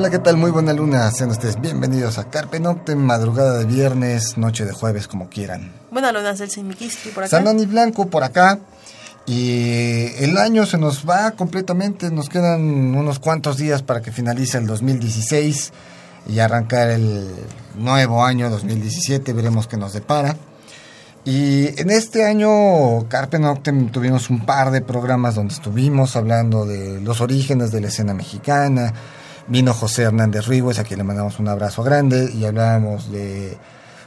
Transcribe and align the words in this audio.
Hola, 0.00 0.08
¿qué 0.08 0.18
tal? 0.18 0.38
Muy 0.38 0.50
buena 0.50 0.72
luna. 0.72 1.10
Sean 1.10 1.28
ustedes 1.28 1.60
bienvenidos 1.60 2.16
a 2.16 2.30
Carpe 2.30 2.58
Noctem, 2.58 2.98
madrugada 2.98 3.58
de 3.58 3.66
viernes, 3.66 4.38
noche 4.38 4.64
de 4.64 4.72
jueves, 4.72 5.06
como 5.06 5.28
quieran. 5.28 5.74
Buena 5.90 6.10
luna, 6.10 6.34
Celsi 6.34 6.62
Mikiski 6.62 7.10
por 7.10 7.24
acá. 7.24 7.36
Sanoni 7.36 7.66
Blanco 7.66 8.06
por 8.06 8.24
acá. 8.24 8.60
Y 9.26 10.06
el 10.16 10.38
año 10.38 10.64
se 10.64 10.78
nos 10.78 11.06
va 11.06 11.32
completamente, 11.32 12.10
nos 12.10 12.30
quedan 12.30 12.62
unos 12.94 13.18
cuantos 13.18 13.58
días 13.58 13.82
para 13.82 14.00
que 14.00 14.10
finalice 14.10 14.56
el 14.56 14.66
2016 14.66 15.70
y 16.30 16.38
arrancar 16.38 16.88
el 16.88 17.28
nuevo 17.74 18.24
año 18.24 18.48
2017, 18.48 19.34
veremos 19.34 19.66
qué 19.66 19.76
nos 19.76 19.92
depara. 19.92 20.34
Y 21.26 21.78
en 21.78 21.90
este 21.90 22.24
año, 22.24 23.06
Carpe 23.10 23.38
Noctem, 23.38 23.90
tuvimos 23.90 24.30
un 24.30 24.46
par 24.46 24.70
de 24.70 24.80
programas 24.80 25.34
donde 25.34 25.52
estuvimos 25.52 26.16
hablando 26.16 26.64
de 26.64 27.02
los 27.02 27.20
orígenes 27.20 27.70
de 27.70 27.82
la 27.82 27.88
escena 27.88 28.14
mexicana. 28.14 28.94
Vino 29.50 29.74
José 29.74 30.02
Hernández 30.04 30.46
Ríguez, 30.46 30.78
a 30.78 30.84
quien 30.84 30.98
le 30.98 31.04
mandamos 31.04 31.40
un 31.40 31.48
abrazo 31.48 31.82
grande, 31.82 32.30
y 32.32 32.44
hablábamos 32.44 33.10
de, 33.10 33.58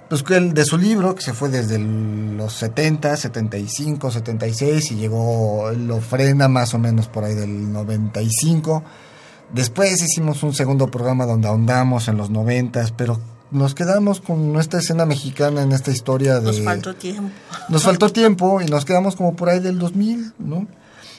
pues, 0.07 0.23
de 0.25 0.65
su 0.65 0.77
libro, 0.77 1.15
que 1.15 1.21
se 1.21 1.33
fue 1.33 1.49
desde 1.49 1.77
los 1.79 2.53
70, 2.53 3.17
75, 3.17 4.09
76, 4.09 4.91
y 4.91 4.95
llegó, 4.95 5.69
lo 5.71 5.99
frena 5.99 6.47
más 6.47 6.73
o 6.73 6.79
menos 6.79 7.09
por 7.09 7.25
ahí 7.25 7.35
del 7.35 7.73
95. 7.73 8.83
Después 9.53 10.01
hicimos 10.01 10.41
un 10.43 10.53
segundo 10.53 10.87
programa 10.87 11.25
donde 11.25 11.49
ahondamos 11.49 12.07
en 12.07 12.15
los 12.15 12.29
90, 12.29 12.85
pero 12.95 13.19
nos 13.51 13.75
quedamos 13.75 14.21
con 14.21 14.53
nuestra 14.53 14.79
escena 14.79 15.05
mexicana 15.05 15.61
en 15.61 15.73
esta 15.73 15.91
historia 15.91 16.39
de... 16.39 16.45
Nos 16.45 16.61
faltó 16.61 16.95
tiempo. 16.95 17.31
Nos 17.67 17.83
faltó 17.83 18.09
tiempo 18.09 18.61
y 18.61 18.65
nos 18.67 18.85
quedamos 18.85 19.17
como 19.17 19.35
por 19.35 19.49
ahí 19.49 19.59
del 19.59 19.77
2000, 19.77 20.35
¿no? 20.39 20.67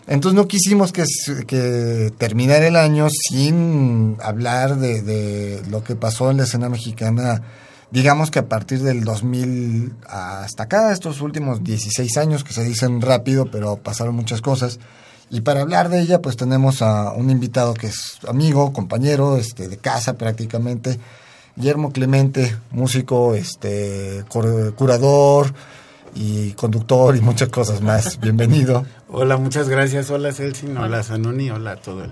Entonces 0.07 0.37
no 0.37 0.47
quisimos 0.47 0.93
que, 0.93 1.05
que 1.47 2.13
terminar 2.19 2.63
el 2.63 2.77
año 2.77 3.09
sin 3.11 4.17
hablar 4.23 4.77
de, 4.77 5.03
de, 5.03 5.63
lo 5.71 5.83
que 5.83 5.97
pasó 5.97 6.31
en 6.31 6.37
la 6.37 6.45
escena 6.45 6.69
mexicana, 6.69 7.43
digamos 7.91 8.31
que 8.31 8.41
a 8.41 8.49
partir 8.49 8.83
del 8.83 9.05
2000 9.05 9.95
hasta 10.07 10.65
acá, 10.65 10.93
estos 10.93 11.23
últimos 11.23 11.65
16 11.65 12.17
años 12.19 12.45
que 12.45 12.53
se 12.53 12.65
dicen 12.65 13.01
rápido, 13.01 13.51
pero 13.51 13.77
pasaron 13.77 14.15
muchas 14.15 14.43
cosas. 14.43 14.79
Y 15.31 15.41
para 15.41 15.63
hablar 15.63 15.89
de 15.89 16.03
ella, 16.03 16.21
pues 16.21 16.37
tenemos 16.37 16.83
a 16.83 17.13
un 17.13 17.31
invitado 17.31 17.73
que 17.73 17.87
es 17.87 18.19
amigo, 18.29 18.75
compañero, 18.75 19.39
este, 19.39 19.69
de 19.69 19.79
casa 19.79 20.19
prácticamente, 20.19 21.01
Guillermo 21.57 21.93
Clemente, 21.93 22.55
músico, 22.73 23.35
este, 23.35 24.25
curador 24.29 25.55
y 26.15 26.53
conductor 26.53 27.17
y 27.17 27.21
muchas 27.21 27.49
cosas 27.49 27.81
más. 27.81 28.19
Bienvenido. 28.21 28.85
Hola, 29.09 29.37
muchas 29.37 29.69
gracias. 29.69 30.11
Hola 30.11 30.33
Celsin, 30.33 30.77
hola, 30.77 31.03
Sanoni, 31.03 31.51
hola 31.51 31.73
a 31.73 31.77
todo 31.77 32.05
el, 32.05 32.11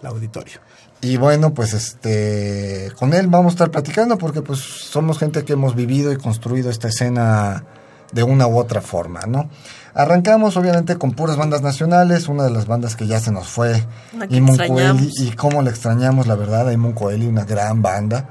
el, 0.00 0.06
auditorio. 0.06 0.60
Y 1.02 1.16
bueno, 1.16 1.54
pues 1.54 1.72
este 1.72 2.92
con 2.98 3.14
él 3.14 3.26
vamos 3.28 3.52
a 3.52 3.54
estar 3.54 3.70
platicando 3.70 4.18
porque 4.18 4.42
pues 4.42 4.60
somos 4.60 5.18
gente 5.18 5.44
que 5.44 5.54
hemos 5.54 5.74
vivido 5.74 6.12
y 6.12 6.16
construido 6.16 6.70
esta 6.70 6.88
escena 6.88 7.64
de 8.12 8.22
una 8.22 8.46
u 8.46 8.58
otra 8.58 8.80
forma, 8.80 9.20
¿no? 9.26 9.48
Arrancamos 9.94 10.56
obviamente 10.56 10.96
con 10.96 11.12
puras 11.12 11.36
bandas 11.36 11.62
nacionales, 11.62 12.28
una 12.28 12.44
de 12.44 12.50
las 12.50 12.66
bandas 12.66 12.96
que 12.96 13.06
ya 13.06 13.18
se 13.18 13.32
nos 13.32 13.48
fue, 13.48 13.84
Imun 14.28 14.56
Coeli, 14.56 15.10
y 15.18 15.32
cómo 15.32 15.62
le 15.62 15.70
extrañamos, 15.70 16.26
la 16.26 16.36
verdad, 16.36 16.70
Imun 16.70 16.92
Coeli, 16.92 17.26
una 17.26 17.44
gran 17.44 17.82
banda. 17.82 18.28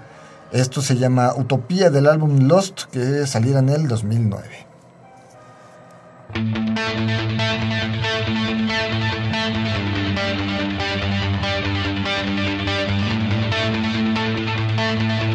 Esto 0.52 0.82
se 0.82 0.96
llama 0.96 1.34
Utopía 1.36 1.90
del 1.90 2.08
álbum 2.08 2.48
Lost, 2.48 2.84
que 2.92 3.28
saliera 3.28 3.60
en 3.60 3.70
el 3.70 3.88
2009. 3.88 4.69
Thank 6.32 7.34
you. 15.24 15.29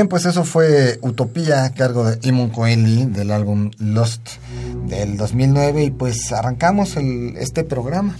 Bien, 0.00 0.08
pues 0.08 0.24
eso 0.24 0.44
fue 0.44 0.98
Utopía 1.02 1.64
a 1.64 1.74
cargo 1.74 2.10
de 2.10 2.26
Imon 2.26 2.48
Coeli 2.48 3.04
del 3.04 3.30
álbum 3.30 3.70
Lost 3.80 4.30
del 4.86 5.18
2009 5.18 5.84
y 5.84 5.90
pues 5.90 6.32
arrancamos 6.32 6.96
el, 6.96 7.36
este 7.36 7.64
programa. 7.64 8.16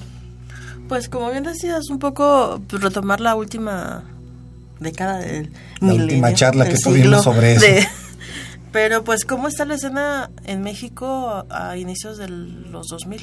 Pues 0.90 1.08
como 1.08 1.30
bien 1.30 1.42
decías, 1.42 1.88
un 1.88 1.98
poco 1.98 2.60
pues, 2.68 2.82
retomar 2.82 3.22
la 3.22 3.34
última 3.34 4.04
década 4.78 5.20
del 5.20 5.50
La 5.80 5.94
última 5.94 6.34
charla 6.34 6.68
que 6.68 6.76
tuvimos 6.76 7.24
sobre 7.24 7.54
eso. 7.54 7.88
pero 8.72 9.02
pues 9.02 9.24
cómo 9.24 9.48
está 9.48 9.64
la 9.64 9.76
escena 9.76 10.30
en 10.44 10.60
México 10.60 11.46
a 11.48 11.78
inicios 11.78 12.18
de 12.18 12.28
los 12.28 12.88
2000. 12.88 13.22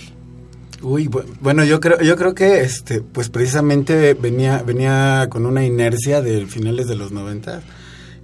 Uy, 0.81 1.11
bueno, 1.41 1.63
yo 1.63 1.79
creo, 1.79 2.01
yo 2.01 2.15
creo 2.15 2.33
que 2.33 2.61
este, 2.61 3.01
pues 3.01 3.29
precisamente 3.29 4.15
venía, 4.15 4.63
venía 4.65 5.27
con 5.29 5.45
una 5.45 5.63
inercia 5.63 6.23
de 6.23 6.47
finales 6.47 6.87
de 6.87 6.95
los 6.95 7.11
90 7.11 7.61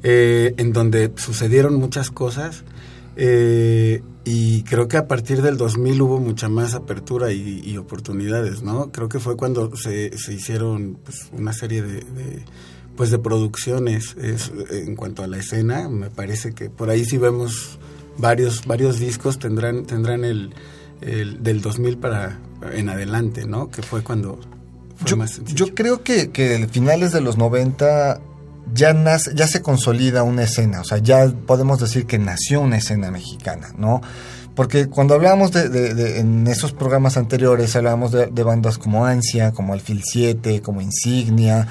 eh, 0.03 0.53
en 0.57 0.73
donde 0.73 1.11
sucedieron 1.15 1.75
muchas 1.75 2.11
cosas 2.11 2.63
eh, 3.15 4.01
y 4.25 4.63
creo 4.63 4.87
que 4.87 4.97
a 4.97 5.07
partir 5.07 5.41
del 5.41 5.57
2000 5.57 6.01
hubo 6.01 6.19
mucha 6.19 6.49
más 6.49 6.73
apertura 6.73 7.31
y, 7.31 7.77
oportunidades, 7.77 8.63
¿no? 8.63 8.91
Creo 8.91 9.09
que 9.09 9.19
fue 9.19 9.35
cuando 9.35 9.75
se, 9.75 10.17
se 10.17 10.33
hicieron 10.33 10.97
pues, 11.03 11.29
una 11.33 11.53
serie 11.53 11.81
de, 11.81 12.03
pues 12.95 13.11
de 13.11 13.19
producciones 13.19 14.15
en 14.71 14.95
cuanto 14.95 15.23
a 15.23 15.27
la 15.27 15.37
escena. 15.37 15.89
Me 15.89 16.09
parece 16.09 16.53
que 16.53 16.69
por 16.69 16.89
ahí 16.89 17.03
sí 17.05 17.17
vemos 17.17 17.77
varios 18.17 18.65
varios 18.65 18.99
discos 18.99 19.39
tendrán 19.39 19.85
tendrán 19.85 20.23
el, 20.23 20.53
el 21.01 21.41
del 21.43 21.61
2000 21.61 21.97
para 21.97 22.39
en 22.71 22.89
adelante, 22.89 23.45
¿no? 23.45 23.69
Que 23.69 23.81
fue 23.81 24.03
cuando 24.03 24.39
fue 24.95 25.09
yo, 25.09 25.17
más 25.17 25.31
sencillo. 25.31 25.65
Yo 25.65 25.75
creo 25.75 26.03
que, 26.03 26.31
que 26.31 26.67
finales 26.71 27.11
de 27.11 27.21
los 27.21 27.37
90 27.37 28.21
ya, 28.73 28.93
nace, 28.93 29.31
ya 29.35 29.47
se 29.47 29.61
consolida 29.61 30.23
una 30.23 30.43
escena, 30.43 30.81
o 30.81 30.83
sea, 30.83 30.99
ya 30.99 31.27
podemos 31.45 31.79
decir 31.79 32.05
que 32.05 32.19
nació 32.19 32.61
una 32.61 32.77
escena 32.77 33.11
mexicana, 33.11 33.69
¿no? 33.77 34.01
Porque 34.55 34.87
cuando 34.87 35.15
hablábamos 35.15 35.51
de, 35.51 35.69
de, 35.69 36.19
en 36.19 36.45
esos 36.45 36.73
programas 36.73 37.17
anteriores, 37.17 37.75
hablábamos 37.75 38.11
de, 38.11 38.43
bandas 38.43 38.77
como 38.77 39.05
Ansia, 39.05 39.51
como 39.51 39.73
Alfil 39.73 40.03
7, 40.03 40.61
como 40.61 40.79
Insignia, 40.79 41.67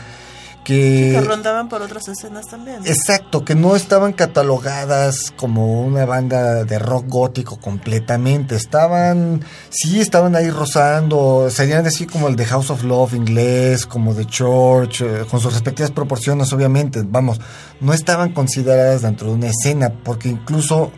que, 0.64 1.20
rondaban 1.24 1.68
por 1.68 1.82
otras 1.82 2.08
escenas 2.08 2.46
también. 2.46 2.78
Exacto, 2.84 3.44
que 3.44 3.54
no 3.54 3.74
estaban 3.74 4.12
catalogadas 4.12 5.32
como 5.36 5.82
una 5.82 6.04
banda 6.04 6.64
de 6.64 6.78
rock 6.78 7.06
gótico 7.08 7.58
completamente. 7.58 8.54
Estaban, 8.54 9.44
sí, 9.70 10.00
estaban 10.00 10.36
ahí 10.36 10.50
rozando, 10.50 11.48
serían 11.50 11.86
así 11.86 12.06
como 12.06 12.28
el 12.28 12.36
de 12.36 12.44
House 12.46 12.70
of 12.70 12.84
Love 12.84 13.14
inglés, 13.14 13.86
como 13.86 14.14
The 14.14 14.26
Church, 14.26 15.02
eh, 15.02 15.24
con 15.30 15.40
sus 15.40 15.52
respectivas 15.52 15.90
proporciones, 15.90 16.52
obviamente. 16.52 17.02
Vamos, 17.04 17.40
no 17.80 17.92
estaban 17.92 18.32
consideradas 18.32 19.02
dentro 19.02 19.28
de 19.28 19.34
una 19.34 19.48
escena, 19.48 19.92
porque 20.04 20.28
incluso 20.28 20.92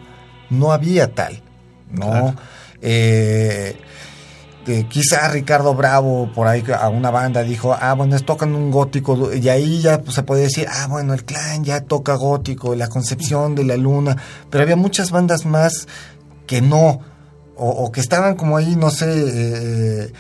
no 0.51 0.73
había 0.73 1.15
tal, 1.15 1.43
¿no? 1.91 2.35
Eh, 2.83 3.77
quizá 4.65 5.29
Ricardo 5.29 5.75
Bravo 5.75 6.31
por 6.35 6.47
ahí 6.47 6.65
a 6.79 6.89
una 6.89 7.11
banda 7.11 7.43
dijo, 7.43 7.77
ah, 7.79 7.95
bueno, 7.95 8.17
es 8.17 8.25
tocan 8.25 8.55
un 8.55 8.71
gótico, 8.71 9.33
y 9.35 9.49
ahí 9.49 9.81
ya 9.81 10.01
pues, 10.01 10.15
se 10.15 10.23
puede 10.23 10.43
decir, 10.43 10.67
ah, 10.71 10.87
bueno, 10.89 11.15
el 11.15 11.25
clan 11.25 11.65
ya 11.65 11.83
toca 11.83 12.15
gótico, 12.15 12.75
la 12.75 12.89
concepción 12.89 13.55
de 13.55 13.65
la 13.65 13.77
luna, 13.77 14.17
pero 14.51 14.63
había 14.63 14.77
muchas 14.77 15.11
bandas 15.11 15.45
más 15.45 15.87
que 16.47 16.61
no, 16.61 17.01
o, 17.57 17.93
que 17.93 18.01
estaban 18.01 18.35
como 18.35 18.57
ahí, 18.57 18.75
no 18.75 18.91
sé, 18.91 19.07
eh, 19.07 20.13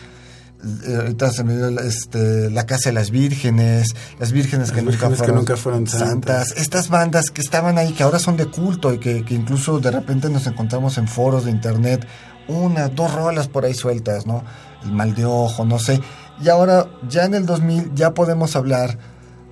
eh, 0.86 0.96
ahorita 0.96 1.30
se 1.30 1.44
me 1.44 1.56
dio 1.56 1.68
este, 1.80 2.50
la 2.50 2.64
Casa 2.64 2.90
de 2.90 2.94
las 2.94 3.10
Vírgenes, 3.10 3.94
las 4.18 4.32
Vírgenes, 4.32 4.72
que, 4.72 4.82
nunca 4.82 5.10
fueron, 5.10 5.26
que, 5.26 5.32
nunca 5.32 5.56
fueron, 5.56 5.86
santas. 5.86 6.54
Estas 6.56 6.88
bandas 6.88 7.30
que 7.30 7.40
estaban 7.40 7.76
ahí, 7.76 7.92
que 7.92 8.02
ahora 8.02 8.18
son 8.18 8.36
de 8.36 8.46
culto 8.46 8.92
y 8.92 8.98
que, 8.98 9.24
que 9.24 9.34
incluso 9.34 9.80
de 9.80 9.90
repente 9.90 10.28
nos 10.30 10.46
encontramos 10.46 10.96
en 10.96 11.08
foros 11.08 11.44
de 11.44 11.50
internet 11.50 12.06
una, 12.48 12.88
dos 12.88 13.12
rolas 13.12 13.48
por 13.48 13.64
ahí 13.64 13.74
sueltas, 13.74 14.26
¿no? 14.26 14.44
El 14.84 14.92
mal 14.92 15.14
de 15.14 15.24
ojo, 15.24 15.64
no 15.64 15.78
sé. 15.78 16.00
Y 16.42 16.48
ahora, 16.48 16.86
ya 17.08 17.24
en 17.24 17.34
el 17.34 17.46
2000, 17.46 17.94
ya 17.94 18.14
podemos 18.14 18.56
hablar 18.56 18.98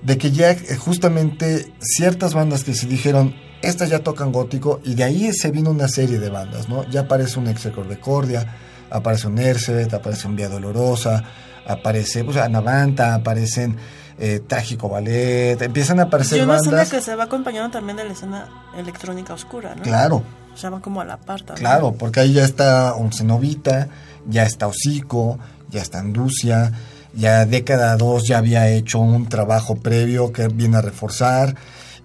de 0.01 0.17
que 0.17 0.31
ya 0.31 0.51
eh, 0.51 0.75
justamente 0.75 1.73
ciertas 1.79 2.33
bandas 2.33 2.63
que 2.63 2.73
se 2.73 2.87
dijeron, 2.87 3.33
estas 3.61 3.89
ya 3.89 3.99
tocan 3.99 4.31
gótico, 4.31 4.81
y 4.83 4.95
de 4.95 5.05
ahí 5.05 5.31
se 5.33 5.51
vino 5.51 5.71
una 5.71 5.87
serie 5.87 6.19
de 6.19 6.29
bandas, 6.29 6.67
¿no? 6.67 6.83
Ya 6.89 7.01
aparece 7.01 7.39
un 7.39 7.51
Cordia, 8.01 8.55
aparece 8.89 9.27
un 9.27 9.39
Ercebet, 9.39 9.93
aparece 9.93 10.27
un 10.27 10.35
Vía 10.35 10.49
Dolorosa, 10.49 11.23
aparece, 11.65 12.25
pues, 12.25 12.35
Anavanta, 12.37 13.15
aparecen 13.15 13.77
eh, 14.19 14.41
Trágico 14.45 14.89
Ballet, 14.89 15.61
empiezan 15.61 15.99
a 15.99 16.03
aparecer 16.03 16.39
y 16.39 16.41
una 16.41 16.55
bandas. 16.57 16.89
que 16.89 17.01
se 17.01 17.15
va 17.15 17.23
acompañando 17.23 17.71
también 17.71 17.95
de 17.97 18.03
la 18.03 18.11
escena 18.11 18.49
electrónica 18.77 19.33
oscura, 19.33 19.73
¿no? 19.75 19.83
Claro, 19.83 20.23
se 20.55 20.63
llaman 20.63 20.81
como 20.81 21.01
a 21.01 21.05
la 21.05 21.17
par 21.17 21.43
Claro, 21.43 21.93
porque 21.93 22.21
ahí 22.21 22.33
ya 22.33 22.45
está 22.45 22.95
Oncenovita, 22.95 23.89
ya 24.27 24.43
está 24.43 24.67
Hocico, 24.67 25.39
ya 25.69 25.81
está 25.81 25.99
Anducia, 25.99 26.71
ya 27.13 27.45
década 27.45 27.95
2 27.97 28.27
ya 28.27 28.37
había 28.37 28.69
hecho 28.69 28.99
un 28.99 29.27
trabajo 29.27 29.75
previo 29.75 30.31
que 30.31 30.47
viene 30.47 30.77
a 30.77 30.81
reforzar. 30.81 31.55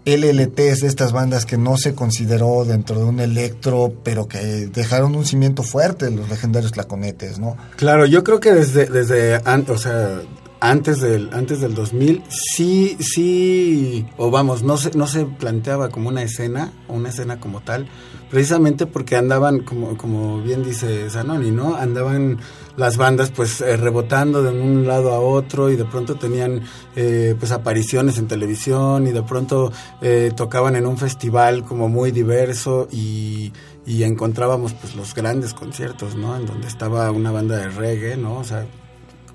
LLT 0.04 0.58
es 0.60 0.80
de 0.80 0.86
estas 0.86 1.12
bandas 1.12 1.44
que 1.44 1.58
no 1.58 1.76
se 1.76 1.94
consideró 1.94 2.64
dentro 2.64 2.98
de 2.98 3.04
un 3.04 3.20
electro, 3.20 3.92
pero 4.02 4.26
que 4.26 4.38
dejaron 4.38 5.14
un 5.14 5.26
cimiento 5.26 5.62
fuerte, 5.62 6.10
los 6.10 6.28
legendarios 6.30 6.72
Tlaconetes, 6.72 7.38
¿no? 7.38 7.56
Claro, 7.76 8.06
yo 8.06 8.24
creo 8.24 8.40
que 8.40 8.52
desde, 8.52 8.86
desde 8.86 9.36
o 9.36 9.78
sea, 9.78 10.20
antes 10.60 11.00
del 11.00 11.30
antes 11.32 11.60
del 11.60 11.74
2000 11.74 12.22
sí 12.28 12.96
sí 13.00 14.06
o 14.16 14.30
vamos 14.30 14.62
no 14.62 14.76
se 14.76 14.96
no 14.96 15.06
se 15.06 15.24
planteaba 15.24 15.88
como 15.88 16.08
una 16.08 16.22
escena 16.22 16.72
una 16.88 17.10
escena 17.10 17.38
como 17.38 17.60
tal 17.60 17.88
precisamente 18.30 18.86
porque 18.86 19.16
andaban, 19.16 19.60
como, 19.60 19.96
como 19.96 20.40
bien 20.42 20.64
dice 20.64 21.08
Zanoni, 21.10 21.50
¿no? 21.50 21.76
Andaban 21.76 22.38
las 22.76 22.96
bandas 22.96 23.30
pues 23.30 23.60
eh, 23.60 23.76
rebotando 23.76 24.42
de 24.42 24.50
un 24.50 24.86
lado 24.86 25.12
a 25.12 25.20
otro 25.20 25.70
y 25.70 25.76
de 25.76 25.84
pronto 25.84 26.16
tenían 26.16 26.62
eh, 26.94 27.34
pues 27.38 27.52
apariciones 27.52 28.18
en 28.18 28.28
televisión 28.28 29.06
y 29.06 29.12
de 29.12 29.22
pronto 29.22 29.72
eh, 30.00 30.32
tocaban 30.36 30.76
en 30.76 30.86
un 30.86 30.98
festival 30.98 31.64
como 31.64 31.88
muy 31.88 32.12
diverso 32.12 32.88
y, 32.92 33.52
y 33.86 34.02
encontrábamos 34.04 34.74
pues 34.74 34.94
los 34.94 35.14
grandes 35.14 35.54
conciertos, 35.54 36.14
¿no? 36.14 36.36
En 36.36 36.46
donde 36.46 36.68
estaba 36.68 37.10
una 37.10 37.32
banda 37.32 37.56
de 37.56 37.68
reggae, 37.70 38.16
¿no? 38.16 38.38
O 38.38 38.44
sea, 38.44 38.66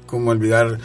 cómo 0.06 0.32
olvidar 0.32 0.78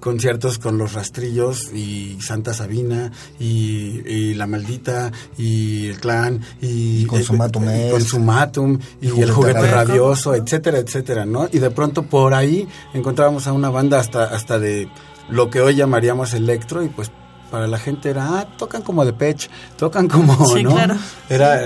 conciertos 0.00 0.58
con 0.58 0.78
los 0.78 0.94
rastrillos 0.94 1.72
y 1.72 2.18
Santa 2.20 2.54
Sabina 2.54 3.12
y, 3.38 4.34
La 4.34 4.46
Maldita 4.46 5.12
y 5.38 5.88
el 5.88 6.00
clan 6.00 6.40
y, 6.60 7.04
Consumatum, 7.04 7.68
eh, 7.68 7.88
Consumatum 7.90 8.78
y, 9.00 9.20
el 9.20 9.30
juguete 9.30 9.70
rabioso, 9.70 10.34
etcétera, 10.34 10.78
etcétera, 10.78 11.26
¿no? 11.26 11.48
Y 11.52 11.58
de 11.58 11.70
pronto 11.70 12.04
por 12.04 12.34
ahí 12.34 12.66
encontrábamos 12.94 13.46
a 13.46 13.52
una 13.52 13.70
banda 13.70 14.00
hasta, 14.00 14.24
hasta 14.24 14.58
de 14.58 14.88
lo 15.28 15.50
que 15.50 15.60
hoy 15.60 15.76
llamaríamos 15.76 16.34
electro 16.34 16.82
y 16.82 16.88
pues 16.88 17.10
para 17.50 17.66
la 17.66 17.78
gente 17.78 18.10
era, 18.10 18.38
ah, 18.38 18.56
tocan 18.56 18.82
como 18.82 19.04
de 19.04 19.12
pech, 19.12 19.50
tocan 19.76 20.08
como, 20.08 20.36
¿no? 20.62 20.76
Era, 21.28 21.62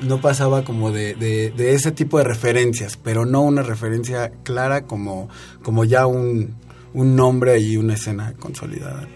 no 0.00 0.20
pasaba 0.20 0.64
como 0.64 0.90
de, 0.90 1.14
de, 1.14 1.50
de, 1.50 1.74
ese 1.74 1.92
tipo 1.92 2.16
de 2.18 2.24
referencias, 2.24 2.96
pero 2.96 3.26
no 3.26 3.42
una 3.42 3.62
referencia 3.62 4.32
clara 4.42 4.86
como, 4.86 5.28
como 5.62 5.84
ya 5.84 6.06
un, 6.06 6.54
un 6.96 7.14
nombre 7.14 7.60
y 7.60 7.76
una 7.76 7.94
escena 7.94 8.32
consolidada. 8.40 9.06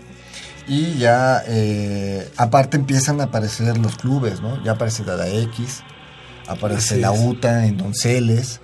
Y 0.69 0.99
ya, 0.99 1.43
eh, 1.49 2.31
aparte 2.37 2.77
empiezan 2.77 3.21
a 3.21 3.25
aparecer 3.25 3.79
los 3.79 3.97
clubes, 3.97 4.41
¿no? 4.41 4.63
Ya 4.63 4.73
aparece 4.73 5.03
Dada 5.03 5.29
X, 5.29 5.83
aparece 6.47 6.99
La 6.99 7.11
UTA 7.11 7.67
en 7.67 7.79
Donceles, 7.79 8.61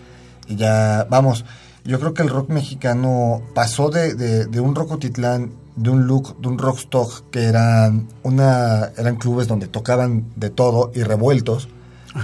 y 0.46 0.56
ya, 0.56 1.06
vamos, 1.10 1.46
yo 1.84 1.98
creo 1.98 2.12
que 2.12 2.22
el 2.22 2.28
rock 2.28 2.50
mexicano 2.50 3.42
pasó 3.54 3.88
de, 3.88 4.14
de, 4.14 4.60
un 4.60 4.74
rocotitlán, 4.74 5.52
de 5.76 5.90
un 5.90 6.06
look, 6.06 6.38
de 6.40 6.48
un 6.48 6.58
rockstock, 6.58 7.30
que 7.30 7.44
eran, 7.44 8.08
una, 8.22 8.90
eran 8.98 9.16
clubes 9.16 9.48
donde 9.48 9.66
tocaban 9.66 10.30
de 10.36 10.50
todo 10.50 10.92
y 10.94 11.02
revueltos, 11.02 11.68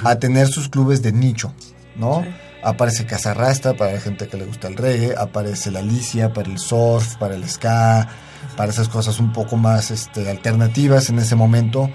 a 0.05 0.17
tener 0.17 0.49
sus 0.49 0.69
clubes 0.69 1.03
de 1.03 1.13
nicho, 1.13 1.55
¿no? 1.97 2.25
Aparece 2.63 3.07
Casarrasta 3.07 3.75
para 3.75 3.93
la 3.93 4.01
gente 4.01 4.29
que 4.29 4.37
le 4.37 4.45
gusta 4.45 4.69
el 4.69 4.77
reggae, 4.77 5.15
aparece 5.17 5.71
la 5.71 5.81
Alicia 5.81 6.33
para 6.33 6.49
el 6.49 6.59
surf, 6.59 7.17
para 7.17 7.35
el 7.35 7.49
ska, 7.49 8.09
para 8.57 8.71
esas 8.71 8.89
cosas 8.89 9.19
un 9.19 9.33
poco 9.33 9.57
más 9.57 9.91
este, 9.91 10.31
alternativas 10.31 11.09
en 11.09 11.19
ese 11.19 11.35
momento, 11.35 11.91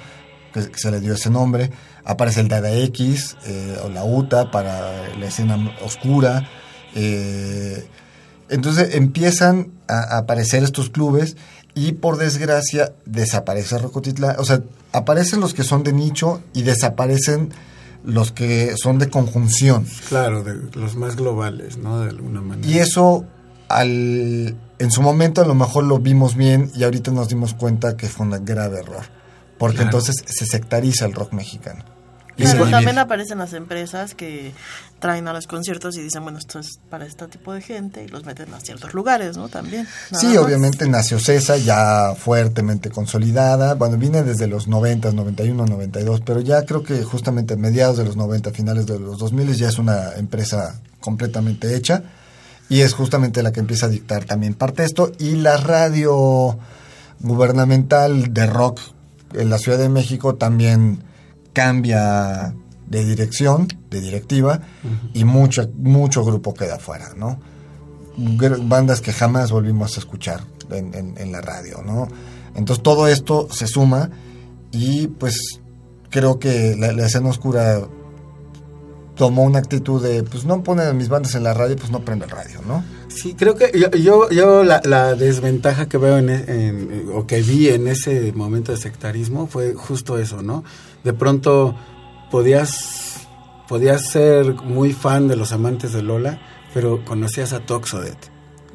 que, 0.53 0.69
se 0.75 0.91
le 0.91 0.99
dio 0.99 1.13
ese 1.13 1.29
nombre. 1.29 1.71
Aparece 2.03 2.41
el 2.41 2.47
Dada 2.47 2.71
X 2.71 3.37
eh, 3.45 3.77
o 3.83 3.89
la 3.89 4.03
UTA 4.03 4.51
para 4.51 5.09
la 5.17 5.25
escena 5.25 5.75
oscura. 5.83 6.49
Eh, 6.95 7.87
entonces 8.49 8.95
empiezan 8.95 9.71
a, 9.87 10.17
aparecer 10.17 10.63
estos 10.63 10.89
clubes 10.89 11.37
y 11.75 11.93
por 11.93 12.17
desgracia 12.17 12.93
desaparece 13.05 13.77
Rocotitlán. 13.77 14.35
O 14.39 14.45
sea, 14.45 14.61
aparecen 14.93 15.39
los 15.39 15.53
que 15.53 15.63
son 15.63 15.83
de 15.83 15.93
nicho 15.93 16.41
y 16.53 16.63
desaparecen 16.63 17.49
los 18.07 18.31
que 18.31 18.73
son 18.81 18.99
de 18.99 19.09
conjunción. 19.09 19.85
Claro, 20.07 20.41
de 20.41 20.55
los 20.79 20.95
más 20.95 21.17
globales, 21.17 21.77
¿no? 21.77 21.99
De 21.99 22.09
alguna 22.09 22.39
manera. 22.39 22.65
Y 22.65 22.79
eso, 22.79 23.25
al, 23.67 24.55
en 24.79 24.91
su 24.91 25.01
momento 25.01 25.41
a 25.41 25.45
lo 25.45 25.55
mejor 25.55 25.83
lo 25.83 25.99
vimos 25.99 26.35
bien 26.35 26.71
y 26.73 26.85
ahorita 26.85 27.11
nos 27.11 27.27
dimos 27.27 27.53
cuenta 27.53 27.97
que 27.97 28.07
fue 28.07 28.25
un 28.25 28.45
grave 28.45 28.79
error. 28.79 29.03
porque 29.57 29.81
entonces 29.81 30.15
se 30.25 30.45
sectariza 30.45 31.05
el 31.05 31.13
rock 31.13 31.33
mexicano. 31.33 31.83
Claro, 32.37 32.69
también 32.69 32.97
aparecen 32.99 33.39
las 33.39 33.53
empresas 33.53 34.13
que 34.13 34.53
traen 34.99 35.27
a 35.27 35.33
los 35.33 35.47
conciertos 35.47 35.97
y 35.97 36.01
dicen, 36.01 36.23
bueno, 36.23 36.37
esto 36.37 36.59
es 36.59 36.79
para 36.89 37.05
este 37.05 37.27
tipo 37.27 37.51
de 37.53 37.61
gente 37.61 38.03
y 38.03 38.07
los 38.07 38.25
meten 38.25 38.53
a 38.53 38.59
ciertos 38.59 38.93
lugares, 38.93 39.37
¿no? 39.37 39.49
También. 39.49 39.87
Sí, 40.13 40.27
más. 40.27 40.37
obviamente 40.37 40.87
nació 40.87 41.19
CESA 41.19 41.57
ya 41.57 42.13
fuertemente 42.15 42.89
consolidada. 42.89 43.73
Bueno, 43.73 43.97
viene 43.97 44.23
desde 44.23 44.47
los 44.47 44.67
90, 44.67 45.11
91, 45.11 45.65
92, 45.65 46.21
pero 46.21 46.41
ya 46.41 46.63
creo 46.63 46.83
que 46.83 47.03
justamente 47.03 47.55
a 47.55 47.57
mediados 47.57 47.97
de 47.97 48.05
los 48.05 48.15
90, 48.15 48.51
finales 48.51 48.85
de 48.85 48.99
los 48.99 49.17
2000 49.17 49.55
ya 49.55 49.69
es 49.69 49.79
una 49.79 50.13
empresa 50.15 50.79
completamente 50.99 51.75
hecha 51.75 52.03
y 52.69 52.81
es 52.81 52.93
justamente 52.93 53.41
la 53.43 53.51
que 53.51 53.61
empieza 53.61 53.85
a 53.85 53.89
dictar 53.89 54.25
también 54.25 54.53
parte 54.53 54.81
de 54.81 54.87
esto. 54.87 55.11
Y 55.19 55.35
la 55.37 55.57
radio 55.57 56.57
gubernamental 57.19 58.33
de 58.33 58.45
rock 58.45 58.79
en 59.33 59.49
la 59.49 59.57
Ciudad 59.57 59.77
de 59.77 59.89
México 59.89 60.35
también 60.35 61.06
cambia 61.61 62.53
de 62.87 63.03
dirección, 63.03 63.67
de 63.89 63.99
directiva, 63.99 64.61
y 65.13 65.23
mucho, 65.25 65.61
mucho 65.77 66.23
grupo 66.23 66.53
queda 66.53 66.77
fuera, 66.77 67.09
¿no? 67.17 67.39
bandas 68.75 69.01
que 69.01 69.11
jamás 69.13 69.51
volvimos 69.51 69.95
a 69.97 69.99
escuchar 69.99 70.39
en, 70.71 70.93
en- 70.93 71.15
en 71.17 71.31
la 71.31 71.41
radio, 71.41 71.81
¿no? 71.85 72.07
Entonces 72.55 72.81
todo 72.83 73.07
esto 73.07 73.47
se 73.51 73.67
suma 73.67 74.09
y 74.71 75.07
pues 75.07 75.35
creo 76.09 76.39
que 76.39 76.75
la, 76.77 76.91
la 76.93 77.05
escena 77.05 77.29
oscura 77.29 77.81
tomó 79.15 79.43
una 79.43 79.59
actitud 79.59 80.01
de, 80.01 80.23
pues 80.23 80.45
no 80.45 80.63
ponen 80.63 80.95
mis 80.97 81.09
bandas 81.09 81.35
en 81.35 81.43
la 81.43 81.53
radio, 81.53 81.75
pues 81.75 81.91
no 81.91 81.99
prendo 82.01 82.25
el 82.25 82.31
radio, 82.31 82.59
¿no? 82.67 82.83
Sí, 83.09 83.33
creo 83.35 83.55
que 83.55 83.71
yo, 83.79 83.89
yo, 83.91 84.29
yo 84.29 84.63
la, 84.63 84.81
la 84.83 85.15
desventaja 85.15 85.87
que 85.87 85.97
veo 85.97 86.17
en, 86.19 86.29
e- 86.29 86.45
en- 86.47 87.09
o 87.15 87.25
que 87.25 87.41
vi 87.41 87.69
en 87.69 87.87
ese 87.87 88.31
momento 88.33 88.71
de 88.71 88.77
sectarismo 88.77 89.47
fue 89.47 89.73
justo 89.73 90.17
eso, 90.19 90.41
¿no? 90.43 90.63
De 91.07 91.13
pronto 91.13 91.73
podías, 92.29 93.27
podías 93.69 94.09
ser 94.09 94.55
muy 94.55 94.91
fan 94.91 95.29
de 95.29 95.37
los 95.37 95.53
amantes 95.53 95.93
de 95.93 96.03
Lola, 96.03 96.41
pero 96.73 97.05
conocías 97.05 97.53
a 97.53 97.61
Toxodet. 97.61 98.17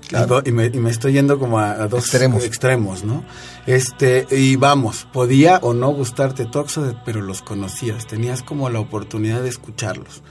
Claro. 0.08 0.40
Y, 0.46 0.50
me, 0.50 0.64
y 0.64 0.78
me 0.78 0.88
estoy 0.88 1.12
yendo 1.12 1.38
como 1.38 1.58
a, 1.58 1.72
a 1.72 1.88
dos 1.88 2.04
Extremos. 2.04 2.42
extremos, 2.42 3.04
¿no? 3.04 3.22
Este, 3.66 4.26
y 4.30 4.56
vamos, 4.56 5.06
podía 5.12 5.58
o 5.58 5.74
no 5.74 5.90
gustarte 5.90 6.46
Toxodet, 6.46 6.96
pero 7.04 7.20
los 7.20 7.42
conocías, 7.42 8.06
tenías 8.06 8.42
como 8.42 8.70
la 8.70 8.80
oportunidad 8.80 9.42
de 9.42 9.50
escucharlos. 9.50 10.22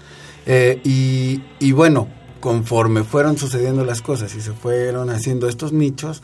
Eh, 0.48 0.81
y, 0.84 1.43
y 1.60 1.72
bueno, 1.72 2.08
conforme 2.39 3.03
fueron 3.03 3.38
sucediendo 3.38 3.86
las 3.86 4.01
cosas 4.01 4.34
y 4.34 4.41
se 4.41 4.53
fueron 4.53 5.12
haciendo 5.12 5.48
estos 5.48 5.72
nichos, 5.72 6.24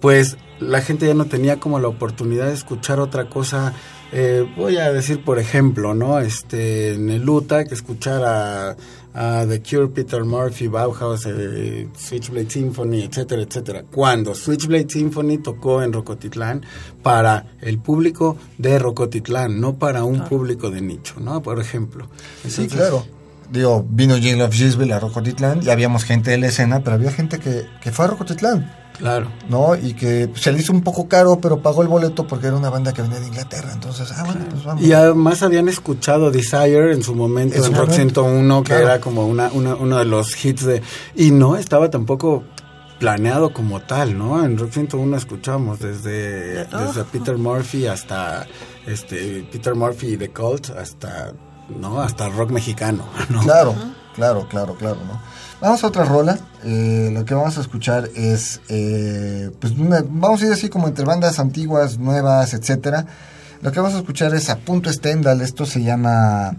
pues 0.00 0.36
la 0.60 0.80
gente 0.80 1.06
ya 1.06 1.14
no 1.14 1.26
tenía 1.26 1.60
como 1.60 1.78
la 1.78 1.88
oportunidad 1.88 2.46
de 2.46 2.54
escuchar 2.54 3.00
otra 3.00 3.28
cosa. 3.28 3.72
eh, 4.12 4.46
voy 4.56 4.78
a 4.78 4.90
decir, 4.92 5.22
por 5.22 5.38
ejemplo, 5.38 5.94
¿no? 5.94 6.18
Este, 6.18 6.94
en 6.94 7.10
el 7.10 7.28
Utah, 7.28 7.64
que 7.64 7.74
escuchar 7.74 8.24
a, 8.24 8.76
a 9.14 9.46
The 9.46 9.62
Cure, 9.62 9.88
Peter 9.88 10.24
Murphy, 10.24 10.66
Bauhaus, 10.68 11.26
eh, 11.26 11.88
Switchblade 11.96 12.50
Symphony, 12.50 13.02
etcétera, 13.02 13.42
etcétera. 13.42 13.84
Cuando 13.90 14.34
Switchblade 14.34 14.86
Symphony 14.88 15.38
tocó 15.38 15.82
en 15.82 15.92
Rocotitlán 15.92 16.64
para 17.02 17.46
el 17.60 17.78
público 17.78 18.36
de 18.56 18.78
Rocotitlán, 18.78 19.60
no 19.60 19.78
para 19.78 20.04
un 20.04 20.24
público 20.24 20.70
de 20.70 20.80
nicho, 20.80 21.16
¿no? 21.20 21.42
Por 21.42 21.60
ejemplo. 21.60 22.08
Sí, 22.46 22.66
claro. 22.66 23.04
Digo, 23.50 23.86
vino 23.88 24.16
Jingle 24.16 24.44
of 24.44 24.54
Gisbel 24.54 24.92
a 24.92 25.00
Rocotitlán 25.00 25.60
y 25.62 25.70
habíamos 25.70 26.04
gente 26.04 26.30
de 26.30 26.38
la 26.38 26.48
escena, 26.48 26.80
pero 26.84 26.96
había 26.96 27.10
gente 27.10 27.38
que, 27.38 27.66
que 27.82 27.92
fue 27.92 28.04
a 28.04 28.08
Rocotitlán, 28.08 28.70
Claro. 28.98 29.28
¿no? 29.48 29.76
Y 29.76 29.94
que 29.94 30.30
se 30.34 30.52
le 30.52 30.58
hizo 30.58 30.72
un 30.72 30.82
poco 30.82 31.08
caro, 31.08 31.38
pero 31.40 31.60
pagó 31.62 31.82
el 31.82 31.88
boleto 31.88 32.26
porque 32.26 32.48
era 32.48 32.56
una 32.56 32.68
banda 32.70 32.92
que 32.92 33.02
venía 33.02 33.20
de 33.20 33.28
Inglaterra. 33.28 33.70
Entonces, 33.72 34.12
ah, 34.16 34.24
bueno, 34.24 34.44
pues 34.50 34.64
vamos. 34.64 34.82
Y 34.82 34.92
además 34.92 35.42
habían 35.42 35.68
escuchado 35.68 36.30
Desire 36.30 36.92
en 36.92 37.02
su 37.02 37.14
momento 37.14 37.56
En 37.56 37.62
Rock 37.62 37.72
momento, 37.88 37.94
101, 37.94 38.62
que 38.62 38.66
claro. 38.68 38.84
era 38.84 39.00
como 39.00 39.26
una, 39.26 39.48
una- 39.52 39.76
uno 39.76 39.98
de 39.98 40.04
los 40.04 40.44
hits 40.44 40.64
de... 40.64 40.82
Y 41.14 41.30
no 41.30 41.56
estaba 41.56 41.90
tampoco 41.90 42.42
planeado 42.98 43.52
como 43.52 43.80
tal, 43.80 44.18
¿no? 44.18 44.44
En 44.44 44.58
Rock 44.58 44.72
101 44.72 45.16
escuchamos 45.16 45.78
desde, 45.78 46.64
desde 46.64 47.04
Peter 47.12 47.36
Murphy 47.38 47.86
hasta 47.86 48.44
este 48.86 49.46
Peter 49.52 49.76
Murphy 49.76 50.14
y 50.14 50.16
The 50.16 50.30
Cult 50.30 50.70
hasta 50.70 51.32
no 51.68 52.00
hasta 52.00 52.28
rock 52.30 52.50
mexicano, 52.50 53.04
¿no? 53.28 53.40
Claro, 53.42 53.74
claro, 54.16 54.48
claro, 54.48 54.74
claro, 54.74 54.96
¿no? 55.06 55.20
Vamos 55.60 55.82
a 55.82 55.88
otra 55.88 56.04
rola. 56.04 56.38
eh, 56.64 57.10
lo 57.12 57.24
que 57.24 57.34
vamos 57.34 57.56
a 57.56 57.60
escuchar 57.60 58.10
es, 58.16 58.60
eh, 58.68 59.50
pues, 59.60 59.72
una- 59.74 60.04
vamos 60.08 60.42
a 60.42 60.46
ir 60.46 60.52
así 60.52 60.68
como 60.68 60.88
entre 60.88 61.04
bandas 61.04 61.38
antiguas, 61.38 61.98
nuevas, 61.98 62.52
etcétera. 62.52 63.06
Lo 63.62 63.70
que 63.70 63.78
vamos 63.78 63.94
a 63.94 63.98
escuchar 63.98 64.34
es 64.34 64.50
a 64.50 64.56
Punto 64.58 64.92
Stendhal. 64.92 65.40
Esto 65.40 65.66
se 65.66 65.82
llama 65.82 66.56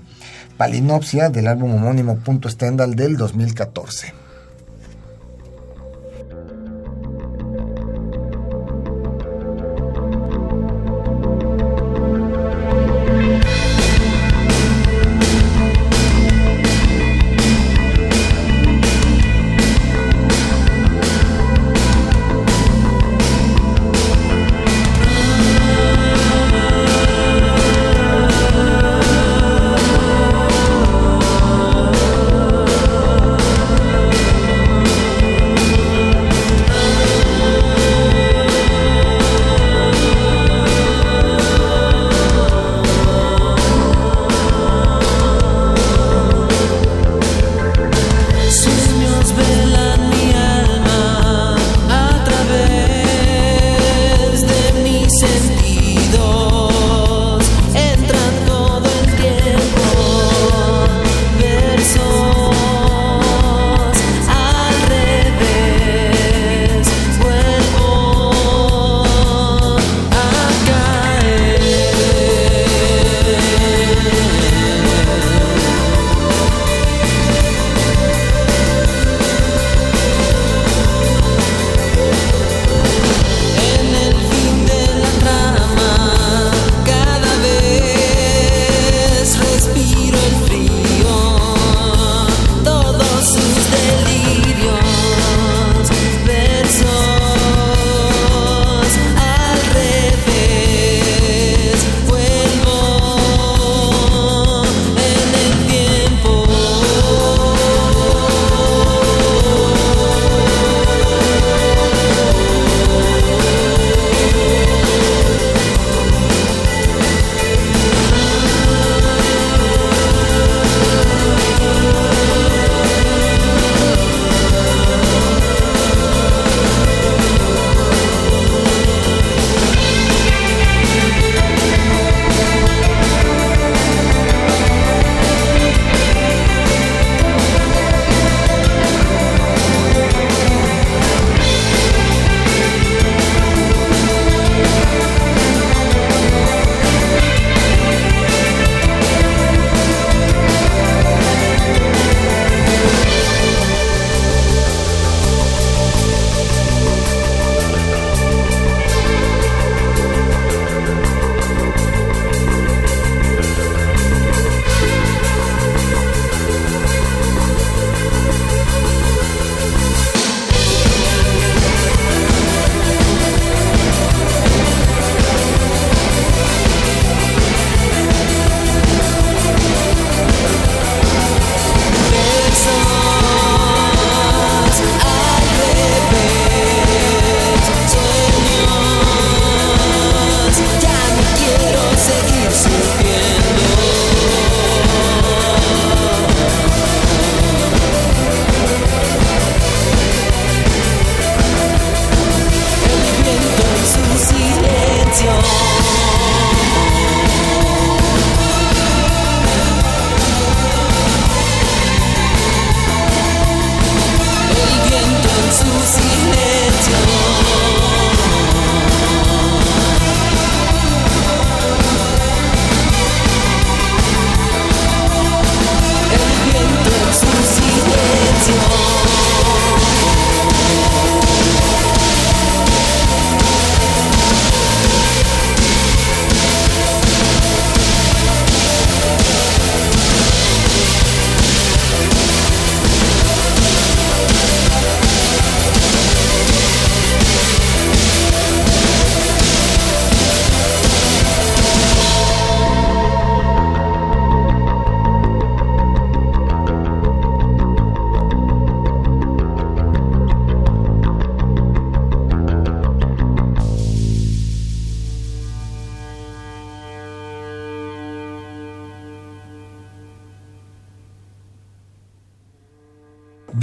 Palinopsia 0.58 1.30
del 1.30 1.48
álbum 1.48 1.74
homónimo 1.76 2.18
Punto 2.20 2.50
Stendhal 2.50 2.96
del 2.96 3.18
2014. 3.18 4.14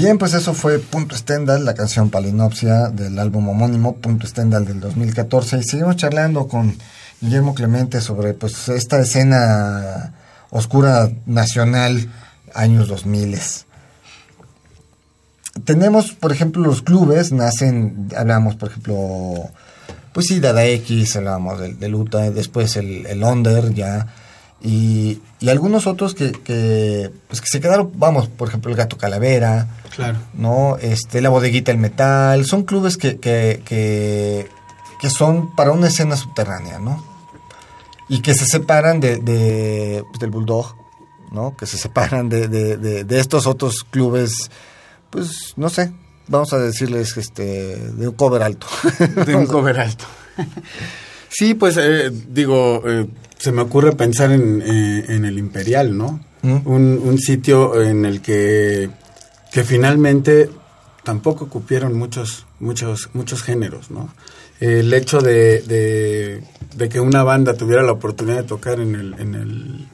Bien, 0.07 0.19
pues 0.19 0.35
eso 0.35 0.55
fue 0.55 0.79
Punto 0.79 1.17
Stendhal, 1.17 1.65
la 1.65 1.75
canción 1.75 2.11
Palinopsia 2.11 2.91
del 2.91 3.19
álbum 3.19 3.49
homónimo 3.49 3.97
Punto 3.97 4.25
Stendhal 4.25 4.65
del 4.65 4.79
2014. 4.79 5.59
Y 5.59 5.65
seguimos 5.65 5.97
charlando 5.97 6.47
con 6.47 6.79
Guillermo 7.21 7.57
Clemente 7.57 8.01
sobre 8.01 8.33
pues 8.33 8.69
esta 8.69 9.01
escena 9.01 10.15
oscura 10.51 11.11
nacional 11.27 12.09
años 12.55 12.87
2000. 12.87 13.37
Tenemos, 15.65 16.13
por 16.13 16.31
ejemplo, 16.31 16.63
los 16.63 16.83
clubes, 16.83 17.33
nacen, 17.33 18.09
hablamos, 18.17 18.55
por 18.55 18.69
ejemplo, 18.69 19.51
pues 20.13 20.29
sí, 20.29 20.39
Dada 20.39 20.65
X, 20.67 21.17
hablábamos 21.17 21.59
del, 21.59 21.81
del 21.81 21.97
UTA, 21.97 22.31
después 22.31 22.77
el, 22.77 23.07
el 23.07 23.25
Under 23.25 23.75
ya, 23.75 24.07
y, 24.67 25.23
y 25.39 25.49
algunos 25.49 25.87
otros 25.87 26.15
que, 26.15 26.33
que, 26.33 27.13
pues 27.29 27.41
que 27.41 27.47
se 27.47 27.61
quedaron, 27.61 27.93
vamos, 27.95 28.27
por 28.27 28.49
ejemplo, 28.49 28.71
el 28.71 28.77
Gato 28.77 28.99
Calavera, 28.99 29.69
Claro. 29.95 30.19
¿no? 30.35 30.77
Este, 30.79 31.21
la 31.21 31.29
bodeguita 31.29 31.71
El 31.71 31.79
Metal, 31.79 32.45
son 32.45 32.65
clubes 32.65 32.97
que, 32.97 33.19
que, 33.19 33.63
que, 33.65 34.49
que 35.01 35.09
son 35.11 35.55
para 35.55 35.71
una 35.71 35.87
escena 35.87 36.17
subterránea, 36.17 36.81
¿no? 36.81 37.03
Y 38.09 38.23
que 38.23 38.35
se 38.35 38.45
separan 38.45 38.99
de, 38.99 39.19
de 39.19 40.03
pues, 40.09 40.19
del 40.19 40.31
Bulldog, 40.31 40.75
¿no? 41.31 41.57
Que 41.57 41.67
se 41.67 41.79
separan 41.79 42.29
de, 42.29 42.49
de, 42.49 42.77
de, 42.77 43.05
de 43.05 43.21
estos 43.21 43.47
otros 43.47 43.87
clubes, 43.89 44.51
pues, 45.11 45.55
no 45.57 45.69
sé, 45.69 45.93
vamos 46.27 46.53
a 46.53 46.59
decirles, 46.59 47.17
este, 47.17 47.77
de 47.77 48.09
un 48.09 48.15
cover 48.15 48.43
alto. 48.43 48.67
De 49.25 49.37
un 49.37 49.47
cover 49.47 49.79
alto. 49.79 50.05
sí, 51.29 51.55
pues 51.55 51.77
eh, 51.77 52.11
digo, 52.29 52.83
eh, 52.87 53.07
se 53.39 53.53
me 53.53 53.63
ocurre 53.63 53.93
pensar 53.93 54.33
en, 54.33 54.63
eh, 54.63 55.05
en 55.09 55.25
el 55.25 55.39
Imperial, 55.39 55.97
¿no? 55.97 56.21
¿Mm? 56.43 56.67
Un, 56.67 57.01
un 57.03 57.19
sitio 57.19 57.81
en 57.83 58.05
el 58.05 58.21
que, 58.21 58.91
que 59.53 59.65
finalmente 59.65 60.51
tampoco 61.03 61.49
cupieron 61.49 61.97
muchos, 61.97 62.47
muchos, 62.61 63.11
muchos 63.13 63.43
géneros, 63.43 63.91
¿no? 63.91 64.13
El 64.59 64.93
hecho 64.95 65.21
de, 65.21 65.61
de, 65.63 66.43
de 66.75 66.89
que 66.89 66.99
una 66.99 67.23
banda 67.23 67.55
tuviera 67.55 67.83
la 67.83 67.93
oportunidad 67.93 68.39
de 68.39 68.43
tocar 68.45 68.81
en 68.81 68.95
el, 68.95 69.15
en 69.21 69.35
el, 69.35 69.89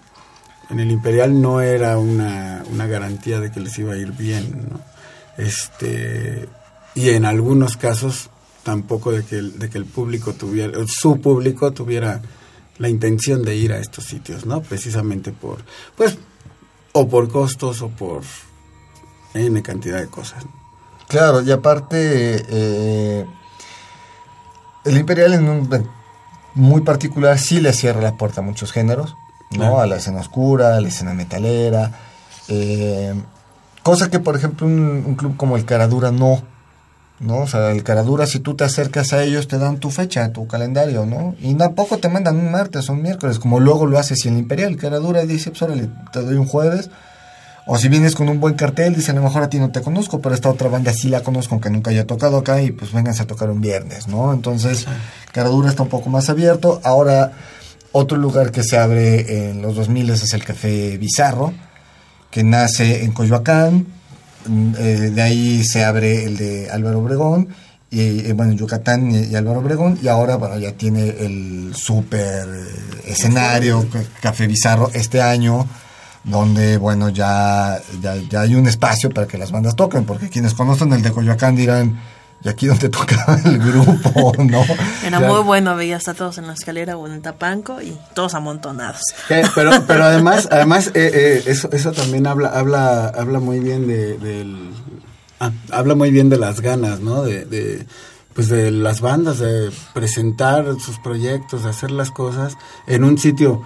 en 0.70 0.80
el 0.80 0.90
Imperial 0.90 1.40
no 1.40 1.60
era 1.60 1.98
una, 1.98 2.62
una 2.70 2.86
garantía 2.86 3.40
de 3.40 3.50
que 3.50 3.60
les 3.60 3.76
iba 3.78 3.94
a 3.94 3.96
ir 3.96 4.12
bien, 4.12 4.68
¿no? 4.70 4.80
Este, 5.36 6.48
y 6.94 7.10
en 7.10 7.24
algunos 7.24 7.76
casos 7.76 8.30
tampoco 8.62 9.12
de 9.12 9.24
que 9.24 9.38
el, 9.38 9.58
de 9.58 9.68
que 9.70 9.78
el 9.78 9.84
público 9.84 10.32
tuviera, 10.32 10.78
su 10.86 11.20
público 11.20 11.72
tuviera 11.72 12.22
la 12.78 12.88
intención 12.88 13.42
de 13.42 13.56
ir 13.56 13.72
a 13.72 13.78
estos 13.78 14.04
sitios, 14.04 14.46
¿no? 14.46 14.62
Precisamente 14.62 15.32
por, 15.32 15.64
pues, 15.96 16.18
o 16.92 17.08
por 17.08 17.28
costos 17.30 17.82
o 17.82 17.88
por 17.88 18.22
N 19.34 19.62
cantidad 19.62 19.98
de 20.00 20.08
cosas. 20.08 20.44
Claro, 21.08 21.42
y 21.42 21.50
aparte, 21.50 22.44
eh, 22.48 23.26
el 24.84 24.96
Imperial 24.96 25.34
en 25.34 25.48
un 25.48 25.88
muy 26.54 26.82
particular 26.82 27.38
sí 27.38 27.60
le 27.60 27.72
cierra 27.72 28.00
la 28.00 28.16
puerta 28.16 28.40
a 28.40 28.44
muchos 28.44 28.72
géneros, 28.72 29.14
¿no? 29.50 29.58
Claro. 29.58 29.80
A 29.80 29.86
la 29.86 29.96
escena 29.96 30.20
oscura, 30.20 30.76
a 30.76 30.80
la 30.80 30.88
escena 30.88 31.14
metalera. 31.14 31.90
eh, 32.48 33.14
cosa 33.82 34.10
que, 34.10 34.20
por 34.20 34.36
ejemplo, 34.36 34.66
un, 34.66 35.04
un 35.06 35.14
club 35.14 35.36
como 35.36 35.56
el 35.56 35.64
Caradura 35.64 36.10
no. 36.10 36.42
¿No? 37.20 37.38
O 37.38 37.46
sea, 37.46 37.70
el 37.70 37.82
Caradura, 37.82 38.26
si 38.26 38.40
tú 38.40 38.54
te 38.54 38.64
acercas 38.64 39.12
a 39.12 39.22
ellos, 39.22 39.48
te 39.48 39.58
dan 39.58 39.78
tu 39.78 39.90
fecha, 39.90 40.32
tu 40.32 40.46
calendario, 40.46 41.06
¿no? 41.06 41.34
Y 41.40 41.54
tampoco 41.54 41.98
te 41.98 42.08
mandan 42.08 42.36
un 42.36 42.50
martes 42.50 42.88
o 42.88 42.92
un 42.92 43.02
miércoles, 43.02 43.38
como 43.38 43.60
luego 43.60 43.86
lo 43.86 43.98
haces 43.98 44.24
y 44.24 44.28
el 44.28 44.38
Imperial. 44.38 44.72
El 44.72 44.78
Caradura 44.78 45.24
dice, 45.24 45.50
pues 45.50 45.62
órale, 45.62 45.88
te 46.12 46.22
doy 46.22 46.36
un 46.36 46.46
jueves. 46.46 46.90
O 47.64 47.78
si 47.78 47.88
vienes 47.88 48.16
con 48.16 48.28
un 48.28 48.40
buen 48.40 48.54
cartel, 48.54 48.94
dice, 48.96 49.12
a 49.12 49.14
lo 49.14 49.22
mejor 49.22 49.44
a 49.44 49.48
ti 49.48 49.60
no 49.60 49.70
te 49.70 49.82
conozco, 49.82 50.20
pero 50.20 50.34
esta 50.34 50.50
otra 50.50 50.68
banda 50.68 50.92
sí 50.92 51.08
la 51.08 51.22
conozco, 51.22 51.54
aunque 51.54 51.70
nunca 51.70 51.92
haya 51.92 52.06
tocado 52.06 52.38
acá, 52.38 52.60
y 52.60 52.72
pues 52.72 52.92
vénganse 52.92 53.22
a 53.22 53.26
tocar 53.26 53.50
un 53.50 53.60
viernes, 53.60 54.08
¿no? 54.08 54.32
Entonces, 54.32 54.86
Caradura 55.32 55.70
está 55.70 55.84
un 55.84 55.88
poco 55.88 56.10
más 56.10 56.28
abierto. 56.28 56.80
Ahora, 56.82 57.30
otro 57.92 58.18
lugar 58.18 58.50
que 58.50 58.64
se 58.64 58.78
abre 58.78 59.50
en 59.50 59.62
los 59.62 59.76
2000 59.76 60.10
es 60.10 60.34
el 60.34 60.44
Café 60.44 60.98
Bizarro, 60.98 61.52
que 62.30 62.42
nace 62.42 63.04
en 63.04 63.12
Coyoacán. 63.12 63.86
Eh, 64.78 65.10
de 65.14 65.22
ahí 65.22 65.62
se 65.64 65.84
abre 65.84 66.24
el 66.24 66.36
de 66.36 66.70
Álvaro 66.70 66.98
Obregón, 67.00 67.48
y, 67.90 68.20
eh, 68.26 68.32
bueno, 68.32 68.52
Yucatán 68.52 69.10
y, 69.10 69.34
Álvaro 69.34 69.60
Obregón, 69.60 69.98
y 70.02 70.08
ahora, 70.08 70.36
bueno, 70.36 70.58
ya 70.58 70.72
tiene 70.72 71.08
el 71.08 71.72
super 71.76 72.48
eh, 72.48 73.02
escenario, 73.08 73.86
ca- 73.90 74.02
Café 74.20 74.46
Bizarro, 74.46 74.90
este 74.94 75.20
año 75.20 75.66
donde 76.24 76.76
bueno 76.78 77.08
ya, 77.08 77.80
ya, 78.00 78.14
ya 78.30 78.42
hay 78.42 78.54
un 78.54 78.66
espacio 78.68 79.10
para 79.10 79.26
que 79.26 79.36
las 79.38 79.50
bandas 79.50 79.74
toquen, 79.74 80.04
porque 80.04 80.28
quienes 80.30 80.54
conocen 80.54 80.92
el 80.92 81.02
de 81.02 81.10
Coyoacán 81.10 81.56
dirán, 81.56 82.00
¿y 82.44 82.48
aquí 82.48 82.66
donde 82.66 82.88
tocaba 82.88 83.38
el 83.44 83.58
grupo? 83.58 84.32
¿no? 84.44 84.64
Era 85.04 85.20
muy 85.20 85.42
bueno, 85.42 85.76
veías 85.76 86.08
a 86.08 86.14
todos 86.14 86.38
en 86.38 86.46
la 86.46 86.54
escalera 86.54 86.96
o 86.96 87.06
en 87.06 87.14
el 87.14 87.22
tapanco 87.22 87.80
y 87.80 87.96
todos 88.14 88.34
amontonados. 88.34 89.02
Eh, 89.30 89.42
pero, 89.54 89.70
pero 89.86 90.04
además, 90.04 90.48
además 90.50 90.88
eh, 90.88 91.10
eh, 91.12 91.42
eso, 91.46 91.70
eso 91.72 91.92
también 91.92 92.26
habla, 92.26 92.48
habla, 92.48 93.08
habla 93.08 93.40
muy 93.40 93.60
bien 93.60 93.86
de, 93.86 94.18
del, 94.18 94.70
ah, 95.40 95.52
habla 95.70 95.94
muy 95.94 96.10
bien 96.10 96.28
de 96.28 96.38
las 96.38 96.60
ganas, 96.60 97.00
¿no? 97.00 97.22
De, 97.22 97.44
de, 97.44 97.86
pues 98.34 98.48
de 98.48 98.70
las 98.70 99.00
bandas, 99.00 99.38
de 99.38 99.70
presentar 99.92 100.66
sus 100.80 100.98
proyectos, 100.98 101.64
de 101.64 101.70
hacer 101.70 101.90
las 101.90 102.10
cosas 102.10 102.56
en 102.86 103.04
un 103.04 103.18
sitio 103.18 103.62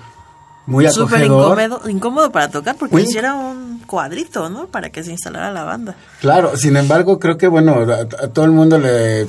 muy 0.66 0.88
Súper 0.88 1.24
acogedor. 1.24 1.60
incómodo, 1.60 1.88
incómodo 1.90 2.32
para 2.32 2.50
tocar 2.50 2.76
porque 2.76 3.00
hiciera 3.00 3.34
un 3.34 3.80
cuadrito, 3.86 4.48
¿no? 4.50 4.66
Para 4.66 4.90
que 4.90 5.04
se 5.04 5.12
instalara 5.12 5.52
la 5.52 5.64
banda. 5.64 5.96
Claro, 6.20 6.56
sin 6.56 6.76
embargo, 6.76 7.18
creo 7.18 7.38
que 7.38 7.48
bueno, 7.48 7.74
a, 7.92 8.00
a 8.00 8.28
todo 8.28 8.44
el 8.44 8.50
mundo 8.50 8.78
le 8.78 9.26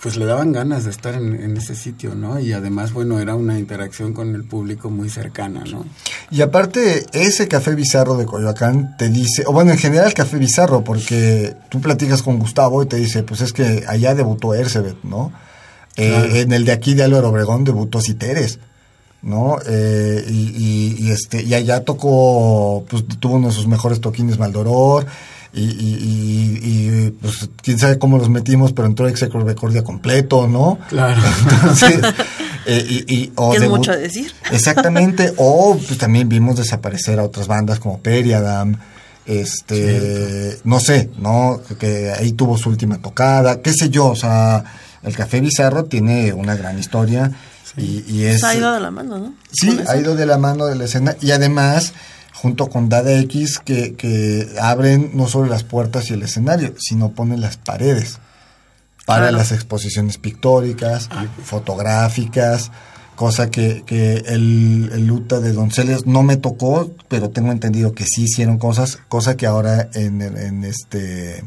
pues 0.00 0.16
le 0.16 0.26
daban 0.26 0.52
ganas 0.52 0.84
de 0.84 0.90
estar 0.90 1.14
en, 1.14 1.34
en 1.42 1.56
ese 1.56 1.74
sitio, 1.74 2.14
¿no? 2.14 2.38
Y 2.38 2.52
además, 2.52 2.92
bueno, 2.92 3.18
era 3.18 3.34
una 3.34 3.58
interacción 3.58 4.12
con 4.12 4.34
el 4.36 4.44
público 4.44 4.88
muy 4.90 5.08
cercana, 5.08 5.64
¿no? 5.68 5.84
Y 6.30 6.42
aparte, 6.42 7.06
ese 7.12 7.48
café 7.48 7.74
bizarro 7.74 8.16
de 8.16 8.26
Coyoacán 8.26 8.96
te 8.98 9.08
dice, 9.08 9.42
o 9.46 9.52
bueno, 9.52 9.72
en 9.72 9.78
general 9.78 10.14
café 10.14 10.36
bizarro, 10.36 10.84
porque 10.84 11.56
tú 11.70 11.80
platicas 11.80 12.22
con 12.22 12.38
Gustavo 12.38 12.82
y 12.82 12.86
te 12.86 12.96
dice, 12.96 13.24
pues 13.24 13.40
es 13.40 13.52
que 13.52 13.84
allá 13.88 14.14
debutó 14.14 14.54
Ercebet, 14.54 15.02
¿no? 15.02 15.32
Eh. 15.96 16.42
En 16.42 16.52
el 16.52 16.66
de 16.66 16.72
aquí 16.72 16.94
de 16.94 17.02
Álvaro 17.02 17.30
Obregón 17.30 17.64
debutó 17.64 18.00
Citeres, 18.00 18.60
¿no? 19.22 19.58
Eh, 19.66 20.24
y, 20.28 20.32
y- 20.32 20.96
y, 21.06 21.10
este, 21.10 21.42
y 21.42 21.54
allá 21.54 21.84
tocó, 21.84 22.84
pues 22.88 23.04
tuvo 23.20 23.34
uno 23.36 23.48
de 23.48 23.54
sus 23.54 23.66
mejores 23.66 24.00
toquines 24.00 24.38
Maldoror. 24.38 25.06
Y, 25.52 25.62
y, 25.62 25.68
y- 26.02 26.60
y, 27.06 27.10
pues 27.12 27.48
quién 27.62 27.78
sabe 27.78 27.98
cómo 27.98 28.18
los 28.18 28.28
metimos, 28.28 28.72
pero 28.74 28.86
entró 28.88 29.08
Execordia 29.08 29.82
completo, 29.82 30.46
¿no? 30.46 30.78
Claro. 30.90 31.22
Entonces, 31.50 31.98
eh, 32.66 32.84
y, 32.86 33.14
y- 33.14 33.32
o 33.36 33.54
es 33.54 33.66
mucho 33.66 33.92
decir. 33.92 34.30
Exactamente, 34.52 35.32
o 35.38 35.78
pues 35.86 35.98
también 35.98 36.28
vimos 36.28 36.56
desaparecer 36.56 37.18
a 37.18 37.24
otras 37.24 37.46
bandas 37.46 37.78
como 37.80 38.00
Periadam, 38.00 38.76
este, 39.24 40.58
no 40.64 40.78
sé, 40.80 41.10
¿no? 41.18 41.60
Que 41.78 42.12
ahí 42.12 42.32
tuvo 42.32 42.58
su 42.58 42.68
última 42.68 42.98
tocada, 42.98 43.60
qué 43.62 43.72
sé 43.72 43.88
yo, 43.88 44.08
o 44.08 44.16
sea, 44.16 44.62
el 45.02 45.14
Café 45.16 45.40
Bizarro 45.40 45.84
tiene 45.84 46.32
una 46.32 46.54
gran 46.56 46.78
historia 46.78 47.32
y, 47.76 48.04
y 48.08 48.24
es... 48.24 48.40
Se 48.40 48.46
ha 48.46 48.54
ido 48.56 48.72
de 48.72 48.80
la 48.80 48.90
mano, 48.90 49.18
¿no? 49.18 49.34
Sí, 49.52 49.78
ha 49.88 49.96
ido 49.96 50.14
de 50.16 50.26
la 50.26 50.38
mano 50.38 50.66
de 50.66 50.76
la 50.76 50.84
escena 50.84 51.16
y 51.20 51.30
además 51.32 51.92
junto 52.34 52.68
con 52.68 52.88
Dada 52.88 53.12
X 53.20 53.58
que, 53.64 53.94
que 53.94 54.48
abren 54.60 55.10
no 55.14 55.26
solo 55.26 55.46
las 55.48 55.64
puertas 55.64 56.10
y 56.10 56.14
el 56.14 56.22
escenario, 56.22 56.74
sino 56.78 57.12
ponen 57.12 57.40
las 57.40 57.56
paredes 57.56 58.18
para 59.06 59.22
Claro. 59.28 59.36
las 59.38 59.52
exposiciones 59.52 60.18
pictóricas, 60.18 61.08
Ah. 61.10 61.26
fotográficas, 61.44 62.70
cosa 63.14 63.50
que, 63.50 63.82
que 63.86 64.16
el, 64.26 64.90
el 64.92 65.06
Luta 65.06 65.40
de 65.40 65.52
Donceles 65.52 66.06
no 66.06 66.22
me 66.22 66.36
tocó, 66.36 66.90
pero 67.08 67.30
tengo 67.30 67.52
entendido 67.52 67.94
que 67.94 68.04
sí 68.04 68.24
hicieron 68.24 68.58
cosas, 68.58 68.98
cosa 69.08 69.36
que 69.36 69.46
ahora 69.46 69.88
en, 69.94 70.20
el- 70.22 70.36
en 70.36 70.64
este 70.64 71.44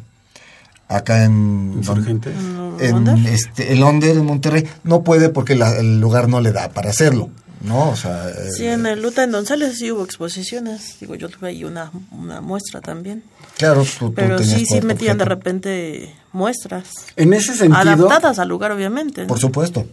acá 0.90 1.24
en 1.24 1.74
Insurgente. 1.78 2.32
en 2.80 2.94
¿Under? 2.96 3.18
este 3.34 3.72
el 3.74 3.82
Onder 3.84 4.18
en 4.18 4.26
Monterrey 4.26 4.68
no 4.84 5.04
puede 5.04 5.30
porque 5.30 5.56
la- 5.56 5.78
el 5.78 6.02
lugar 6.02 6.28
no 6.28 6.42
le 6.42 6.52
da 6.52 6.70
para 6.70 6.90
hacerlo, 6.90 7.30
¿no? 7.62 7.90
O 7.92 7.96
sea, 7.96 8.28
eh, 8.30 8.52
Sí, 8.52 8.66
en 8.68 8.86
el 8.86 9.02
Luta 9.02 9.24
en 9.24 9.32
Donceles 9.32 9.78
sí 9.78 9.92
hubo 9.92 10.04
exposiciones. 10.04 10.98
Digo, 11.00 11.16
yo 11.16 11.30
tuve 11.30 11.50
ahí 11.50 11.64
una, 11.64 11.92
una 12.12 12.42
muestra 12.42 12.82
también. 12.82 13.24
claro, 13.58 13.84
tú, 13.84 14.08
tú 14.10 14.14
Pero 14.16 14.40
sí, 14.40 14.66
sí 14.66 14.82
metían 14.82 15.18
de 15.18 15.26
repente 15.26 16.16
muestras. 16.34 16.88
En 17.16 17.34
ese 17.34 17.54
sentido, 17.56 17.80
Adaptadas 17.80 18.40
al 18.40 18.50
lugar, 18.50 18.72
obviamente. 18.72 19.22
¿no? 19.22 19.28
Por 19.28 19.40
supuesto. 19.40 19.86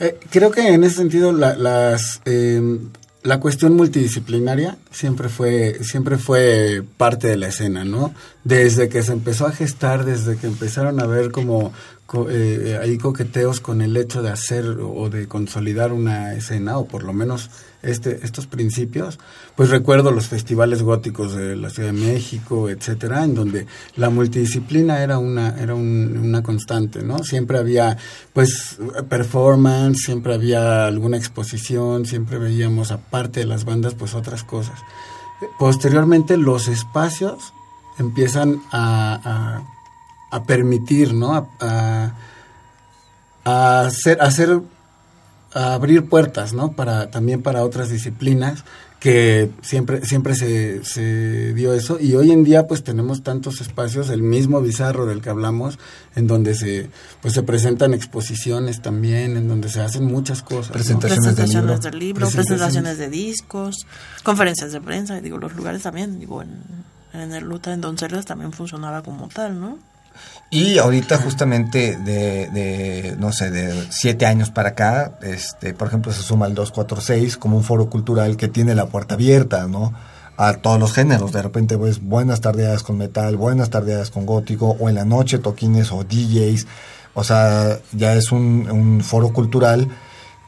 eh, 0.00 0.18
creo 0.30 0.50
que 0.50 0.66
en 0.72 0.84
ese 0.84 0.96
sentido 0.96 1.32
la, 1.32 1.54
las, 1.56 2.20
eh, 2.24 2.78
la 3.24 3.40
cuestión 3.40 3.74
multidisciplinaria 3.74 4.76
siempre 4.90 5.30
fue, 5.30 5.82
siempre 5.82 6.18
fue 6.18 6.82
parte 6.98 7.26
de 7.26 7.38
la 7.38 7.48
escena, 7.48 7.82
¿no? 7.82 8.14
Desde 8.44 8.90
que 8.90 9.02
se 9.02 9.12
empezó 9.12 9.46
a 9.46 9.50
gestar, 9.50 10.04
desde 10.04 10.36
que 10.36 10.46
empezaron 10.46 11.00
a 11.00 11.06
ver 11.06 11.30
como, 11.30 11.72
eh, 12.28 12.78
hay 12.80 12.98
coqueteos 12.98 13.60
con 13.60 13.80
el 13.80 13.96
hecho 13.96 14.22
de 14.22 14.30
hacer 14.30 14.66
o 14.80 15.08
de 15.08 15.26
consolidar 15.26 15.92
una 15.92 16.34
escena, 16.34 16.78
o 16.78 16.86
por 16.86 17.02
lo 17.02 17.12
menos 17.12 17.50
este, 17.82 18.20
estos 18.22 18.46
principios, 18.46 19.18
pues 19.56 19.70
recuerdo 19.70 20.10
los 20.10 20.28
festivales 20.28 20.82
góticos 20.82 21.34
de 21.34 21.56
la 21.56 21.70
Ciudad 21.70 21.92
de 21.92 22.00
México, 22.00 22.68
etcétera, 22.68 23.24
en 23.24 23.34
donde 23.34 23.66
la 23.96 24.10
multidisciplina 24.10 25.02
era 25.02 25.18
una, 25.18 25.58
era 25.60 25.74
una 25.74 26.42
constante, 26.42 27.02
¿no? 27.02 27.18
Siempre 27.18 27.58
había, 27.58 27.96
pues, 28.32 28.78
performance, 29.08 30.04
siempre 30.04 30.34
había 30.34 30.86
alguna 30.86 31.16
exposición, 31.16 32.06
siempre 32.06 32.38
veíamos, 32.38 32.90
aparte 32.90 33.40
de 33.40 33.46
las 33.46 33.64
bandas, 33.64 33.94
pues 33.94 34.14
otras 34.14 34.44
cosas. 34.44 34.78
Posteriormente, 35.58 36.36
los 36.36 36.68
espacios 36.68 37.52
empiezan 37.98 38.62
a 38.72 39.73
permitir, 40.42 41.14
¿no? 41.14 41.48
A, 41.60 42.12
hacer, 43.44 44.20
hacer, 44.20 44.60
a 45.52 45.74
abrir 45.74 46.08
puertas, 46.08 46.52
¿no? 46.52 46.72
Para, 46.72 47.10
también 47.10 47.42
para 47.42 47.62
otras 47.62 47.90
disciplinas 47.90 48.64
que 49.04 49.50
siempre, 49.60 50.02
siempre 50.06 50.34
se, 50.34 50.82
se 50.82 51.52
dio 51.52 51.74
eso 51.74 52.00
y 52.00 52.14
hoy 52.14 52.32
en 52.32 52.42
día 52.42 52.66
pues 52.66 52.82
tenemos 52.82 53.22
tantos 53.22 53.60
espacios, 53.60 54.08
el 54.08 54.22
mismo 54.22 54.62
bizarro 54.62 55.04
del 55.04 55.20
que 55.20 55.28
hablamos, 55.28 55.78
en 56.16 56.26
donde 56.26 56.54
se, 56.54 56.88
pues 57.20 57.34
se 57.34 57.42
presentan 57.42 57.92
exposiciones 57.92 58.80
también, 58.80 59.36
en 59.36 59.46
donde 59.46 59.68
se 59.68 59.82
hacen 59.82 60.06
muchas 60.06 60.40
cosas. 60.40 60.72
Presentaciones, 60.72 61.36
de, 61.36 61.92
libro. 61.92 62.26
presentaciones. 62.30 62.96
de 62.96 63.10
discos, 63.10 63.86
conferencias 64.22 64.72
de 64.72 64.80
prensa, 64.80 65.20
digo, 65.20 65.36
los 65.36 65.54
lugares 65.54 65.82
también, 65.82 66.18
digo, 66.18 66.40
en, 66.40 66.62
en 67.12 67.34
el 67.34 67.44
Luta 67.44 67.74
en 67.74 67.82
Donceles 67.82 68.24
también 68.24 68.52
funcionaba 68.52 69.02
como 69.02 69.28
tal, 69.28 69.60
¿no? 69.60 69.78
Y 70.50 70.78
ahorita 70.78 71.18
justamente 71.18 71.96
de, 71.96 73.16
no 73.18 73.32
sé, 73.32 73.50
de 73.50 73.88
siete 73.90 74.24
años 74.24 74.50
para 74.50 74.70
acá, 74.70 75.18
este, 75.22 75.74
por 75.74 75.88
ejemplo, 75.88 76.12
se 76.12 76.22
suma 76.22 76.46
el 76.46 76.54
246 76.54 77.36
como 77.36 77.56
un 77.56 77.64
foro 77.64 77.90
cultural 77.90 78.36
que 78.36 78.46
tiene 78.48 78.74
la 78.74 78.86
puerta 78.86 79.14
abierta, 79.14 79.66
¿no? 79.66 79.92
A 80.36 80.54
todos 80.54 80.78
los 80.78 80.92
géneros. 80.92 81.32
De 81.32 81.42
repente, 81.42 81.76
pues, 81.76 82.00
buenas 82.00 82.40
tardeadas 82.40 82.84
con 82.84 82.98
metal, 82.98 83.36
buenas 83.36 83.70
tardeadas 83.70 84.10
con 84.10 84.26
gótico, 84.26 84.76
o 84.78 84.88
en 84.88 84.94
la 84.94 85.04
noche 85.04 85.38
toquines 85.38 85.90
o 85.90 86.04
DJs. 86.04 86.66
O 87.14 87.24
sea, 87.24 87.78
ya 87.92 88.14
es 88.14 88.30
un, 88.30 88.70
un 88.70 89.00
foro 89.02 89.32
cultural 89.32 89.88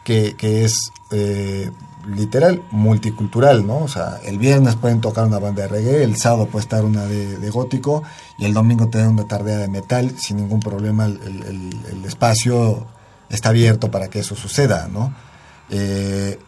que, 0.05 0.37
que 0.37 0.65
es 0.65 0.93
eh, 1.11 1.69
literal 2.07 2.63
multicultural, 2.71 3.67
¿no? 3.67 3.79
O 3.79 3.89
sea, 3.89 4.19
el 4.25 4.39
viernes 4.39 4.77
pueden 4.77 5.01
tocar 5.01 5.27
una 5.27 5.39
banda 5.39 5.63
de 5.63 5.69
reggae, 5.69 6.03
el 6.03 6.17
sábado 6.17 6.47
puede 6.47 6.63
estar 6.63 6.85
una 6.85 7.05
de, 7.05 7.51
gótico 7.51 8.03
y 8.39 8.45
el 8.45 8.55
domingo 8.55 8.89
tener 8.89 9.09
una 9.09 9.27
tardea 9.27 9.59
de 9.59 9.69
metal 9.69 10.15
sin 10.19 10.37
ningún 10.37 10.61
problema. 10.61 11.07
El, 11.07 12.05
espacio 12.05 12.87
está 13.29 13.49
abierto 13.49 13.91
para 13.91 14.09
que 14.09 14.21
eso 14.21 14.37
suceda, 14.37 14.89
¿no? 14.93 15.13
Eh, 15.71 16.39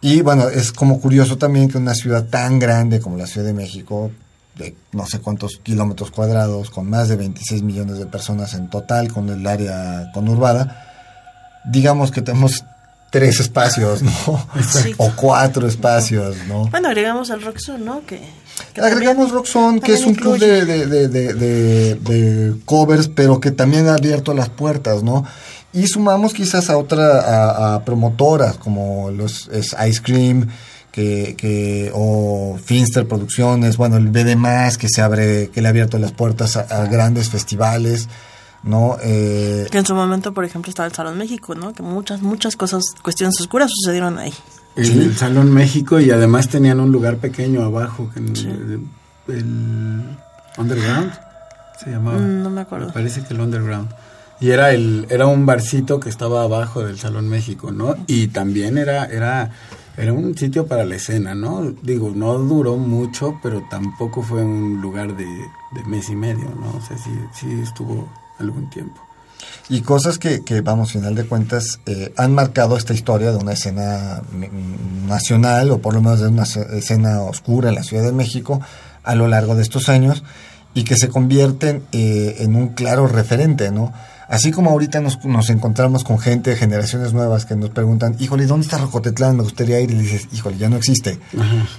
y 0.00 0.20
bueno, 0.20 0.48
es 0.48 0.72
como 0.72 1.00
curioso 1.00 1.38
también 1.38 1.68
que 1.68 1.78
una 1.78 1.94
ciudad 1.94 2.26
tan 2.26 2.58
grande 2.58 3.00
como 3.00 3.16
la 3.16 3.26
Ciudad 3.26 3.46
de 3.46 3.54
México, 3.54 4.10
de 4.56 4.76
no 4.92 5.06
sé 5.06 5.20
cuántos 5.20 5.56
kilómetros 5.62 6.10
cuadrados, 6.10 6.70
con 6.70 6.88
más 6.88 7.08
de 7.08 7.16
26 7.16 7.62
millones 7.62 7.98
de 7.98 8.06
personas 8.06 8.54
en 8.54 8.70
total, 8.70 9.12
con 9.12 9.28
el 9.28 9.44
área 9.46 10.10
conurbada, 10.12 10.84
digamos 11.64 12.10
que 12.10 12.22
tenemos 12.22 12.64
tres 13.10 13.40
espacios, 13.40 14.02
¿no? 14.02 14.12
O 14.98 15.12
cuatro 15.16 15.66
espacios, 15.66 16.36
¿no? 16.46 16.66
Bueno, 16.66 16.88
agregamos 16.88 17.30
al 17.30 17.42
Roxon, 17.42 17.84
¿no? 17.84 18.04
Que, 18.04 18.20
agregamos 18.80 19.30
Roxon, 19.30 19.80
que 19.80 19.94
es 19.94 20.04
un 20.04 20.14
club 20.14 20.38
de, 20.38 20.64
de, 20.64 21.08
de, 21.08 22.54
covers, 22.64 23.08
pero 23.08 23.40
que 23.40 23.50
también 23.50 23.88
ha 23.88 23.94
abierto 23.94 24.34
las 24.34 24.48
puertas, 24.48 25.02
¿no? 25.02 25.24
Y 25.72 25.86
sumamos 25.86 26.32
quizás 26.32 26.70
a 26.70 26.76
otra, 26.76 27.74
a, 27.74 27.84
promotoras 27.84 28.56
como 28.56 29.10
los 29.10 29.48
es 29.52 29.76
Ice 29.88 30.00
Cream, 30.02 30.48
que, 30.90 31.36
que, 31.36 31.90
o 31.94 32.58
Finster 32.62 33.06
Producciones, 33.06 33.76
bueno, 33.76 33.96
el 33.96 34.08
BD 34.08 34.36
que 34.78 34.88
se 34.88 35.02
abre, 35.02 35.50
que 35.50 35.60
le 35.60 35.68
ha 35.68 35.70
abierto 35.70 35.98
las 35.98 36.12
puertas 36.12 36.56
a 36.56 36.86
grandes 36.86 37.28
festivales. 37.28 38.08
¿No? 38.62 38.96
Eh, 39.02 39.66
que 39.70 39.78
en 39.78 39.86
su 39.86 39.94
momento, 39.94 40.32
por 40.32 40.44
ejemplo, 40.44 40.70
estaba 40.70 40.86
el 40.86 40.94
Salón 40.94 41.18
México, 41.18 41.54
¿no? 41.54 41.72
Que 41.72 41.82
muchas, 41.82 42.22
muchas 42.22 42.56
cosas, 42.56 42.82
cuestiones 43.02 43.40
oscuras 43.40 43.70
sucedieron 43.74 44.18
ahí. 44.18 44.32
El, 44.76 45.16
Salón 45.16 45.52
México 45.52 45.98
y 45.98 46.10
además 46.10 46.48
tenían 46.48 46.78
un 46.78 46.92
lugar 46.92 47.16
pequeño 47.16 47.62
abajo, 47.62 48.10
que 48.14 48.20
el, 48.20 50.02
Underground 50.56 51.12
se 51.82 51.90
llamaba. 51.90 52.18
Mm, 52.18 52.42
no 52.42 52.50
me 52.50 52.60
acuerdo. 52.60 52.92
parece 52.92 53.22
que 53.22 53.34
el 53.34 53.40
Underground. 53.40 53.88
Y 54.40 54.50
era 54.50 54.70
el 54.72 55.06
era 55.10 55.26
un 55.26 55.46
barcito 55.46 55.98
que 55.98 56.08
estaba 56.08 56.44
abajo 56.44 56.84
del 56.84 56.96
Salón 56.96 57.28
México, 57.28 57.72
¿no? 57.72 57.96
Y 58.06 58.28
también 58.28 58.78
era 58.78 59.06
era 59.06 59.50
era 59.96 60.12
un 60.12 60.38
sitio 60.38 60.66
para 60.68 60.84
la 60.84 60.94
escena, 60.94 61.34
¿no? 61.34 61.72
Digo, 61.82 62.12
no 62.14 62.38
duró 62.38 62.76
mucho, 62.76 63.40
pero 63.42 63.66
tampoco 63.68 64.22
fue 64.22 64.44
un 64.44 64.80
lugar 64.80 65.16
de, 65.16 65.24
de 65.24 65.84
mes 65.86 66.08
y 66.08 66.14
medio, 66.14 66.48
¿no? 66.54 66.78
O 66.78 66.80
sea, 66.86 66.96
sí, 66.96 67.10
sí 67.32 67.48
estuvo 67.60 68.08
algún 68.38 68.70
tiempo. 68.70 69.00
Y 69.68 69.82
cosas 69.82 70.18
que, 70.18 70.42
que 70.42 70.62
vamos, 70.62 70.92
final 70.92 71.14
de 71.14 71.24
cuentas, 71.24 71.80
eh, 71.86 72.12
han 72.16 72.34
marcado 72.34 72.76
esta 72.76 72.94
historia 72.94 73.32
de 73.32 73.36
una 73.36 73.52
escena 73.52 74.22
nacional, 75.06 75.70
o 75.70 75.78
por 75.78 75.94
lo 75.94 76.00
menos 76.00 76.20
de 76.20 76.28
una 76.28 76.44
escena 76.44 77.22
oscura 77.22 77.68
en 77.68 77.74
la 77.74 77.82
Ciudad 77.82 78.04
de 78.04 78.12
México, 78.12 78.60
a 79.04 79.14
lo 79.14 79.28
largo 79.28 79.54
de 79.54 79.62
estos 79.62 79.88
años, 79.88 80.24
y 80.74 80.84
que 80.84 80.96
se 80.96 81.08
convierten 81.08 81.82
eh, 81.92 82.36
en 82.40 82.56
un 82.56 82.68
claro 82.68 83.06
referente, 83.06 83.70
¿no? 83.70 83.92
Así 84.28 84.50
como 84.52 84.70
ahorita 84.70 85.00
nos, 85.00 85.24
nos, 85.24 85.48
encontramos 85.48 86.04
con 86.04 86.18
gente 86.18 86.50
de 86.50 86.56
generaciones 86.56 87.14
nuevas 87.14 87.46
que 87.46 87.56
nos 87.56 87.70
preguntan, 87.70 88.14
híjole, 88.18 88.44
¿dónde 88.44 88.64
está 88.64 88.76
Rocotetlán? 88.76 89.36
Me 89.36 89.42
gustaría 89.42 89.80
ir 89.80 89.90
y 89.90 89.94
dices, 89.94 90.28
híjole, 90.32 90.58
ya 90.58 90.68
no 90.68 90.76
existe. 90.76 91.18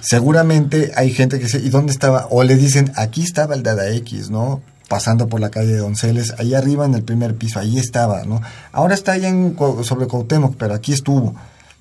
Seguramente 0.00 0.90
hay 0.96 1.12
gente 1.12 1.38
que 1.38 1.44
dice, 1.44 1.60
¿y 1.60 1.70
dónde 1.70 1.92
estaba? 1.92 2.26
O 2.28 2.42
le 2.42 2.56
dicen, 2.56 2.92
aquí 2.96 3.22
estaba 3.22 3.54
el 3.54 3.62
Dada 3.62 3.88
X, 3.90 4.30
¿no? 4.30 4.62
Pasando 4.90 5.28
por 5.28 5.38
la 5.38 5.52
calle 5.52 5.68
de 5.68 5.78
Donceles, 5.78 6.34
ahí 6.36 6.52
arriba 6.52 6.84
en 6.84 6.94
el 6.94 7.04
primer 7.04 7.36
piso, 7.36 7.60
ahí 7.60 7.78
estaba, 7.78 8.24
¿no? 8.24 8.42
Ahora 8.72 8.94
está 8.94 9.12
allá 9.12 9.28
en, 9.28 9.56
sobre 9.84 10.08
Cuauhtémoc, 10.08 10.56
pero 10.56 10.74
aquí 10.74 10.92
estuvo. 10.92 11.36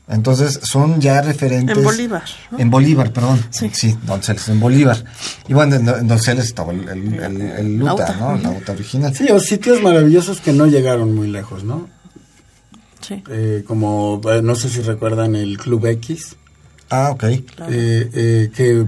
Entonces 0.07 0.59
son 0.61 1.01
ya 1.01 1.19
referentes. 1.23 1.75
En 1.75 1.83
Bolívar. 1.83 2.23
En 2.55 2.69
Bolívar, 2.69 3.11
perdón. 3.11 3.43
Sí. 3.49 3.71
sí, 3.73 3.97
Donceles, 4.05 4.47
en 4.49 4.59
Bolívar. 4.59 5.03
Y 5.47 5.53
bueno, 5.55 5.77
en, 5.77 6.07
Donceles 6.07 6.45
estaba 6.45 6.71
el, 6.71 6.87
el, 6.87 7.77
Luta, 7.77 8.15
¿no? 8.19 8.37
La 8.37 8.51
Luta 8.51 8.73
original. 8.73 9.15
Sí, 9.15 9.27
o 9.31 9.39
sitios 9.39 9.81
maravillosos 9.81 10.39
que 10.39 10.53
no 10.53 10.67
llegaron 10.67 11.15
muy 11.15 11.29
lejos, 11.29 11.63
¿no? 11.63 11.89
Sí. 13.01 13.23
Eh, 13.27 13.63
como, 13.65 14.21
eh, 14.31 14.43
no 14.43 14.53
sé 14.53 14.69
si 14.69 14.81
recuerdan 14.81 15.35
el 15.35 15.57
Club 15.57 15.87
X. 15.87 16.35
Ah, 16.91 17.09
ok. 17.09 17.23
Eh, 17.23 18.51
que 18.55 18.85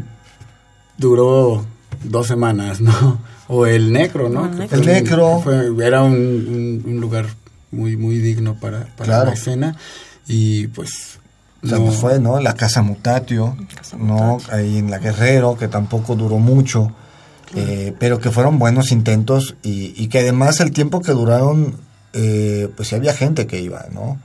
duró 0.95 1.65
dos 2.03 2.27
semanas, 2.27 2.81
¿no? 2.81 3.31
O 3.53 3.65
el 3.65 3.91
Necro, 3.91 4.29
¿no? 4.29 4.49
El 4.71 4.85
Necro. 4.85 5.43
era 5.81 6.03
un, 6.03 6.97
lugar 7.01 7.25
muy, 7.69 7.97
muy 7.97 8.19
digno 8.19 8.55
para, 8.57 8.85
para 8.95 9.25
la 9.25 9.33
escena. 9.33 9.75
Y 10.25 10.67
pues 10.67 11.19
o 11.63 11.67
sea, 11.67 11.77
pues 11.77 11.95
fue, 11.97 12.19
¿no? 12.19 12.39
La 12.39 12.53
Casa 12.53 12.81
Mutatio, 12.81 13.55
¿no? 13.97 14.37
Ahí 14.49 14.77
en 14.77 14.89
la 14.89 14.97
Guerrero, 14.99 15.57
que 15.57 15.67
tampoco 15.67 16.15
duró 16.15 16.37
mucho, 16.37 16.91
eh, 17.55 17.93
pero 17.99 18.19
que 18.19 18.31
fueron 18.31 18.57
buenos 18.57 18.91
intentos 18.91 19.55
y, 19.61 19.93
y, 20.01 20.07
que 20.07 20.19
además 20.19 20.59
el 20.59 20.71
tiempo 20.71 21.01
que 21.01 21.11
duraron, 21.11 21.75
eh, 22.13 22.69
pues 22.75 22.87
sí 22.87 22.95
había 22.95 23.13
gente 23.13 23.47
que 23.47 23.59
iba, 23.59 23.85
¿no? 23.91 24.17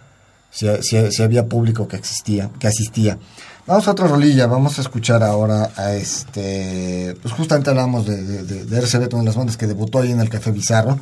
Si 0.57 0.66
sí, 0.81 1.23
había 1.23 1.47
público 1.47 1.87
que 1.87 1.97
existía, 1.97 2.49
que 2.59 2.66
asistía. 2.66 3.19
Vamos 3.66 3.87
a 3.88 3.90
otra 3.90 4.07
rolilla, 4.07 4.47
vamos 4.47 4.79
a 4.79 4.81
escuchar 4.81 5.23
ahora 5.23 5.69
a 5.77 5.92
este, 5.92 7.14
pues 7.21 7.35
justamente 7.35 7.69
hablamos 7.69 8.07
de, 8.07 8.23
de, 8.23 8.64
de 8.64 8.81
RCB, 8.81 9.12
una 9.12 9.21
de 9.21 9.27
las 9.27 9.37
bandas 9.37 9.59
que 9.59 9.66
debutó 9.66 9.99
ahí 9.99 10.12
en 10.12 10.21
el 10.21 10.31
Café 10.31 10.53
Bizarro. 10.53 10.99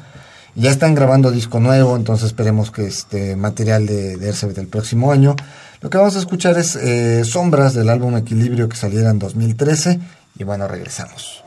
Ya 0.57 0.71
están 0.71 0.97
grabando 0.97 1.31
disco 1.31 1.61
nuevo, 1.61 1.95
entonces 1.95 2.27
esperemos 2.27 2.73
que 2.73 2.87
este 2.87 3.37
material 3.37 3.87
de, 3.87 4.17
de 4.17 4.29
RCB 4.33 4.55
del 4.55 4.67
próximo 4.67 5.13
año. 5.13 5.37
Lo 5.83 5.89
que 5.89 5.99
vamos 5.99 6.17
a 6.17 6.19
escuchar 6.19 6.59
es 6.59 6.75
eh, 6.75 7.25
Sombras 7.25 7.75
del 7.75 7.91
álbum 7.91 8.17
Equilibrio 8.17 8.69
que 8.69 8.77
saliera 8.77 9.11
en 9.11 9.21
2013 9.21 10.01
y 10.37 10.43
bueno, 10.43 10.67
regresamos. 10.67 11.44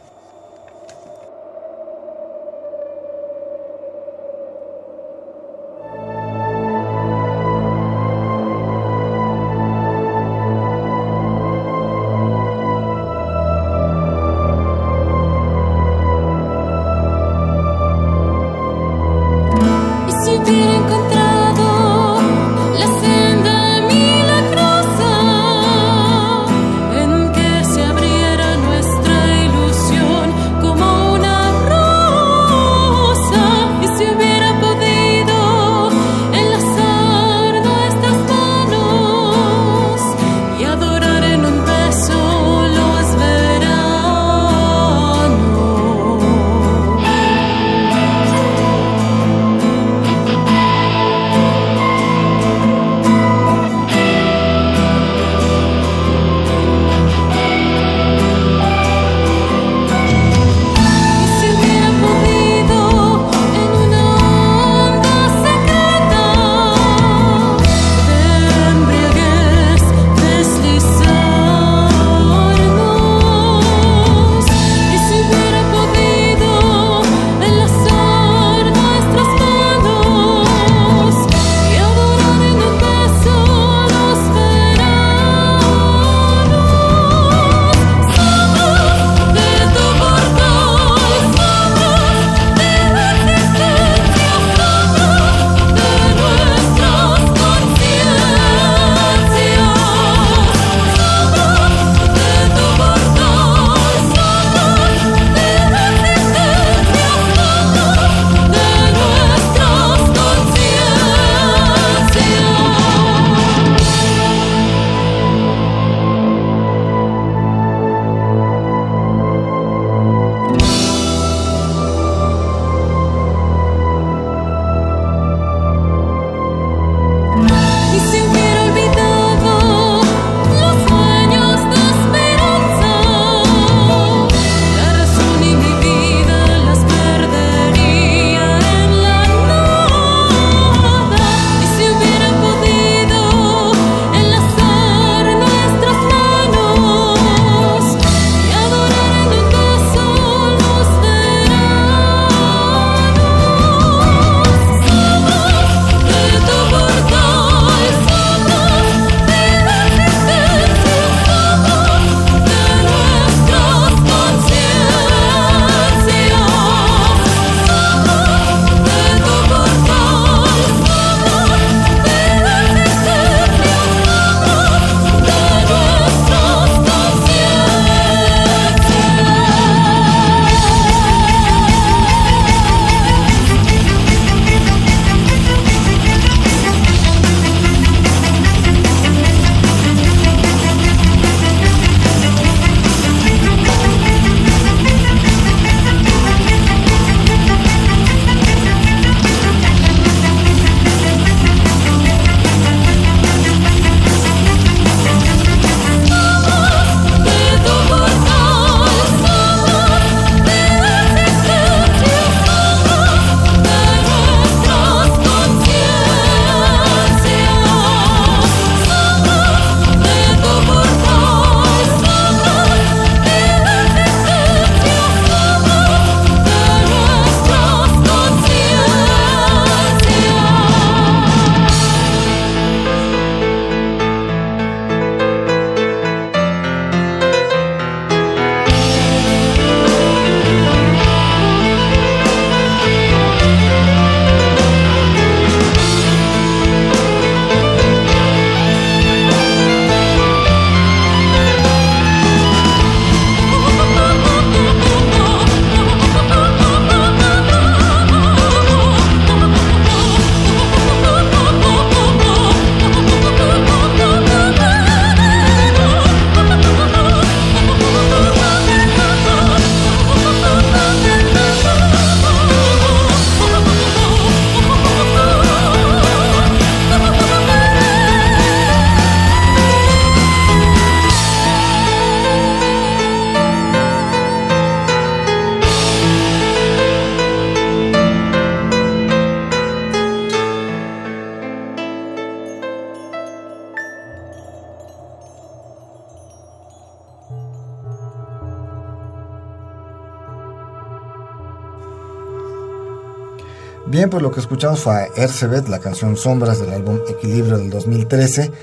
Bien, 304.08 304.12
pues 304.12 304.24
lo 304.24 304.32
que 304.32 304.40
escuchamos 304.40 304.80
fue 304.80 304.94
a 304.94 305.06
Ercebet, 305.18 305.68
la 305.68 305.80
canción 305.80 306.16
Sombras 306.16 306.62
del 306.62 306.72
álbum 306.72 307.02
Equilibrio 307.10 307.58
del 307.58 307.70
2013. 307.70 308.54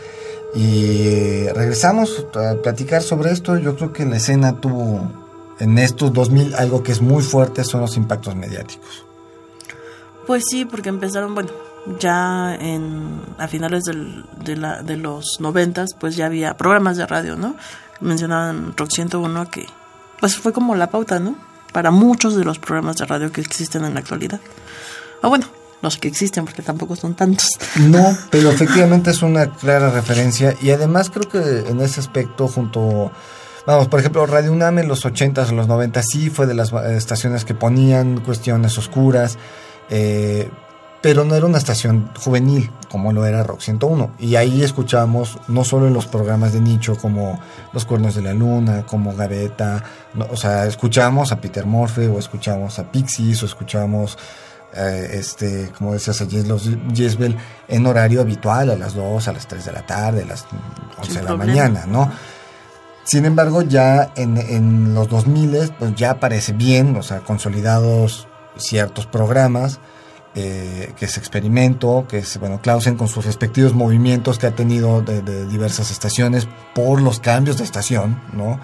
Y 0.55 1.49
regresamos 1.49 2.24
a 2.34 2.55
platicar 2.62 3.03
sobre 3.03 3.30
esto. 3.30 3.59
Yo 3.59 3.76
creo 3.76 3.92
que 3.92 4.07
la 4.07 4.16
escena 4.16 4.59
tuvo 4.59 5.07
en 5.59 5.76
estos 5.76 6.14
2000 6.14 6.55
algo 6.55 6.82
que 6.82 6.92
es 6.92 7.03
muy 7.03 7.22
fuerte, 7.22 7.62
son 7.62 7.82
los 7.82 7.99
impactos 7.99 8.34
mediáticos. 8.34 9.05
Pues 10.26 10.45
sí, 10.49 10.64
porque 10.64 10.88
empezaron, 10.88 11.34
bueno, 11.34 11.51
ya 12.01 12.55
en, 12.55 13.20
a 13.36 13.47
finales 13.47 13.84
del, 13.84 14.24
de, 14.42 14.57
la, 14.57 14.82
de 14.82 14.97
los 14.97 15.40
noventas, 15.40 15.90
pues 16.01 16.16
ya 16.16 16.24
había 16.24 16.57
programas 16.57 16.97
de 16.97 17.07
radio, 17.07 17.36
¿no? 17.36 17.55
Mencionaban 18.01 18.74
Rock 18.78 18.92
101 18.92 19.51
que, 19.51 19.66
pues 20.20 20.38
fue 20.38 20.55
como 20.55 20.74
la 20.74 20.88
pauta, 20.88 21.18
¿no? 21.18 21.36
Para 21.74 21.90
muchos 21.90 22.34
de 22.34 22.45
los 22.45 22.59
programas 22.59 22.97
de 22.97 23.05
radio 23.05 23.30
que 23.30 23.42
existen 23.42 23.84
en 23.84 23.92
la 23.92 24.01
actualidad. 24.01 24.40
O 25.22 25.28
bueno, 25.28 25.46
los 25.84 25.98
que 25.98 26.08
existen, 26.08 26.44
porque 26.44 26.62
tampoco 26.62 26.96
son 26.96 27.14
tantos. 27.14 27.48
No, 27.76 28.16
pero 28.30 28.50
efectivamente 28.50 29.10
es 29.10 29.22
una 29.22 29.52
clara 29.52 29.90
referencia 29.90 30.54
y 30.60 30.70
además 30.70 31.10
creo 31.10 31.28
que 31.28 31.68
en 31.68 31.80
ese 31.80 32.00
aspecto 32.00 32.48
junto... 32.48 33.12
Vamos, 33.66 33.88
por 33.88 34.00
ejemplo, 34.00 34.26
Radio 34.26 34.52
UNAM 34.52 34.78
en 34.78 34.88
los 34.88 35.04
80s, 35.04 35.48
en 35.48 35.56
los 35.56 35.68
90 35.68 36.02
sí 36.02 36.28
fue 36.28 36.46
de 36.46 36.54
las 36.54 36.72
estaciones 36.72 37.44
que 37.44 37.54
ponían 37.54 38.20
cuestiones 38.20 38.76
oscuras, 38.76 39.38
eh, 39.88 40.50
pero 41.00 41.24
no 41.24 41.34
era 41.34 41.44
una 41.44 41.58
estación 41.58 42.10
juvenil 42.18 42.70
como 42.90 43.12
lo 43.12 43.26
era 43.26 43.42
Rock 43.42 43.60
101. 43.60 44.12
Y 44.18 44.36
ahí 44.36 44.62
escuchábamos 44.62 45.38
no 45.48 45.64
solo 45.64 45.86
en 45.86 45.92
los 45.92 46.06
programas 46.06 46.54
de 46.54 46.60
nicho 46.60 46.96
como 46.96 47.38
Los 47.74 47.84
Cuernos 47.84 48.14
de 48.14 48.22
la 48.22 48.32
Luna, 48.32 48.86
como 48.86 49.14
Gaveta, 49.14 49.82
o 50.30 50.36
sea, 50.36 50.64
escuchábamos 50.64 51.32
a 51.32 51.40
Peter 51.40 51.66
Morphe 51.66 52.08
o 52.08 52.18
escuchábamos 52.18 52.78
a 52.78 52.90
Pixies 52.90 53.42
o 53.42 53.46
escuchábamos 53.46 54.16
eh, 54.76 55.10
este, 55.12 55.70
como 55.76 55.92
decías 55.92 56.20
a 56.20 56.26
Jezbel, 56.26 57.36
en 57.68 57.86
horario 57.86 58.20
habitual, 58.20 58.70
a 58.70 58.76
las 58.76 58.94
2, 58.94 59.28
a 59.28 59.32
las 59.32 59.46
3 59.46 59.64
de 59.64 59.72
la 59.72 59.86
tarde, 59.86 60.22
a 60.22 60.26
las 60.26 60.46
11 60.98 61.18
de 61.18 61.24
la 61.24 61.36
mañana, 61.36 61.84
¿no? 61.86 62.10
Sin 63.04 63.26
embargo, 63.26 63.62
ya 63.62 64.12
en, 64.16 64.38
en 64.38 64.94
los 64.94 65.08
2000 65.08 65.74
pues 65.78 65.94
ya 65.94 66.18
parece 66.18 66.52
bien, 66.52 66.96
o 66.96 67.02
sea, 67.02 67.20
consolidados 67.20 68.26
ciertos 68.56 69.06
programas, 69.06 69.78
eh, 70.34 70.92
que 70.96 71.04
es 71.04 71.16
Experimento, 71.18 72.06
que 72.08 72.18
es, 72.18 72.38
bueno, 72.38 72.60
Clausen 72.60 72.96
con 72.96 73.08
sus 73.08 73.24
respectivos 73.24 73.74
movimientos 73.74 74.38
que 74.38 74.46
ha 74.46 74.54
tenido 74.54 75.02
de, 75.02 75.22
de 75.22 75.46
diversas 75.46 75.90
estaciones 75.90 76.48
por 76.74 77.00
los 77.00 77.20
cambios 77.20 77.58
de 77.58 77.64
estación, 77.64 78.20
¿no? 78.32 78.58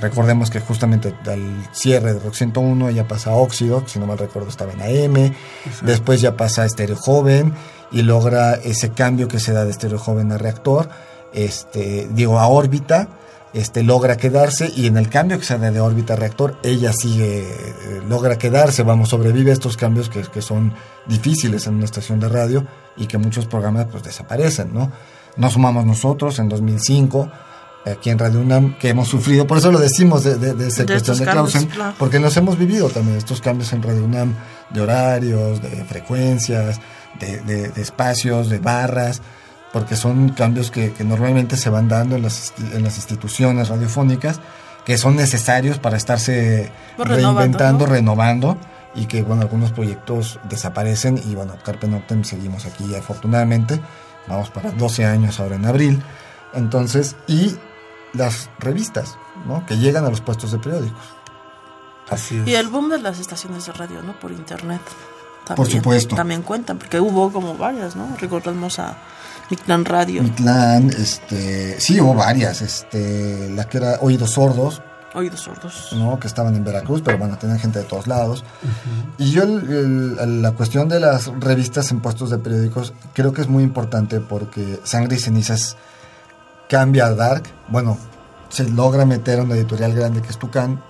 Recordemos 0.00 0.50
que 0.50 0.60
justamente 0.60 1.14
al 1.26 1.68
cierre 1.72 2.14
de 2.14 2.20
Rock 2.20 2.34
101 2.34 2.90
ya 2.90 3.06
pasa 3.06 3.30
a 3.30 3.34
Óxido, 3.34 3.82
si 3.86 3.98
no 3.98 4.06
mal 4.06 4.18
recuerdo 4.18 4.48
estaba 4.48 4.72
en 4.72 4.80
AM, 4.82 5.34
después 5.82 6.20
ya 6.20 6.36
pasa 6.36 6.62
a 6.62 6.66
Estéreo 6.66 6.96
Joven 6.96 7.52
y 7.90 8.02
logra 8.02 8.54
ese 8.54 8.90
cambio 8.90 9.28
que 9.28 9.40
se 9.40 9.52
da 9.52 9.64
de 9.64 9.70
Estéreo 9.70 9.98
Joven 9.98 10.32
a 10.32 10.38
Reactor, 10.38 10.88
este, 11.32 12.08
digo, 12.12 12.38
a 12.38 12.46
órbita, 12.46 13.08
este, 13.52 13.82
logra 13.82 14.16
quedarse 14.16 14.72
y 14.74 14.86
en 14.86 14.96
el 14.96 15.10
cambio 15.10 15.38
que 15.38 15.44
se 15.44 15.58
da 15.58 15.70
de 15.70 15.80
órbita 15.80 16.14
a 16.14 16.16
reactor, 16.16 16.56
ella 16.62 16.92
sigue, 16.92 17.42
eh, 17.42 18.02
logra 18.08 18.38
quedarse, 18.38 18.82
vamos, 18.82 19.10
sobrevive 19.10 19.52
estos 19.52 19.76
cambios 19.76 20.08
que, 20.08 20.22
que, 20.22 20.40
son 20.40 20.72
difíciles 21.06 21.66
en 21.66 21.74
una 21.74 21.84
estación 21.84 22.18
de 22.18 22.28
radio 22.28 22.66
y 22.96 23.06
que 23.06 23.18
muchos 23.18 23.46
programas 23.46 23.86
pues 23.90 24.02
desaparecen, 24.02 24.72
¿no? 24.72 24.90
Nos 25.36 25.52
sumamos 25.54 25.84
nosotros 25.84 26.38
en 26.38 26.48
2005 26.48 27.30
aquí 27.90 28.10
en 28.10 28.18
Radio 28.18 28.40
UNAM 28.40 28.78
que 28.78 28.90
hemos 28.90 29.08
sufrido, 29.08 29.46
por 29.46 29.58
eso 29.58 29.72
lo 29.72 29.78
decimos 29.78 30.22
de, 30.24 30.36
de, 30.36 30.54
de 30.54 30.68
esa 30.68 30.86
cuestión 30.86 31.18
de 31.18 31.24
Clausen, 31.24 31.66
claro. 31.66 31.94
porque 31.98 32.20
nos 32.20 32.36
hemos 32.36 32.58
vivido 32.58 32.88
también 32.90 33.18
estos 33.18 33.40
cambios 33.40 33.72
en 33.72 33.82
Radio 33.82 34.04
UNAM 34.04 34.34
de 34.70 34.80
horarios, 34.80 35.60
de 35.60 35.84
frecuencias, 35.84 36.80
de, 37.18 37.40
de 37.40 37.82
espacios, 37.82 38.48
de 38.48 38.58
barras, 38.58 39.20
porque 39.72 39.96
son 39.96 40.30
cambios 40.30 40.70
que, 40.70 40.92
que, 40.92 41.04
normalmente 41.04 41.56
se 41.56 41.70
van 41.70 41.88
dando 41.88 42.16
en 42.16 42.22
las, 42.22 42.52
en 42.72 42.82
las 42.82 42.96
instituciones 42.96 43.68
radiofónicas, 43.68 44.40
que 44.84 44.98
son 44.98 45.16
necesarios 45.16 45.78
para 45.78 45.96
estarse 45.96 46.70
Pues 46.96 47.08
reinventando, 47.08 47.86
renovando, 47.86 48.48
¿no? 48.48 48.54
renovando, 48.54 48.58
y 48.94 49.06
que 49.06 49.22
bueno, 49.22 49.42
algunos 49.42 49.72
proyectos 49.72 50.38
desaparecen 50.48 51.20
y 51.24 51.34
bueno, 51.34 51.54
Carpe 51.64 51.88
Noctem 51.88 52.24
seguimos 52.24 52.66
aquí 52.66 52.94
afortunadamente, 52.94 53.80
vamos 54.28 54.50
para 54.50 54.70
12 54.70 55.06
años 55.06 55.40
ahora 55.40 55.56
en 55.56 55.64
abril, 55.64 56.02
entonces, 56.52 57.16
y 57.26 57.56
las 58.14 58.50
revistas, 58.58 59.16
¿no? 59.46 59.64
Que 59.66 59.76
llegan 59.78 60.04
a 60.04 60.10
los 60.10 60.20
puestos 60.20 60.52
de 60.52 60.58
periódicos. 60.58 61.00
Así 62.10 62.36
es. 62.38 62.46
Y 62.46 62.54
el 62.54 62.68
boom 62.68 62.90
de 62.90 62.98
las 62.98 63.18
estaciones 63.20 63.66
de 63.66 63.72
radio, 63.72 64.02
¿no? 64.02 64.18
Por 64.18 64.32
internet. 64.32 64.80
También, 65.46 65.56
Por 65.56 65.66
supuesto. 65.70 66.14
También 66.16 66.42
cuentan, 66.42 66.78
porque 66.78 67.00
hubo 67.00 67.32
como 67.32 67.56
varias, 67.56 67.96
¿no? 67.96 68.16
Recordamos 68.20 68.78
a 68.78 68.96
Mictlán 69.50 69.84
Radio, 69.84 70.22
Mitlán, 70.22 70.90
este, 70.90 71.80
sí, 71.80 72.00
hubo 72.00 72.14
varias, 72.14 72.62
este, 72.62 73.50
la 73.50 73.64
que 73.68 73.78
era 73.78 73.98
Oídos 74.00 74.30
Sordos, 74.30 74.80
Oídos 75.14 75.40
Sordos. 75.40 75.88
¿no? 75.92 76.18
que 76.18 76.26
estaban 76.26 76.54
en 76.54 76.64
Veracruz, 76.64 77.02
pero 77.04 77.18
bueno, 77.18 77.36
tenían 77.38 77.58
gente 77.58 77.80
de 77.80 77.84
todos 77.84 78.06
lados. 78.06 78.44
Y 79.18 79.30
yo 79.32 79.42
el- 79.42 80.16
el- 80.18 80.42
la 80.42 80.52
cuestión 80.52 80.88
de 80.88 81.00
las 81.00 81.26
revistas 81.40 81.90
en 81.90 82.00
puestos 82.00 82.30
de 82.30 82.38
periódicos 82.38 82.94
creo 83.12 83.32
que 83.34 83.42
es 83.42 83.48
muy 83.48 83.62
importante 83.64 84.20
porque 84.20 84.80
Sangre 84.84 85.16
y 85.16 85.18
Cenizas 85.18 85.76
cambia 86.72 87.04
a 87.06 87.14
Dark, 87.14 87.42
bueno, 87.68 87.98
se 88.48 88.66
logra 88.70 89.04
meter 89.04 89.40
a 89.40 89.42
una 89.42 89.54
editorial 89.56 89.94
grande 89.94 90.22
que 90.22 90.30
es 90.30 90.38
Tucán 90.38 90.82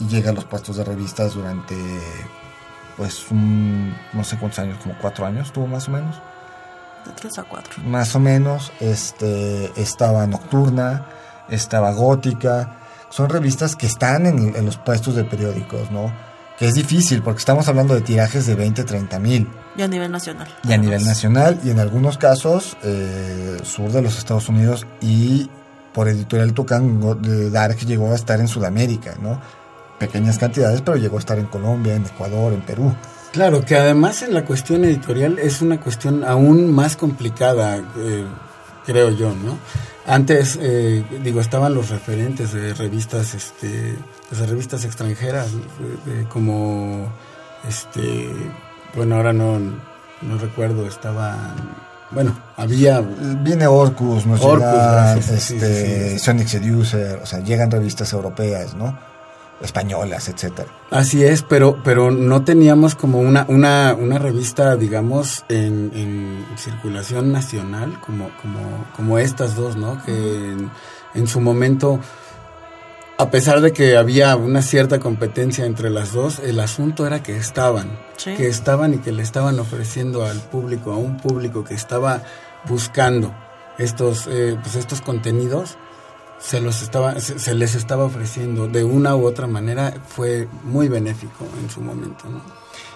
y 0.00 0.08
llega 0.08 0.30
a 0.30 0.32
los 0.32 0.44
puestos 0.44 0.76
de 0.76 0.82
revistas 0.84 1.34
durante, 1.34 1.76
pues, 2.96 3.30
un- 3.30 3.94
no 4.12 4.24
sé 4.24 4.36
cuántos 4.36 4.58
años, 4.58 4.78
como 4.82 4.96
cuatro 5.00 5.24
años 5.26 5.52
tuvo 5.52 5.68
más 5.68 5.86
o 5.86 5.92
menos 5.92 6.16
De 7.06 7.12
3 7.12 7.38
a 7.38 7.44
4. 7.44 7.82
más 7.84 8.14
o 8.16 8.18
menos, 8.20 8.72
este, 8.80 9.72
estaba 9.80 10.26
Nocturna, 10.26 11.06
estaba 11.48 11.92
Gótica, 11.92 12.76
son 13.10 13.28
revistas 13.30 13.76
que 13.76 13.86
están 13.86 14.26
en, 14.26 14.56
en 14.56 14.66
los 14.66 14.76
puestos 14.76 15.14
de 15.14 15.22
periódicos, 15.24 15.90
¿no? 15.92 16.12
Que 16.58 16.66
es 16.66 16.74
difícil 16.74 17.22
porque 17.22 17.38
estamos 17.38 17.68
hablando 17.68 17.94
de 17.94 18.00
tirajes 18.00 18.44
de 18.46 18.56
20, 18.56 18.82
30 18.82 19.18
mil 19.20 19.48
Y 19.78 19.82
a 19.82 19.88
nivel 19.88 20.10
nacional. 20.12 20.48
y 20.64 20.72
a 20.72 20.76
nivel 20.76 21.04
nacional 21.04 21.60
y 21.64 21.70
en 21.70 21.78
algunos 21.78 22.18
casos 22.18 22.76
eh, 22.82 23.58
sur 23.62 23.90
de 23.92 24.02
los 24.02 24.18
Estados 24.18 24.48
Unidos 24.48 24.86
y 25.00 25.48
por 25.94 26.08
editorial 26.08 26.52
Tucán 26.52 27.00
Dark 27.52 27.78
llegó 27.86 28.12
a 28.12 28.14
estar 28.16 28.40
en 28.40 28.48
Sudamérica, 28.48 29.14
¿no? 29.22 29.40
Pequeñas 29.98 30.38
cantidades, 30.38 30.80
pero 30.82 30.96
llegó 30.96 31.16
a 31.16 31.20
estar 31.20 31.38
en 31.38 31.46
Colombia, 31.46 31.94
en 31.94 32.04
Ecuador, 32.04 32.52
en 32.52 32.60
Perú. 32.62 32.94
Claro, 33.32 33.64
que 33.64 33.76
además 33.76 34.22
en 34.22 34.32
la 34.34 34.44
cuestión 34.44 34.84
editorial 34.84 35.38
es 35.38 35.60
una 35.62 35.80
cuestión 35.80 36.24
aún 36.24 36.72
más 36.72 36.96
complicada, 36.96 37.76
eh, 37.76 38.24
creo 38.86 39.10
yo, 39.10 39.30
¿no? 39.34 39.58
Antes, 40.06 40.58
eh, 40.60 41.04
digo, 41.22 41.40
estaban 41.40 41.74
los 41.74 41.90
referentes 41.90 42.52
de 42.52 42.74
revistas, 42.74 43.34
este, 43.34 43.68
de 44.30 44.46
revistas 44.46 44.84
extranjeras, 44.84 45.48
de- 45.52 46.12
de 46.14 46.24
como, 46.28 47.12
este, 47.68 48.30
bueno, 48.94 49.16
ahora 49.16 49.32
no, 49.32 49.58
no 49.58 50.38
recuerdo, 50.38 50.86
estaban, 50.86 51.54
bueno, 52.10 52.36
había, 52.56 53.00
Viene 53.00 53.66
Orcus, 53.66 54.26
nos 54.26 54.40
Orcus, 54.42 54.68
gracias, 54.68 55.42
sí, 55.42 55.54
este, 55.54 56.10
sí, 56.10 56.10
sí. 56.10 56.18
Sonic 56.18 56.48
Seducer, 56.48 57.20
o 57.22 57.26
sea, 57.26 57.40
llegan 57.40 57.70
revistas 57.70 58.12
europeas, 58.12 58.74
¿no? 58.74 58.98
Españolas, 59.60 60.28
etcétera. 60.28 60.68
Así 60.90 61.24
es, 61.24 61.42
pero, 61.42 61.82
pero 61.82 62.12
no 62.12 62.44
teníamos 62.44 62.94
como 62.94 63.18
una, 63.18 63.44
una, 63.48 63.94
una 63.98 64.18
revista, 64.18 64.76
digamos, 64.76 65.44
en, 65.48 65.90
en 65.94 66.46
circulación 66.56 67.32
nacional, 67.32 68.00
como, 68.00 68.30
como, 68.40 68.60
como 68.94 69.18
estas 69.18 69.56
dos, 69.56 69.76
¿no? 69.76 70.00
Que 70.04 70.12
en, 70.12 70.70
en 71.14 71.26
su 71.26 71.40
momento, 71.40 71.98
a 73.18 73.30
pesar 73.30 73.60
de 73.60 73.72
que 73.72 73.96
había 73.96 74.36
una 74.36 74.62
cierta 74.62 75.00
competencia 75.00 75.66
entre 75.66 75.90
las 75.90 76.12
dos, 76.12 76.38
el 76.38 76.60
asunto 76.60 77.06
era 77.06 77.22
que 77.22 77.36
estaban, 77.36 77.98
Sí. 78.16 78.34
que 78.36 78.46
estaban 78.46 78.94
y 78.94 78.98
que 78.98 79.10
le 79.12 79.22
estaban 79.22 79.58
ofreciendo 79.58 80.24
al 80.24 80.38
público, 80.38 80.92
a 80.92 80.96
un 80.96 81.16
público 81.16 81.64
que 81.64 81.74
estaba 81.74 82.22
buscando 82.68 83.34
estos, 83.78 84.28
eh, 84.28 84.56
pues 84.62 84.76
estos 84.76 85.00
contenidos, 85.00 85.76
se 86.38 86.60
los 86.60 86.82
estaba, 86.82 87.18
se, 87.18 87.40
se 87.40 87.54
les 87.54 87.74
estaba 87.74 88.04
ofreciendo 88.04 88.68
de 88.68 88.84
una 88.84 89.16
u 89.16 89.26
otra 89.26 89.48
manera, 89.48 89.94
fue 90.06 90.48
muy 90.62 90.88
benéfico 90.88 91.44
en 91.60 91.68
su 91.68 91.80
momento, 91.80 92.28
¿no? 92.28 92.40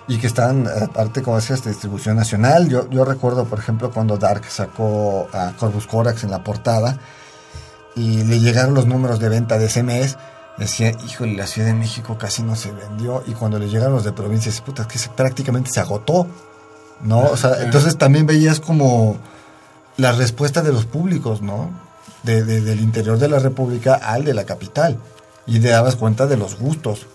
Y 0.07 0.19
que 0.19 0.29
están, 0.29 0.67
aparte, 0.69 1.23
como 1.23 1.37
decías, 1.37 1.63
de 1.65 1.71
distribución 1.71 2.17
nacional. 2.17 2.69
Yo, 2.69 2.89
yo 2.91 3.05
recuerdo, 3.05 3.45
por 3.45 3.59
ejemplo, 3.59 3.91
cuando 3.91 4.17
Dark 4.19 4.45
sacó 4.49 5.29
a 5.33 5.53
Corvus 5.59 5.87
Corax 5.87 6.25
en 6.25 6.31
la 6.31 6.43
portada 6.45 6.99
y 7.95 8.25
le 8.25 8.41
llegaron 8.41 8.75
los 8.75 8.87
números 8.87 9.19
de 9.21 9.29
venta 9.29 9.59
de 9.59 9.67
ese 9.67 9.83
mes, 9.83 10.17
decía, 10.59 10.93
híjole, 11.07 11.35
la 11.37 11.47
Ciudad 11.47 11.69
de 11.69 11.75
México 11.75 12.17
casi 12.19 12.43
no 12.43 12.57
se 12.57 12.71
vendió. 12.73 13.23
Y 13.27 13.33
cuando 13.33 13.59
le 13.59 13.69
llegaron 13.69 13.95
los 13.95 14.05
de 14.05 14.13
provincias, 14.13 14.61
puta, 14.61 14.87
que 14.89 14.99
se, 14.99 15.09
prácticamente 15.11 15.71
se 15.71 15.81
agotó, 15.81 16.27
¿no? 17.03 17.21
O 17.21 17.37
sea, 17.37 17.63
entonces 17.63 17.99
también 17.99 18.27
veías 18.27 18.61
como 18.61 19.17
la 19.97 20.13
respuesta 20.13 20.63
de 20.63 20.73
los 20.73 20.87
públicos, 20.87 21.43
¿no? 21.43 21.71
De, 22.23 22.45
de- 22.45 22.61
del 22.61 22.81
interior 22.81 23.19
de 23.19 23.29
la 23.29 23.39
República 23.39 23.95
al 23.95 24.25
de 24.25 24.35
la 24.35 24.45
capital. 24.45 24.99
Y 25.47 25.59
te 25.61 25.69
dabas 25.69 25.97
cuenta 25.97 26.27
de 26.27 26.37
los 26.37 26.59
gustos. 26.59 27.07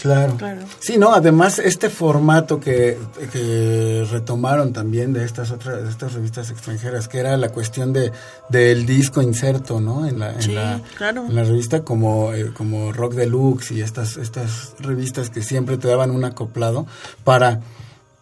Claro. 0.00 0.36
Claro. 0.36 0.60
Sí, 0.78 0.96
no, 0.96 1.12
además 1.12 1.58
este 1.58 1.90
formato 1.90 2.60
que, 2.60 2.96
que 3.32 4.06
retomaron 4.08 4.72
también 4.72 5.12
de 5.12 5.24
estas 5.24 5.50
otras 5.50 5.82
de 5.82 5.90
estas 5.90 6.12
revistas 6.14 6.50
extranjeras, 6.52 7.08
que 7.08 7.18
era 7.18 7.36
la 7.36 7.48
cuestión 7.48 7.92
de 7.92 8.12
del 8.48 8.86
disco 8.86 9.20
inserto, 9.22 9.80
¿no? 9.80 10.06
En 10.06 10.20
la, 10.20 10.34
en 10.34 10.42
Sí, 10.42 10.52
la, 10.52 10.80
claro. 10.96 11.26
en 11.26 11.34
la 11.34 11.42
revista 11.42 11.82
como, 11.82 12.32
eh, 12.32 12.52
como 12.56 12.92
Rock 12.92 13.14
Deluxe 13.14 13.72
y 13.72 13.80
estas, 13.80 14.16
estas 14.18 14.74
revistas 14.78 15.30
que 15.30 15.42
siempre 15.42 15.78
te 15.78 15.88
daban 15.88 16.12
un 16.12 16.24
acoplado 16.24 16.86
para 17.24 17.60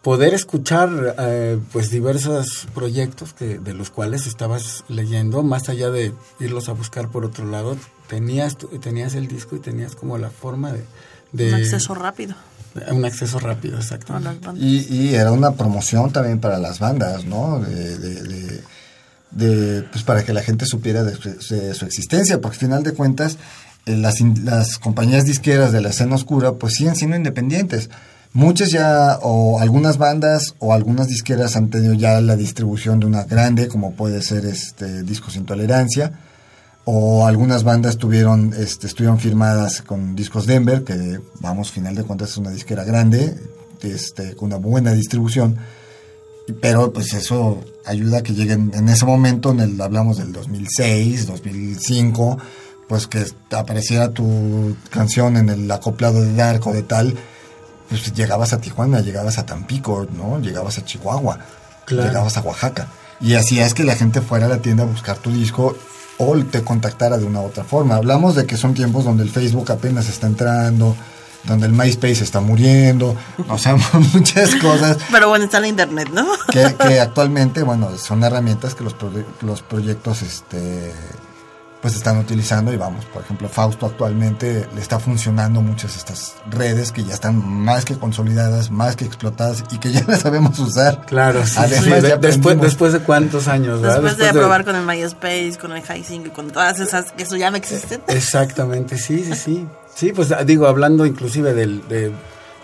poder 0.01 0.33
escuchar 0.33 1.15
eh, 1.19 1.59
pues 1.71 1.91
diversos 1.91 2.67
proyectos 2.73 3.33
que 3.33 3.59
de 3.59 3.73
los 3.75 3.91
cuales 3.91 4.25
estabas 4.25 4.83
leyendo 4.87 5.43
más 5.43 5.69
allá 5.69 5.91
de 5.91 6.11
irlos 6.39 6.69
a 6.69 6.73
buscar 6.73 7.09
por 7.09 7.23
otro 7.23 7.45
lado 7.45 7.77
tenías 8.07 8.57
tenías 8.81 9.13
el 9.15 9.27
disco 9.27 9.55
y 9.57 9.59
tenías 9.59 9.95
como 9.95 10.17
la 10.17 10.29
forma 10.29 10.71
de, 10.71 10.83
de 11.31 11.49
Un 11.49 11.55
acceso 11.55 11.93
rápido 11.95 12.35
un 12.91 13.03
acceso 13.05 13.39
rápido 13.39 13.77
exacto. 13.77 14.13
Y, 14.55 14.85
y 14.93 15.15
era 15.15 15.31
una 15.31 15.53
promoción 15.53 16.11
también 16.11 16.39
para 16.39 16.59
las 16.59 16.77
bandas, 16.77 17.25
¿no? 17.25 17.59
De, 17.59 17.97
de- 17.97 18.21
de- 18.23 18.61
de, 19.31 19.81
pues 19.91 20.03
para 20.03 20.23
que 20.23 20.31
la 20.31 20.41
gente 20.41 20.65
supiera 20.65 21.03
de, 21.03 21.15
su- 21.15 21.55
de 21.55 21.73
su 21.73 21.85
existencia, 21.85 22.39
porque 22.39 22.55
al 22.55 22.59
final 22.59 22.83
de 22.83 22.93
cuentas 22.93 23.37
eh, 23.87 23.97
las, 23.97 24.21
las 24.43 24.77
compañías 24.77 25.25
disqueras 25.25 25.71
de 25.71 25.81
la 25.81 25.89
escena 25.89 26.15
oscura 26.15 26.53
pues 26.53 26.75
siguen 26.75 26.95
siendo 26.95 27.17
independientes. 27.17 27.89
Muchas 28.33 28.69
ya, 28.71 29.17
o 29.23 29.59
algunas 29.59 29.97
bandas 29.97 30.53
o 30.59 30.71
algunas 30.73 31.07
disqueras 31.07 31.55
han 31.55 31.69
tenido 31.69 31.93
ya 31.95 32.21
la 32.21 32.35
distribución 32.35 32.99
de 32.99 33.07
una 33.07 33.23
grande, 33.23 33.67
como 33.67 33.93
puede 33.93 34.21
ser 34.21 34.45
este 34.45 35.01
Discos 35.03 35.35
Intolerancia, 35.35 36.11
o 36.89 37.27
algunas 37.27 37.65
bandas 37.65 37.97
tuvieron, 37.97 38.53
este, 38.57 38.87
estuvieron 38.87 39.19
firmadas 39.19 39.81
con 39.81 40.15
Discos 40.15 40.45
Denver, 40.45 40.85
que 40.85 41.19
vamos, 41.41 41.69
final 41.69 41.95
de 41.95 42.03
cuentas 42.03 42.29
es 42.29 42.37
una 42.37 42.49
disquera 42.49 42.85
grande, 42.85 43.35
este, 43.81 44.37
con 44.37 44.47
una 44.47 44.55
buena 44.55 44.93
distribución, 44.93 45.57
pero 46.61 46.93
pues 46.93 47.13
eso 47.13 47.61
ayuda 47.85 48.19
a 48.19 48.23
que 48.23 48.33
lleguen 48.33 48.71
en 48.73 48.87
ese 48.87 49.05
momento, 49.05 49.51
en 49.51 49.59
el, 49.59 49.81
hablamos 49.81 50.17
del 50.17 50.31
2006, 50.31 51.27
2005, 51.27 52.37
pues 52.87 53.07
que 53.07 53.25
apareciera 53.51 54.11
tu 54.11 54.77
canción 54.89 55.35
en 55.35 55.49
el 55.49 55.69
acoplado 55.69 56.21
de 56.21 56.35
Dark 56.35 56.65
o 56.67 56.71
de 56.71 56.83
tal, 56.83 57.15
pues 57.89 58.13
llegabas 58.13 58.53
a 58.53 58.61
Tijuana, 58.61 59.01
llegabas 59.01 59.37
a 59.37 59.45
Tampico, 59.45 60.07
¿no? 60.15 60.39
Llegabas 60.39 60.77
a 60.77 60.85
Chihuahua, 60.85 61.39
Claro. 61.85 62.07
llegabas 62.07 62.37
a 62.37 62.41
Oaxaca. 62.43 62.87
Y 63.19 63.33
así 63.33 63.59
es 63.59 63.73
que 63.73 63.83
la 63.83 63.95
gente 63.95 64.21
fuera 64.21 64.45
a 64.45 64.49
la 64.49 64.61
tienda 64.61 64.83
a 64.83 64.85
buscar 64.85 65.17
tu 65.17 65.31
disco 65.31 65.75
o 66.17 66.35
te 66.43 66.63
contactara 66.63 67.17
de 67.17 67.25
una 67.25 67.41
u 67.41 67.45
otra 67.45 67.63
forma. 67.63 67.95
Hablamos 67.95 68.35
de 68.35 68.45
que 68.45 68.57
son 68.57 68.73
tiempos 68.73 69.05
donde 69.05 69.23
el 69.23 69.29
Facebook 69.29 69.71
apenas 69.71 70.09
está 70.09 70.27
entrando, 70.27 70.95
donde 71.43 71.67
el 71.67 71.73
MySpace 71.73 72.23
está 72.23 72.41
muriendo, 72.41 73.15
o 73.47 73.57
sea, 73.57 73.77
muchas 74.13 74.55
cosas 74.55 74.97
Pero 75.11 75.29
bueno, 75.29 75.45
está 75.45 75.59
la 75.59 75.67
internet, 75.67 76.09
¿no? 76.11 76.25
que, 76.51 76.75
que 76.75 76.99
actualmente, 76.99 77.63
bueno, 77.63 77.89
son 77.97 78.23
herramientas 78.23 78.75
que 78.75 78.83
los, 78.83 78.95
los 79.41 79.61
proyectos 79.61 80.21
este, 80.21 80.93
pues 81.87 81.95
están 81.95 82.17
utilizando 82.17 82.73
y 82.73 82.75
vamos, 82.75 83.05
por 83.05 83.21
ejemplo, 83.21 83.47
Fausto 83.47 83.85
actualmente 83.85 84.67
le 84.75 84.81
está 84.81 84.99
funcionando 84.99 85.61
muchas 85.61 85.95
estas 85.95 86.35
redes 86.51 86.91
que 86.91 87.01
ya 87.05 87.13
están 87.13 87.37
más 87.47 87.85
que 87.85 87.97
consolidadas, 87.97 88.71
más 88.71 88.97
que 88.97 89.05
explotadas 89.05 89.63
y 89.71 89.77
que 89.77 89.93
ya 89.93 90.03
las 90.05 90.19
sabemos 90.19 90.59
usar. 90.59 91.05
claro 91.05 91.45
sí, 91.45 91.53
Además, 91.57 91.83
sí, 92.01 92.07
de- 92.07 92.17
después 92.17 92.59
después 92.59 92.91
de 92.91 92.99
cuántos 92.99 93.47
años 93.47 93.79
¿verdad? 93.81 94.01
Después 94.01 94.17
de 94.17 94.33
probar 94.37 94.65
con 94.65 94.75
el 94.75 94.85
MySpace, 94.85 95.53
con 95.61 95.71
el 95.71 95.81
HiSync 95.81 96.27
y 96.27 96.29
con 96.31 96.51
todas 96.51 96.77
esas 96.81 97.13
que 97.13 97.23
eso 97.23 97.37
ya 97.37 97.49
no 97.51 97.55
existen. 97.55 98.01
Exactamente, 98.07 98.97
sí, 98.97 99.23
sí, 99.23 99.33
sí. 99.35 99.67
Sí, 99.95 100.11
pues 100.13 100.33
digo, 100.45 100.67
hablando 100.67 101.05
inclusive 101.05 101.53
del, 101.53 101.87
de- 101.87 102.11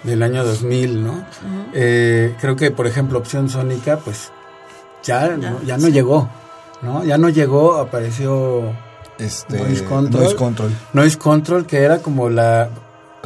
del 0.03 0.21
año 0.21 0.43
2000, 0.43 1.01
¿no? 1.01 1.25
Eh, 1.73 2.35
creo 2.41 2.57
que, 2.57 2.71
por 2.71 2.87
ejemplo, 2.87 3.19
Opción 3.19 3.47
Sónica, 3.49 3.97
pues 4.03 4.31
ya, 5.01 5.29
Ya, 5.29 5.37
no, 5.37 5.63
ya 5.63 5.77
no 5.77 5.87
llegó, 5.87 6.29
¿no? 6.81 7.05
Ya 7.05 7.17
no 7.17 7.29
llegó, 7.29 7.77
apareció 7.77 8.73
Este, 9.19 9.57
Noise 9.57 9.83
Control. 9.85 10.23
Noise 10.23 10.35
Control. 10.35 10.71
Noise 10.93 11.17
Control, 11.17 11.65
que 11.65 11.77
era 11.81 11.99
como 11.99 12.29
la... 12.29 12.69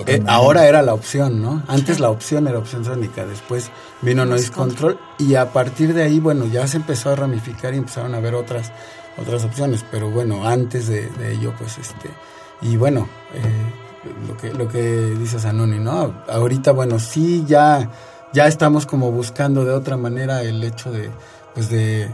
eh, 0.06 0.22
ahora 0.28 0.68
era 0.68 0.82
la 0.82 0.94
opción, 0.94 1.42
¿no? 1.42 1.64
Antes 1.68 2.00
la 2.00 2.10
opción 2.10 2.48
era 2.48 2.60
Opción 2.60 2.86
Sónica, 2.86 3.26
después 3.26 3.72
vino 4.02 4.26
Noise 4.26 4.52
Control 4.52 5.00
y 5.18 5.36
a 5.36 5.52
partir 5.54 5.94
de 5.94 6.04
ahí, 6.04 6.20
bueno, 6.20 6.46
ya 6.46 6.68
se 6.68 6.78
empezó 6.78 7.10
a 7.12 7.16
ramificar 7.16 7.74
y 7.74 7.78
empezaron 7.78 8.14
a 8.16 8.20
ver 8.20 8.36
otras 8.36 8.72
otras 9.20 9.44
opciones, 9.46 9.84
pero 9.90 10.12
bueno, 10.12 10.48
antes 10.48 10.88
de, 10.88 11.10
de 11.10 11.34
ello, 11.34 11.54
pues 11.58 11.78
este... 11.80 12.10
Y 12.62 12.76
bueno, 12.78 13.08
eh, 13.34 14.28
lo 14.28 14.38
que 14.38 14.54
lo 14.54 14.68
que 14.68 14.82
dice 15.18 15.40
Zanoni, 15.40 15.80
¿no? 15.80 16.24
Ahorita, 16.28 16.72
bueno, 16.72 17.00
sí 17.00 17.44
ya 17.48 17.90
ya 18.34 18.48
estamos 18.48 18.86
como 18.86 19.12
buscando 19.12 19.64
de 19.66 19.74
otra 19.74 19.98
manera 19.98 20.44
el 20.44 20.64
hecho 20.64 20.92
de 20.92 21.10
pues 21.54 21.70
de, 21.70 22.10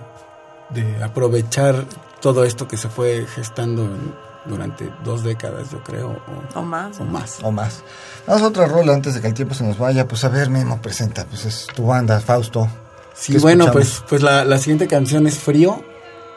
de 0.69 1.03
aprovechar 1.03 1.85
todo 2.23 2.43
esto 2.45 2.67
que 2.69 2.77
se 2.77 2.87
fue 2.89 3.27
gestando 3.35 3.83
en- 3.83 4.15
durante 4.45 4.89
dos 5.03 5.23
décadas, 5.23 5.69
yo 5.71 5.83
creo, 5.83 6.21
o, 6.55 6.59
O 6.59 6.63
más. 6.63 6.99
o 6.99 7.03
más. 7.05 7.37
O 7.43 7.51
más. 7.51 7.83
A 8.27 8.35
otra 8.45 8.65
rola 8.65 8.93
antes 8.93 9.13
de 9.13 9.21
que 9.21 9.27
el 9.27 9.33
tiempo 9.33 9.53
se 9.55 9.63
nos 9.65 9.77
vaya. 9.77 10.07
Pues 10.07 10.23
a 10.23 10.29
ver, 10.29 10.49
Memo, 10.49 10.81
presenta. 10.81 11.25
Pues 11.25 11.45
es 11.45 11.67
tu 11.75 11.85
banda, 11.87 12.19
Fausto. 12.19 12.67
Sí, 13.13 13.33
¿Qué 13.33 13.39
bueno, 13.39 13.65
escuchamos? 13.65 13.99
pues, 13.99 14.09
pues 14.09 14.21
la, 14.23 14.43
la 14.45 14.57
siguiente 14.57 14.87
canción 14.87 15.27
es 15.27 15.37
Frío. 15.37 15.83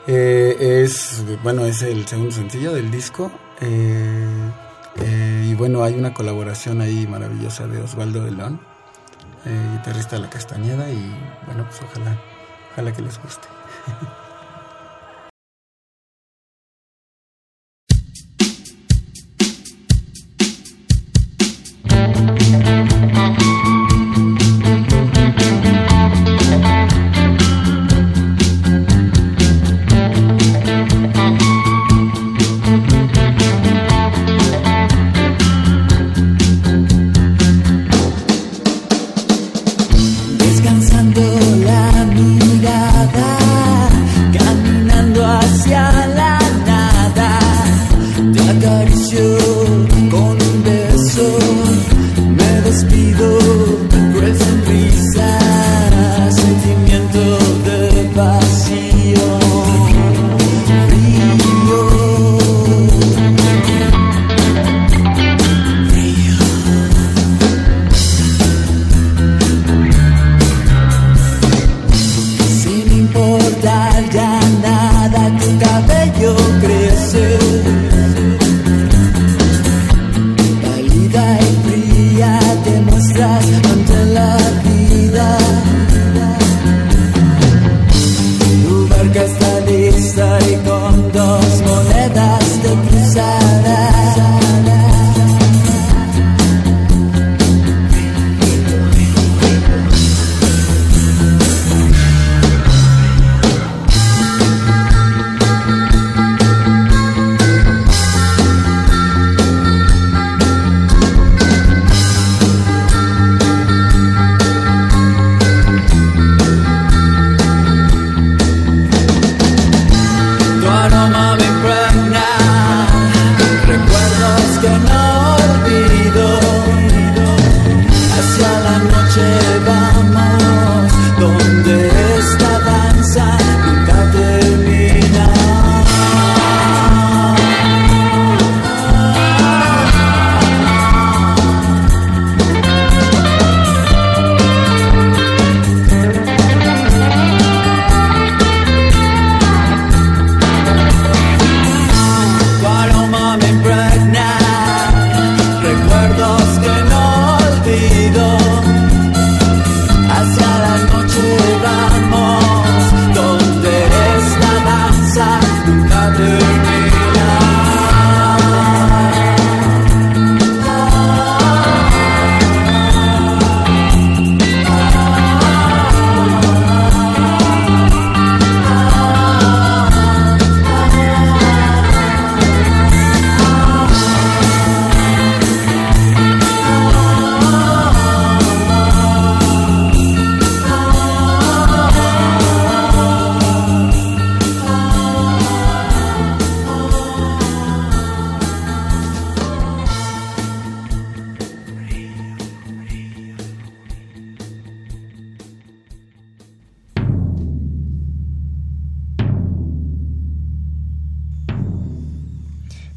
Eh, 0.08 0.82
es, 0.84 1.22
bueno, 1.42 1.64
es 1.66 1.82
el 1.82 2.06
segundo 2.06 2.32
sencillo 2.32 2.72
del 2.72 2.90
disco. 2.92 3.30
Eh, 3.60 4.50
eh, 5.02 5.46
y 5.50 5.54
bueno, 5.54 5.82
hay 5.84 5.94
una 5.94 6.12
colaboración 6.14 6.80
ahí 6.80 7.06
maravillosa 7.08 7.66
de 7.66 7.80
Osvaldo 7.82 8.22
de 8.24 8.30
León, 8.32 8.60
eh, 9.46 9.68
guitarrista 9.78 10.14
de 10.16 10.22
La 10.22 10.30
Castañeda. 10.30 10.88
Y 10.90 11.12
bueno, 11.46 11.64
pues 11.68 11.80
ojalá, 11.82 12.16
ojalá 12.72 12.92
que 12.92 13.02
les 13.02 13.20
guste. 13.22 13.48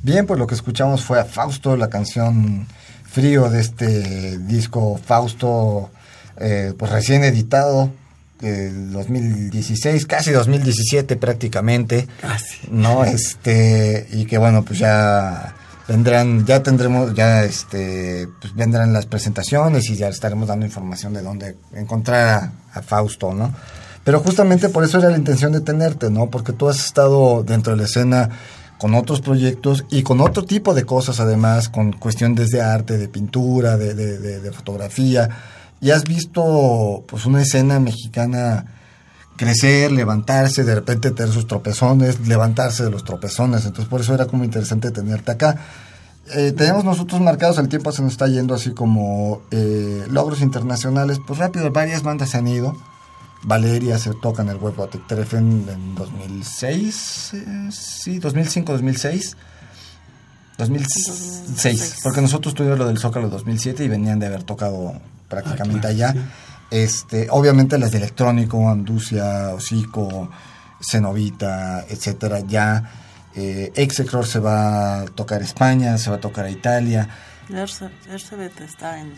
Bien, 0.10 0.26
pues 0.26 0.40
lo 0.40 0.48
que 0.48 0.56
escuchamos 0.56 1.04
fue 1.04 1.20
a 1.20 1.26
Fausto, 1.26 1.78
la 1.78 1.88
canción 1.88 2.66
Frío 3.08 3.48
de 3.48 3.62
este 3.62 4.40
disco 4.40 5.00
Fausto, 5.06 5.92
eh, 6.38 6.74
pues 6.76 6.92
recién 6.92 7.24
editado, 7.24 7.92
eh, 8.42 8.72
2016, 8.74 10.08
casi 10.08 10.32
2017 10.32 11.16
prácticamente. 11.16 12.08
Casi. 12.22 12.58
No, 12.72 13.06
este, 13.06 14.08
y 14.12 14.26
que 14.26 14.40
bueno, 14.40 14.66
pues 14.66 14.80
ya 14.80 15.54
vendrán, 15.88 16.44
ya 16.44 16.64
tendremos, 16.64 17.14
ya 17.14 17.44
este, 17.44 18.28
pues 18.42 18.56
vendrán 18.56 18.92
las 18.92 19.06
presentaciones 19.06 19.92
y 19.92 19.96
ya 19.96 20.08
estaremos 20.08 20.48
dando 20.48 20.66
información 20.66 21.14
de 21.14 21.22
dónde 21.22 21.56
encontrar 21.76 22.52
a, 22.74 22.80
a 22.80 22.82
Fausto, 22.82 23.36
¿no? 23.36 23.54
Pero 24.04 24.22
justamente 24.22 24.70
por 24.70 24.84
eso 24.84 24.98
era 24.98 25.12
la 25.12 25.18
intención 25.18 25.52
de 25.52 25.62
tenerte, 25.62 26.10
¿no? 26.10 26.32
Porque 26.32 26.52
tú 26.52 26.68
has 26.68 26.84
estado 26.84 27.44
dentro 27.44 27.74
de 27.74 27.78
la 27.78 27.86
escena 27.86 28.30
con 28.80 28.96
otros 28.96 29.22
proyectos 29.22 29.86
y 29.92 30.02
con 30.02 30.22
otro 30.22 30.44
tipo 30.46 30.74
de 30.74 30.86
cosas 30.86 31.20
además, 31.20 31.70
con 31.70 31.92
cuestiones 31.92 32.50
de 32.50 32.62
arte, 32.62 32.98
de 32.98 33.10
pintura, 33.10 33.78
de, 33.78 33.94
de, 33.94 34.18
de, 34.18 34.40
de 34.40 34.52
fotografía, 34.52 35.30
y 35.82 35.92
has 35.92 36.06
visto 36.06 37.04
pues 37.08 37.26
una 37.26 37.42
escena 37.42 37.80
mexicana 37.80 38.66
crecer, 39.36 39.92
levantarse, 39.92 40.64
de 40.64 40.76
repente 40.76 41.12
tener 41.12 41.32
sus 41.32 41.46
tropezones, 41.46 42.28
levantarse 42.28 42.84
de 42.84 42.90
los 42.90 43.04
tropezones, 43.04 43.66
entonces 43.66 43.90
por 43.90 44.02
eso 44.02 44.14
era 44.14 44.26
como 44.26 44.44
interesante 44.44 44.92
tenerte 44.92 45.32
acá. 45.32 45.56
Eh, 46.36 46.52
tenemos 46.52 46.84
nosotros 46.86 47.22
marcados, 47.22 47.58
el 47.58 47.70
tiempo 47.70 47.92
se 47.92 48.02
nos 48.02 48.14
está 48.14 48.28
yendo 48.28 48.54
así 48.54 48.72
como 48.72 49.42
eh, 49.52 50.06
logros 50.10 50.42
internacionales, 50.42 51.20
pues 51.26 51.40
rápido, 51.40 51.72
varias 51.72 52.04
bandas 52.04 52.30
se 52.30 52.38
han 52.38 52.48
ido. 52.48 52.78
Valeria 53.44 53.98
se 53.98 54.14
toca 54.14 54.42
en 54.42 54.50
el 54.50 54.58
Web 54.58 54.76
Robotic 54.76 55.08
Treffen 55.08 55.66
en 55.70 55.96
2006, 55.96 57.32
eh, 57.34 57.70
sí, 57.72 58.20
2005, 58.20 58.74
2006. 58.74 59.38
2006, 60.58 62.00
porque 62.04 62.22
nosotros 62.22 62.54
tuvimos 62.54 62.78
lo 62.78 62.86
del 62.86 62.98
Zócalo 62.98 63.30
2007 63.30 63.86
y 63.86 63.88
venían 63.88 64.20
de 64.20 64.28
haber 64.28 64.44
tocado 64.44 64.94
prácticamente 65.30 65.88
Ah, 65.88 65.92
claro, 65.94 66.12
allá. 66.12 66.32
Este, 66.70 67.28
obviamente 67.32 67.78
las 67.78 67.92
de 67.92 67.98
electrónico, 68.00 68.70
Anducia, 68.70 69.54
Hocico, 69.54 70.30
Cenovita, 70.82 71.86
etcétera, 71.88 72.42
ya. 72.42 72.92
Eh, 73.36 73.72
Execror 73.76 74.26
se 74.28 74.40
va 74.40 75.02
a 75.02 75.06
tocar 75.06 75.42
a 75.42 75.46
España, 75.46 75.98
se 75.98 76.10
va 76.10 76.18
a 76.18 76.20
tocar 76.20 76.46
a 76.46 76.50
Italia. 76.50 77.08
Ersebet 77.52 78.62
está 78.62 79.00
en... 79.00 79.14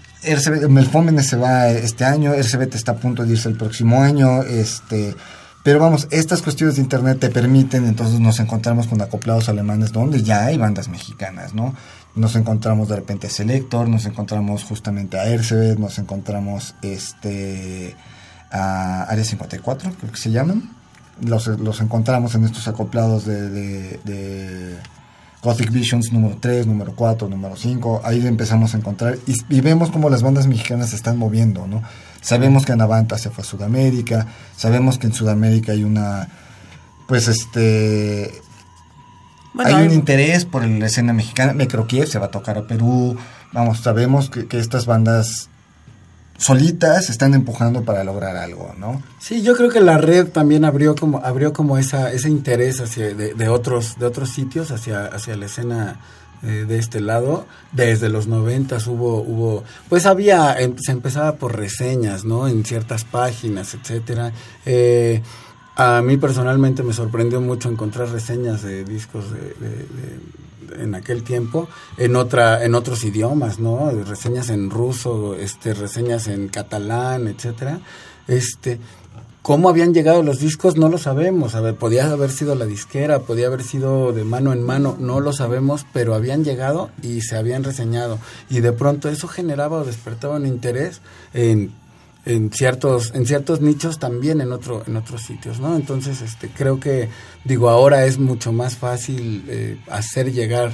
Melfómenes 0.73 1.27
se 1.27 1.35
va 1.35 1.67
este 1.67 2.05
año, 2.05 2.33
RCBT 2.33 2.75
está 2.75 2.93
a 2.93 2.95
punto 2.95 3.25
de 3.25 3.33
irse 3.33 3.49
el 3.49 3.57
próximo 3.57 4.01
año, 4.01 4.41
este, 4.43 5.15
pero 5.63 5.79
vamos, 5.79 6.07
estas 6.11 6.41
cuestiones 6.41 6.75
de 6.75 6.81
internet 6.81 7.19
te 7.19 7.29
permiten, 7.29 7.85
entonces 7.85 8.19
nos 8.19 8.39
encontramos 8.39 8.87
con 8.87 9.01
acoplados 9.01 9.49
alemanes 9.49 9.91
donde 9.91 10.23
ya 10.23 10.45
hay 10.45 10.57
bandas 10.57 10.87
mexicanas, 10.87 11.53
¿no? 11.53 11.75
Nos 12.15 12.35
encontramos 12.35 12.89
de 12.89 12.95
repente 12.95 13.27
a 13.27 13.29
Selector, 13.29 13.87
nos 13.87 14.05
encontramos 14.05 14.63
justamente 14.63 15.19
a 15.19 15.25
RCB, 15.25 15.77
nos 15.77 15.99
encontramos 15.99 16.75
este 16.81 17.95
a 18.49 19.03
Área 19.03 19.23
54, 19.23 19.93
creo 19.99 20.11
que 20.11 20.17
se 20.17 20.31
llaman. 20.31 20.75
Los, 21.21 21.47
los 21.47 21.79
encontramos 21.81 22.35
en 22.35 22.45
estos 22.45 22.67
acoplados 22.67 23.25
de, 23.25 23.49
de 23.49 24.77
Gothic 25.41 25.71
Visions 25.71 26.11
número 26.11 26.37
3, 26.39 26.67
número 26.67 26.93
4, 26.95 27.27
número 27.27 27.55
5, 27.55 28.01
ahí 28.03 28.25
empezamos 28.25 28.73
a 28.73 28.77
encontrar 28.77 29.17
y, 29.25 29.35
y, 29.49 29.61
vemos 29.61 29.89
cómo 29.89 30.09
las 30.09 30.21
bandas 30.21 30.47
mexicanas 30.47 30.91
se 30.91 30.95
están 30.95 31.17
moviendo, 31.17 31.67
¿no? 31.67 31.81
Sabemos 32.21 32.65
que 32.65 32.73
Anavanta 32.73 33.17
se 33.17 33.31
fue 33.31 33.43
a 33.43 33.47
Sudamérica, 33.47 34.27
sabemos 34.55 34.99
que 34.99 35.07
en 35.07 35.13
Sudamérica 35.13 35.71
hay 35.71 35.83
una, 35.83 36.29
pues 37.07 37.27
este, 37.27 38.31
bueno, 39.53 39.77
hay, 39.77 39.87
un 39.87 39.93
interés 39.93 40.45
por 40.45 40.65
la 40.65 40.85
escena 40.85 41.13
mexicana, 41.13 41.53
Microkiev 41.53 42.07
se 42.07 42.19
va 42.19 42.27
a 42.27 42.31
tocar 42.31 42.57
a 42.57 42.67
Perú, 42.67 43.17
vamos, 43.51 43.79
sabemos 43.79 44.29
que, 44.29 44.47
que 44.47 44.59
estas 44.59 44.85
bandas 44.85 45.50
solitas 46.41 47.09
están 47.11 47.35
empujando 47.35 47.83
para 47.83 48.03
lograr 48.03 48.35
algo, 48.35 48.73
¿no? 48.77 49.01
Sí, 49.19 49.43
yo 49.43 49.55
creo 49.55 49.69
que 49.69 49.79
la 49.79 49.99
red 49.99 50.27
también 50.27 50.65
abrió 50.65 50.95
como 50.95 51.19
abrió 51.19 51.53
como 51.53 51.77
esa 51.77 52.11
ese 52.11 52.29
interés 52.29 52.81
hacia 52.81 53.13
de, 53.13 53.35
de 53.35 53.49
otros 53.49 53.99
de 53.99 54.07
otros 54.07 54.29
sitios 54.31 54.71
hacia 54.71 55.05
hacia 55.05 55.37
la 55.37 55.45
escena 55.45 55.99
eh, 56.41 56.65
de 56.67 56.79
este 56.79 56.99
lado. 56.99 57.45
Desde 57.71 58.09
los 58.09 58.25
noventas 58.25 58.87
hubo 58.87 59.21
hubo 59.21 59.63
pues 59.87 60.07
había 60.07 60.59
em, 60.59 60.75
se 60.79 60.91
empezaba 60.91 61.35
por 61.35 61.55
reseñas 61.55 62.25
no 62.25 62.47
en 62.47 62.65
ciertas 62.65 63.03
páginas 63.03 63.75
etcétera. 63.75 64.33
Eh, 64.65 65.21
a 65.75 66.01
mí 66.01 66.17
personalmente 66.17 66.81
me 66.81 66.93
sorprendió 66.93 67.39
mucho 67.39 67.69
encontrar 67.69 68.09
reseñas 68.09 68.63
de 68.63 68.83
discos 68.83 69.31
de, 69.31 69.53
en 70.79 70.95
aquel 70.95 71.23
tiempo 71.23 71.67
en 71.97 72.15
otra 72.15 72.63
en 72.63 72.75
otros 72.75 73.03
idiomas 73.03 73.59
no 73.59 73.89
reseñas 73.91 74.49
en 74.49 74.69
ruso 74.69 75.35
este 75.35 75.73
reseñas 75.73 76.27
en 76.27 76.47
catalán 76.47 77.27
etcétera. 77.27 77.79
Este 78.27 78.79
cómo 79.41 79.69
habían 79.69 79.93
llegado 79.93 80.21
los 80.21 80.39
discos 80.39 80.77
no 80.77 80.87
lo 80.89 80.97
sabemos. 80.97 81.55
A 81.55 81.61
ver 81.61 81.75
podía 81.75 82.11
haber 82.11 82.31
sido 82.31 82.55
la 82.55 82.65
disquera 82.65 83.19
podía 83.19 83.47
haber 83.47 83.63
sido 83.63 84.13
de 84.13 84.23
mano 84.23 84.53
en 84.53 84.63
mano 84.63 84.95
no 84.99 85.19
lo 85.19 85.33
sabemos 85.33 85.85
pero 85.93 86.13
habían 86.13 86.43
llegado 86.43 86.91
y 87.01 87.21
se 87.21 87.37
habían 87.37 87.63
reseñado. 87.63 88.19
Y 88.49 88.59
de 88.59 88.71
pronto 88.71 89.09
eso 89.09 89.27
generaba 89.27 89.79
o 89.79 89.85
despertaba 89.85 90.35
un 90.35 90.45
interés 90.45 91.01
en 91.33 91.71
en 92.25 92.51
ciertos 92.51 93.11
en 93.15 93.25
ciertos 93.25 93.61
nichos 93.61 93.99
también 93.99 94.41
en 94.41 94.51
otro 94.51 94.83
en 94.85 94.95
otros 94.95 95.23
sitios 95.23 95.59
no 95.59 95.75
entonces 95.75 96.21
este 96.21 96.49
creo 96.49 96.79
que 96.79 97.09
digo 97.43 97.69
ahora 97.69 98.05
es 98.05 98.19
mucho 98.19 98.51
más 98.51 98.77
fácil 98.77 99.43
eh, 99.47 99.79
hacer 99.89 100.31
llegar 100.31 100.71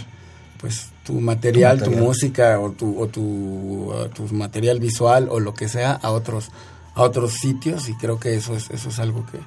pues 0.59 0.87
tu 1.05 1.13
material, 1.13 1.77
tu, 1.77 1.85
material. 1.85 1.99
tu 1.99 2.05
música 2.05 2.59
o 2.59 2.71
tu 2.71 2.99
o 2.99 3.07
tu, 3.07 3.21
uh, 3.21 4.09
tu 4.09 4.23
material 4.33 4.79
visual 4.79 5.27
o 5.29 5.39
lo 5.39 5.53
que 5.53 5.69
sea 5.69 5.93
a 5.93 6.11
otros 6.11 6.49
a 6.95 7.03
otros 7.03 7.33
sitios 7.33 7.87
y 7.87 7.93
creo 7.95 8.19
que 8.19 8.35
eso 8.35 8.55
es 8.55 8.69
eso 8.71 8.89
es 8.89 8.99
algo 8.99 9.25
que 9.25 9.39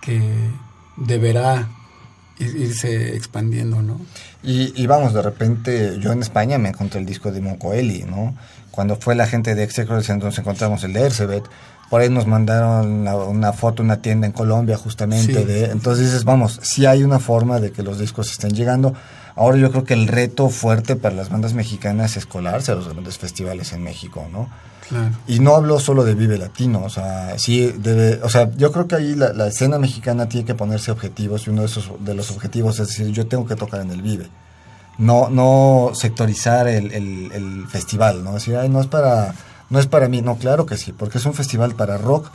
que 0.00 0.20
deberá 0.96 1.68
irse 2.38 3.16
expandiendo, 3.16 3.82
¿no? 3.82 4.00
Y, 4.42 4.72
y, 4.80 4.86
vamos, 4.86 5.14
de 5.14 5.22
repente 5.22 5.98
yo 6.00 6.12
en 6.12 6.20
España 6.20 6.58
me 6.58 6.70
encontré 6.70 7.00
el 7.00 7.06
disco 7.06 7.30
de 7.30 7.40
Moncoeli, 7.40 8.02
¿no? 8.02 8.34
Cuando 8.72 8.96
fue 8.96 9.14
la 9.14 9.26
gente 9.26 9.54
de 9.54 9.62
Execro, 9.62 9.96
nos 9.96 10.38
encontramos 10.38 10.82
el 10.82 10.94
de 10.94 11.02
Ercebet, 11.02 11.44
por 11.90 12.00
ahí 12.00 12.08
nos 12.08 12.26
mandaron 12.26 12.90
una, 12.90 13.14
una, 13.16 13.52
foto, 13.52 13.82
una 13.82 13.98
tienda 13.98 14.26
en 14.26 14.32
Colombia 14.32 14.78
justamente 14.78 15.40
sí. 15.40 15.44
de... 15.44 15.66
Entonces 15.66 16.06
dices, 16.06 16.24
vamos, 16.24 16.58
sí 16.62 16.86
hay 16.86 17.04
una 17.04 17.18
forma 17.18 17.60
de 17.60 17.70
que 17.70 17.82
los 17.82 17.98
discos 17.98 18.30
estén 18.30 18.54
llegando. 18.54 18.94
Ahora 19.36 19.58
yo 19.58 19.70
creo 19.70 19.84
que 19.84 19.92
el 19.92 20.08
reto 20.08 20.48
fuerte 20.48 20.96
para 20.96 21.14
las 21.14 21.28
bandas 21.28 21.52
mexicanas 21.52 22.16
es 22.16 22.24
colarse 22.24 22.72
a 22.72 22.76
los 22.76 22.88
grandes 22.88 23.18
festivales 23.18 23.74
en 23.74 23.82
México, 23.82 24.26
¿no? 24.32 24.48
Claro. 24.88 25.10
Y 25.26 25.40
no 25.40 25.54
hablo 25.54 25.78
solo 25.78 26.02
de 26.02 26.14
Vive 26.14 26.38
Latino, 26.38 26.82
o 26.82 26.88
sea, 26.88 27.38
sí 27.38 27.74
debe, 27.78 28.20
o 28.22 28.30
sea, 28.30 28.50
yo 28.56 28.72
creo 28.72 28.88
que 28.88 28.96
ahí 28.96 29.14
la, 29.14 29.34
la, 29.34 29.48
escena 29.48 29.78
mexicana 29.78 30.30
tiene 30.30 30.46
que 30.46 30.54
ponerse 30.54 30.90
objetivos 30.90 31.46
y 31.46 31.50
uno 31.50 31.60
de 31.60 31.66
esos 31.66 31.90
de 32.00 32.14
los 32.14 32.30
objetivos 32.30 32.80
es 32.80 32.88
decir, 32.88 33.08
yo 33.08 33.26
tengo 33.26 33.46
que 33.46 33.54
tocar 33.54 33.82
en 33.82 33.90
el 33.90 34.00
Vive. 34.00 34.28
No 34.98 35.30
no 35.30 35.92
sectorizar 35.94 36.68
el, 36.68 36.92
el, 36.92 37.32
el 37.32 37.66
festival, 37.66 38.22
¿no? 38.22 38.34
Decir, 38.34 38.56
ay, 38.56 38.68
no 38.68 38.80
es 38.80 38.86
para 38.86 39.34
no 39.70 39.78
es 39.78 39.86
para 39.86 40.06
mí, 40.06 40.20
no, 40.20 40.36
claro 40.36 40.66
que 40.66 40.76
sí, 40.76 40.92
porque 40.92 41.16
es 41.16 41.24
un 41.24 41.32
festival 41.32 41.74
para 41.74 41.96
rock 41.96 42.30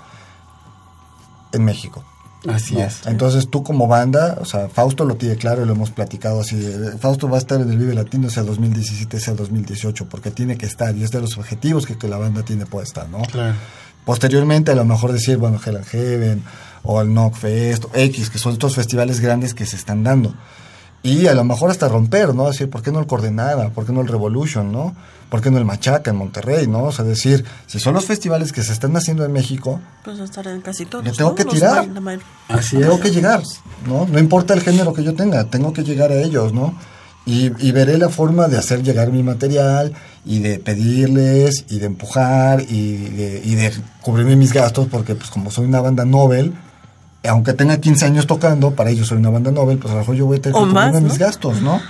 en 1.52 1.64
México. 1.64 2.04
Así 2.48 2.76
¿no? 2.76 2.82
es. 2.82 3.06
Entonces 3.06 3.50
tú 3.50 3.64
como 3.64 3.88
banda, 3.88 4.38
o 4.42 4.46
sea, 4.46 4.70
Fausto 4.70 5.06
lo 5.06 5.18
tiene 5.18 5.36
claro 5.36 5.62
y 5.62 5.66
lo 5.66 5.74
hemos 5.74 5.92
platicado 5.92 6.42
así, 6.42 6.60
Fausto 7.00 7.30
va 7.30 7.38
a 7.38 7.40
estar 7.40 7.62
en 7.62 7.70
el 7.70 7.78
Vive 7.78 7.94
Latino 7.94 8.30
sea 8.30 8.42
2017, 8.44 9.20
sea 9.20 9.34
2018, 9.36 10.08
porque 10.10 10.32
tiene 10.32 10.58
que 10.58 10.66
estar 10.66 10.96
y 10.96 11.04
es 11.04 11.12
de 11.12 11.22
los 11.22 11.38
objetivos 11.38 11.86
que, 11.86 11.98
que 11.98 12.08
la 12.08 12.18
banda 12.18 12.44
tiene 12.44 12.66
puesta, 12.66 13.08
¿no? 13.08 13.22
Claro. 13.24 13.56
Posteriormente 14.06 14.72
a 14.72 14.76
lo 14.76 14.86
mejor 14.86 15.12
decir, 15.12 15.38
bueno, 15.38 15.60
Hell 15.64 15.78
and 15.78 15.86
Heaven 15.86 16.44
o 16.84 17.02
el 17.02 17.10
Knock 17.10 17.36
Fest, 17.36 17.86
o 17.86 17.92
X, 17.94 18.30
que 18.30 18.40
son 18.40 18.54
estos 18.54 18.76
festivales 18.76 19.20
grandes 19.20 19.54
que 19.54 19.66
se 19.66 19.76
están 19.76 20.04
dando. 20.04 20.34
Y 21.04 21.28
a 21.28 21.34
lo 21.34 21.44
mejor 21.44 21.72
hasta 21.72 21.88
romper, 21.88 22.34
¿no? 22.34 22.48
Decir, 22.48 22.70
¿por 22.70 22.82
qué 22.82 22.92
no 22.92 23.00
el 23.00 23.08
Coordenada? 23.08 23.70
¿Por 23.70 23.86
qué 23.86 23.94
no 23.94 24.02
el 24.02 24.08
Revolution, 24.08 24.72
no? 24.72 24.96
¿Por 25.30 25.42
qué 25.42 25.52
no 25.52 25.58
el 25.58 25.66
Machaca 25.66 26.12
en 26.12 26.18
Monterrey, 26.18 26.68
no? 26.68 26.86
O 26.86 26.92
sea, 26.92 27.06
decir, 27.06 27.46
si 27.66 27.80
son 27.80 27.94
los 27.94 28.06
festivales 28.06 28.52
que 28.52 28.64
se 28.64 28.74
están 28.74 28.96
haciendo 28.96 29.26
en 29.26 29.32
México, 29.32 29.80
pues 30.04 30.20
estar 30.20 30.48
en 30.48 30.62
casi 30.62 30.86
todos. 30.86 31.06
Le 31.06 31.12
tengo 31.12 31.32
¿no? 31.32 31.36
que 31.36 31.46
tirar. 31.46 31.88
Así 32.48 32.78
tengo 32.78 33.00
que 33.00 33.12
llegar, 33.12 33.42
¿no? 33.86 34.06
No 34.06 34.20
importa 34.20 34.54
el 34.54 34.62
género 34.62 34.94
que 34.94 35.04
yo 35.04 35.14
tenga, 35.16 35.46
tengo 35.46 35.74
que 35.74 35.84
llegar 35.84 36.12
a 36.12 36.22
ellos, 36.22 36.54
¿no? 36.54 36.76
Y, 37.26 37.52
y, 37.60 37.74
veré 37.74 37.98
la 37.98 38.08
forma 38.08 38.48
de 38.48 38.58
hacer 38.58 38.84
llegar 38.84 39.12
mi 39.12 39.22
material 39.22 39.94
y 40.26 40.40
de 40.40 40.60
pedirles 40.60 41.66
y 41.68 41.80
de 41.80 41.86
empujar 41.86 42.62
y 42.70 42.96
de, 42.96 43.42
y 43.44 43.56
de 43.56 43.74
cubrirme 44.02 44.38
mis 44.38 44.54
gastos 44.54 44.88
porque 44.88 45.14
pues 45.14 45.30
como 45.30 45.52
soy 45.52 45.66
una 45.66 45.82
banda 45.82 46.06
Nobel, 46.06 46.54
aunque 47.24 47.54
tenga 47.54 47.78
15 47.78 48.06
años 48.06 48.28
tocando, 48.28 48.72
para 48.72 48.90
ellos 48.90 49.08
soy 49.08 49.18
una 49.18 49.30
banda 49.30 49.52
Nobel, 49.52 49.78
pues 49.78 49.92
a 49.92 49.96
lo 49.96 50.02
mejor 50.02 50.16
yo 50.16 50.26
voy 50.26 50.38
a 50.38 50.42
tener 50.42 50.60
que 50.60 50.66
más, 50.66 50.94
¿no? 50.94 51.02
mis 51.02 51.18
gastos, 51.18 51.62
¿no? 51.62 51.82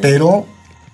Pero 0.00 0.46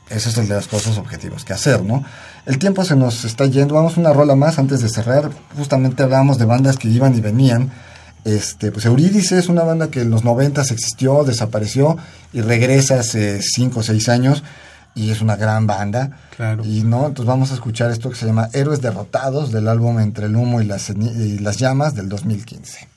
ese 0.08 0.28
es 0.28 0.38
el 0.38 0.48
de 0.48 0.54
las 0.54 0.68
cosas 0.68 0.98
objetivas 0.98 1.44
que 1.44 1.52
hacer, 1.52 1.82
¿no? 1.82 2.04
El 2.46 2.58
tiempo 2.58 2.84
se 2.84 2.94
nos 2.94 3.24
está 3.24 3.46
yendo, 3.46 3.74
vamos 3.74 3.96
una 3.96 4.12
rola 4.12 4.36
más 4.36 4.58
antes 4.58 4.80
de 4.80 4.88
cerrar, 4.88 5.30
justamente 5.56 6.02
hablábamos 6.02 6.38
de 6.38 6.44
bandas 6.44 6.76
que 6.76 6.88
iban 6.88 7.16
y 7.16 7.20
venían, 7.20 7.72
este, 8.24 8.72
pues 8.72 8.84
Eurídice 8.86 9.38
es 9.38 9.48
una 9.48 9.62
banda 9.62 9.88
que 9.88 10.00
en 10.00 10.10
los 10.10 10.24
90 10.24 10.60
existió, 10.62 11.24
desapareció 11.24 11.96
y 12.32 12.40
regresa 12.40 13.00
hace 13.00 13.40
5 13.42 13.80
o 13.80 13.82
6 13.82 14.08
años 14.08 14.42
y 14.96 15.10
es 15.10 15.20
una 15.20 15.36
gran 15.36 15.66
banda. 15.66 16.18
Claro. 16.36 16.64
Y 16.64 16.82
no, 16.82 17.06
entonces 17.06 17.26
vamos 17.26 17.52
a 17.52 17.54
escuchar 17.54 17.90
esto 17.90 18.10
que 18.10 18.16
se 18.16 18.26
llama 18.26 18.48
Héroes 18.52 18.80
Derrotados 18.80 19.52
del 19.52 19.68
álbum 19.68 20.00
Entre 20.00 20.26
el 20.26 20.34
Humo 20.34 20.60
y 20.60 20.64
las, 20.64 20.90
y 20.90 21.38
las 21.38 21.58
Llamas 21.58 21.94
del 21.94 22.08
2015. 22.08 22.88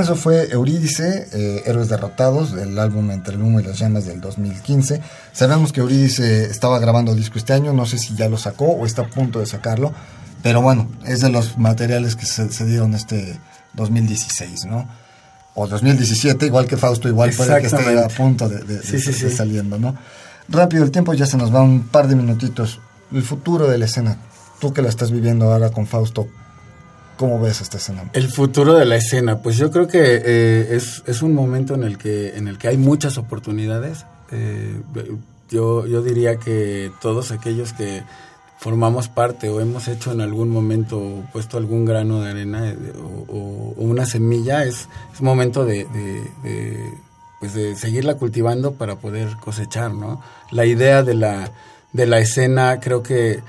Eso 0.00 0.16
fue 0.16 0.50
Eurídice, 0.52 1.28
eh, 1.32 1.62
Héroes 1.66 1.88
Derrotados, 1.88 2.52
del 2.54 2.78
álbum 2.78 3.10
Entre 3.10 3.34
el 3.34 3.42
Humo 3.42 3.60
y 3.60 3.62
las 3.64 3.78
Llamas 3.78 4.04
del 4.06 4.20
2015. 4.20 5.00
Sabemos 5.32 5.72
que 5.72 5.80
Eurídice 5.80 6.44
estaba 6.44 6.78
grabando 6.78 7.14
disco 7.14 7.38
este 7.38 7.52
año, 7.52 7.72
no 7.72 7.86
sé 7.86 7.98
si 7.98 8.14
ya 8.14 8.28
lo 8.28 8.36
sacó 8.38 8.66
o 8.66 8.86
está 8.86 9.02
a 9.02 9.08
punto 9.08 9.38
de 9.40 9.46
sacarlo, 9.46 9.92
pero 10.42 10.62
bueno, 10.62 10.88
es 11.06 11.20
de 11.20 11.28
los 11.30 11.58
materiales 11.58 12.16
que 12.16 12.26
se, 12.26 12.50
se 12.52 12.64
dieron 12.66 12.94
este 12.94 13.38
2016, 13.74 14.64
¿no? 14.66 14.88
O 15.54 15.66
2017, 15.66 16.46
igual 16.46 16.66
que 16.66 16.76
Fausto, 16.76 17.08
igual 17.08 17.30
puede 17.36 17.60
que 17.60 17.66
esté 17.66 17.98
a 17.98 18.08
punto 18.08 18.48
de, 18.48 18.58
de- 18.58 18.78
de- 18.78 18.82
sí, 18.82 18.96
de 18.96 19.12
sí. 19.12 19.30
saliendo, 19.30 19.78
¿no? 19.78 19.96
Rápido, 20.48 20.84
el 20.84 20.90
tiempo 20.90 21.12
ya 21.14 21.26
se 21.26 21.36
nos 21.36 21.54
va 21.54 21.62
un 21.62 21.88
par 21.88 22.08
de 22.08 22.16
minutitos. 22.16 22.80
El 23.12 23.22
futuro 23.22 23.66
de 23.68 23.76
la 23.78 23.84
escena, 23.86 24.18
tú 24.60 24.72
que 24.72 24.82
la 24.82 24.88
estás 24.88 25.10
viviendo 25.10 25.52
ahora 25.52 25.70
con 25.70 25.86
Fausto, 25.86 26.28
¿cómo 27.20 27.38
ves 27.38 27.60
esta 27.60 27.76
escena? 27.76 28.04
El 28.14 28.30
futuro 28.30 28.72
de 28.72 28.86
la 28.86 28.96
escena, 28.96 29.42
pues 29.42 29.58
yo 29.58 29.70
creo 29.70 29.86
que 29.86 30.00
eh, 30.02 30.74
es, 30.74 31.02
es 31.06 31.20
un 31.20 31.34
momento 31.34 31.74
en 31.74 31.84
el 31.84 31.98
que, 31.98 32.34
en 32.38 32.48
el 32.48 32.56
que 32.56 32.68
hay 32.68 32.78
muchas 32.78 33.18
oportunidades. 33.18 34.06
Eh, 34.32 34.80
yo, 35.50 35.86
yo 35.86 36.00
diría 36.00 36.36
que 36.36 36.90
todos 37.02 37.30
aquellos 37.30 37.74
que 37.74 38.02
formamos 38.58 39.08
parte 39.08 39.50
o 39.50 39.60
hemos 39.60 39.86
hecho 39.88 40.12
en 40.12 40.22
algún 40.22 40.48
momento, 40.48 41.22
puesto 41.30 41.58
algún 41.58 41.84
grano 41.84 42.22
de 42.22 42.30
arena 42.30 42.70
eh, 42.70 42.76
o, 43.28 43.74
una 43.76 44.06
semilla, 44.06 44.64
es, 44.64 44.88
es 45.12 45.20
momento 45.20 45.66
de, 45.66 45.86
pues 47.38 47.52
de 47.52 47.76
seguirla 47.76 48.14
cultivando 48.14 48.72
para 48.72 48.96
poder 48.96 49.36
cosechar, 49.36 49.92
¿no? 49.92 50.22
La 50.50 50.64
idea 50.64 51.02
de 51.02 51.12
la, 51.12 51.52
de 51.92 52.06
la 52.06 52.18
escena 52.18 52.80
creo 52.80 53.02
que... 53.02 53.40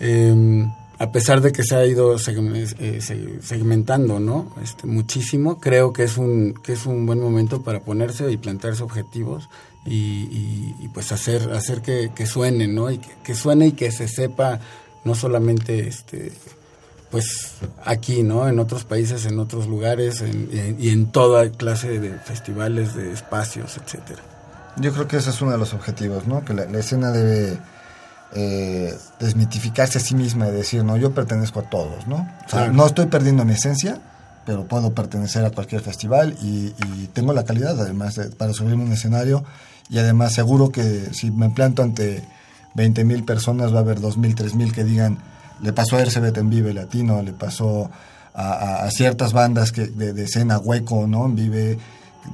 eh, 0.00 0.66
a 0.98 1.12
pesar 1.12 1.40
de 1.42 1.52
que 1.52 1.62
se 1.62 1.76
ha 1.76 1.84
ido 1.84 2.16
eh, 2.16 3.00
se- 3.00 3.42
segmentando, 3.42 4.18
¿no? 4.20 4.54
Este, 4.62 4.86
muchísimo, 4.86 5.60
creo 5.60 5.92
que 5.92 6.04
es 6.04 6.16
un 6.16 6.54
que 6.54 6.72
es 6.72 6.86
un 6.86 7.04
buen 7.06 7.20
momento 7.20 7.62
para 7.62 7.80
ponerse 7.80 8.30
y 8.30 8.36
plantearse 8.36 8.82
objetivos 8.82 9.48
y, 9.84 10.88
pues 10.94 11.12
hacer 11.12 11.52
hacer 11.52 11.80
que, 11.82 12.26
suene, 12.26 12.66
¿no? 12.66 12.90
Y 12.90 12.98
que, 13.24 13.34
suene 13.34 13.68
y 13.68 13.72
que 13.72 13.92
se 13.92 14.08
sepa 14.08 14.58
no 15.04 15.14
solamente 15.14 15.86
este 15.86 16.32
pues 17.10 17.52
aquí, 17.84 18.22
¿no? 18.24 18.48
En 18.48 18.58
otros 18.58 18.84
países, 18.84 19.26
en 19.26 19.38
otros 19.38 19.68
lugares 19.68 20.22
en- 20.22 20.76
y 20.80 20.88
en 20.88 21.12
toda 21.12 21.50
clase 21.52 22.00
de 22.00 22.18
festivales, 22.18 22.94
de 22.96 23.12
espacios, 23.12 23.76
etcétera. 23.76 24.22
Yo 24.78 24.92
creo 24.92 25.06
que 25.06 25.16
ese 25.18 25.30
es 25.30 25.40
uno 25.40 25.52
de 25.52 25.58
los 25.58 25.72
objetivos, 25.72 26.26
¿no? 26.26 26.44
Que 26.44 26.52
la 26.52 26.78
escena 26.78 27.10
debe 27.12 27.58
eh, 28.34 28.94
desmitificarse 29.20 29.98
a 29.98 30.00
sí 30.00 30.14
misma 30.14 30.48
y 30.48 30.52
decir, 30.52 30.84
no, 30.84 30.96
yo 30.96 31.12
pertenezco 31.14 31.60
a 31.60 31.70
todos, 31.70 32.06
¿no? 32.06 32.16
O 32.46 32.50
sea, 32.50 32.68
no 32.68 32.86
estoy 32.86 33.06
perdiendo 33.06 33.44
mi 33.44 33.52
esencia, 33.52 34.00
pero 34.44 34.66
puedo 34.66 34.92
pertenecer 34.94 35.44
a 35.44 35.50
cualquier 35.50 35.80
festival 35.82 36.36
y, 36.42 36.74
y 36.86 37.10
tengo 37.12 37.32
la 37.32 37.44
calidad, 37.44 37.80
además, 37.80 38.14
de- 38.16 38.30
para 38.30 38.52
subirme 38.52 38.82
a 38.82 38.86
un 38.86 38.92
escenario 38.92 39.44
y 39.88 39.98
además 39.98 40.32
seguro 40.32 40.70
que 40.70 41.08
si 41.12 41.30
me 41.30 41.50
planto 41.50 41.82
ante 41.82 42.22
20 42.74 43.04
mil 43.04 43.24
personas 43.24 43.72
va 43.72 43.78
a 43.78 43.80
haber 43.82 44.00
2 44.00 44.18
mil, 44.18 44.34
3 44.34 44.54
mil 44.54 44.72
que 44.72 44.84
digan, 44.84 45.18
le 45.62 45.72
pasó 45.72 45.96
a 45.96 46.00
Ercebet 46.02 46.36
en 46.36 46.50
Vive 46.50 46.74
Latino, 46.74 47.22
le 47.22 47.32
pasó 47.32 47.90
a, 48.34 48.52
a- 48.52 48.84
a 48.84 48.90
ciertas 48.90 49.32
bandas 49.32 49.72
que 49.72 49.86
de, 49.86 50.12
de 50.12 50.24
escena 50.24 50.58
hueco, 50.58 51.06
¿no? 51.06 51.24
En 51.26 51.36
Vive, 51.36 51.78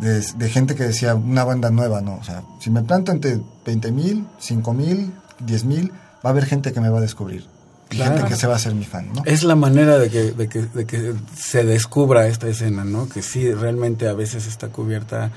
de, 0.00 0.20
de 0.20 0.48
gente 0.50 0.74
que 0.74 0.84
decía 0.84 1.14
una 1.14 1.44
banda 1.44 1.70
nueva, 1.70 2.00
¿no? 2.00 2.16
O 2.16 2.24
sea, 2.24 2.42
si 2.60 2.70
me 2.70 2.82
planto 2.82 3.12
ante 3.12 3.40
20 3.64 3.92
mil, 3.92 4.26
5 4.38 4.72
mil, 4.74 5.12
10 5.44 5.64
mil, 5.64 5.90
va 6.24 6.28
a 6.28 6.28
haber 6.30 6.46
gente 6.46 6.72
que 6.72 6.80
me 6.80 6.88
va 6.88 6.98
a 6.98 7.02
descubrir. 7.02 7.46
Y 7.90 7.96
Claro. 7.96 8.14
gente 8.16 8.28
que 8.30 8.36
se 8.36 8.46
va 8.46 8.54
a 8.54 8.56
hacer 8.56 8.74
mi 8.74 8.84
fan, 8.86 9.12
¿no? 9.12 9.22
Es 9.26 9.42
la 9.42 9.54
manera 9.54 9.98
de 9.98 10.08
que, 10.08 10.32
de, 10.32 10.48
que, 10.48 10.62
de 10.62 10.86
que 10.86 11.14
se 11.38 11.64
descubra 11.64 12.26
esta 12.26 12.48
escena, 12.48 12.84
¿no? 12.84 13.08
Que 13.08 13.20
sí, 13.22 13.52
realmente 13.52 14.08
a 14.08 14.14
veces 14.14 14.46
está 14.46 14.68
cubierta 14.68 15.30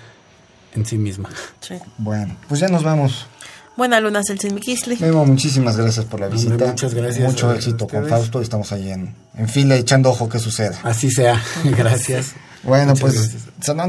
en 0.74 0.86
sí 0.86 0.98
misma. 0.98 1.30
Sí. 1.60 1.76
Bueno, 1.98 2.38
pues 2.48 2.62
ya 2.62 2.68
nos 2.70 2.84
vamos. 2.84 3.28
Buena 3.78 4.00
luna, 4.00 4.22
Celsin 4.26 4.56
Miquisli. 4.56 4.96
Memo, 5.02 5.26
muchísimas 5.26 5.76
gracias 5.76 6.06
por 6.06 6.22
la 6.22 6.28
Hombre, 6.28 6.42
visita. 6.42 6.66
muchas 6.68 6.94
gracias 6.94 7.28
Mucho 7.30 7.54
éxito 7.54 7.88
con. 7.88 8.08
Fausto. 8.08 8.40
Estamos 8.42 8.72
ahí 8.72 8.90
en, 8.90 9.14
en 9.36 9.50
fila 9.50 9.76
echando 9.76 10.10
ojo 10.12 10.30
que 10.30 10.40
suceda. 10.40 10.80
Así 10.84 11.12
sea. 11.12 11.42
Gracias. 11.78 12.36
Bueno, 12.64 12.94
Muchas 12.96 13.02
pues 13.02 13.36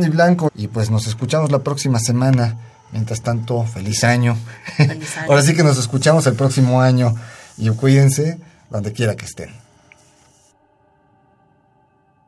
y 0.05 0.09
Blanco. 0.09 0.51
Y 0.57 0.67
pues 0.67 0.91
nos 0.91 1.07
escuchamos 1.07 1.53
la 1.53 1.61
próxima 1.61 2.01
semana. 2.01 2.57
Mientras 2.93 3.21
tanto, 3.21 3.65
feliz 3.65 4.05
año. 4.05 4.37
Feliz 4.77 5.17
año. 5.17 5.27
Ahora 5.29 5.43
sí 5.43 5.55
que 5.55 5.63
nos 5.63 5.79
escuchamos 5.79 6.27
el 6.27 6.35
próximo 6.35 6.81
año. 6.81 7.15
Y 7.59 7.69
cuídense 7.71 8.39
donde 8.71 8.93
quiera 8.93 9.17
que 9.17 9.25
estén. 9.25 9.66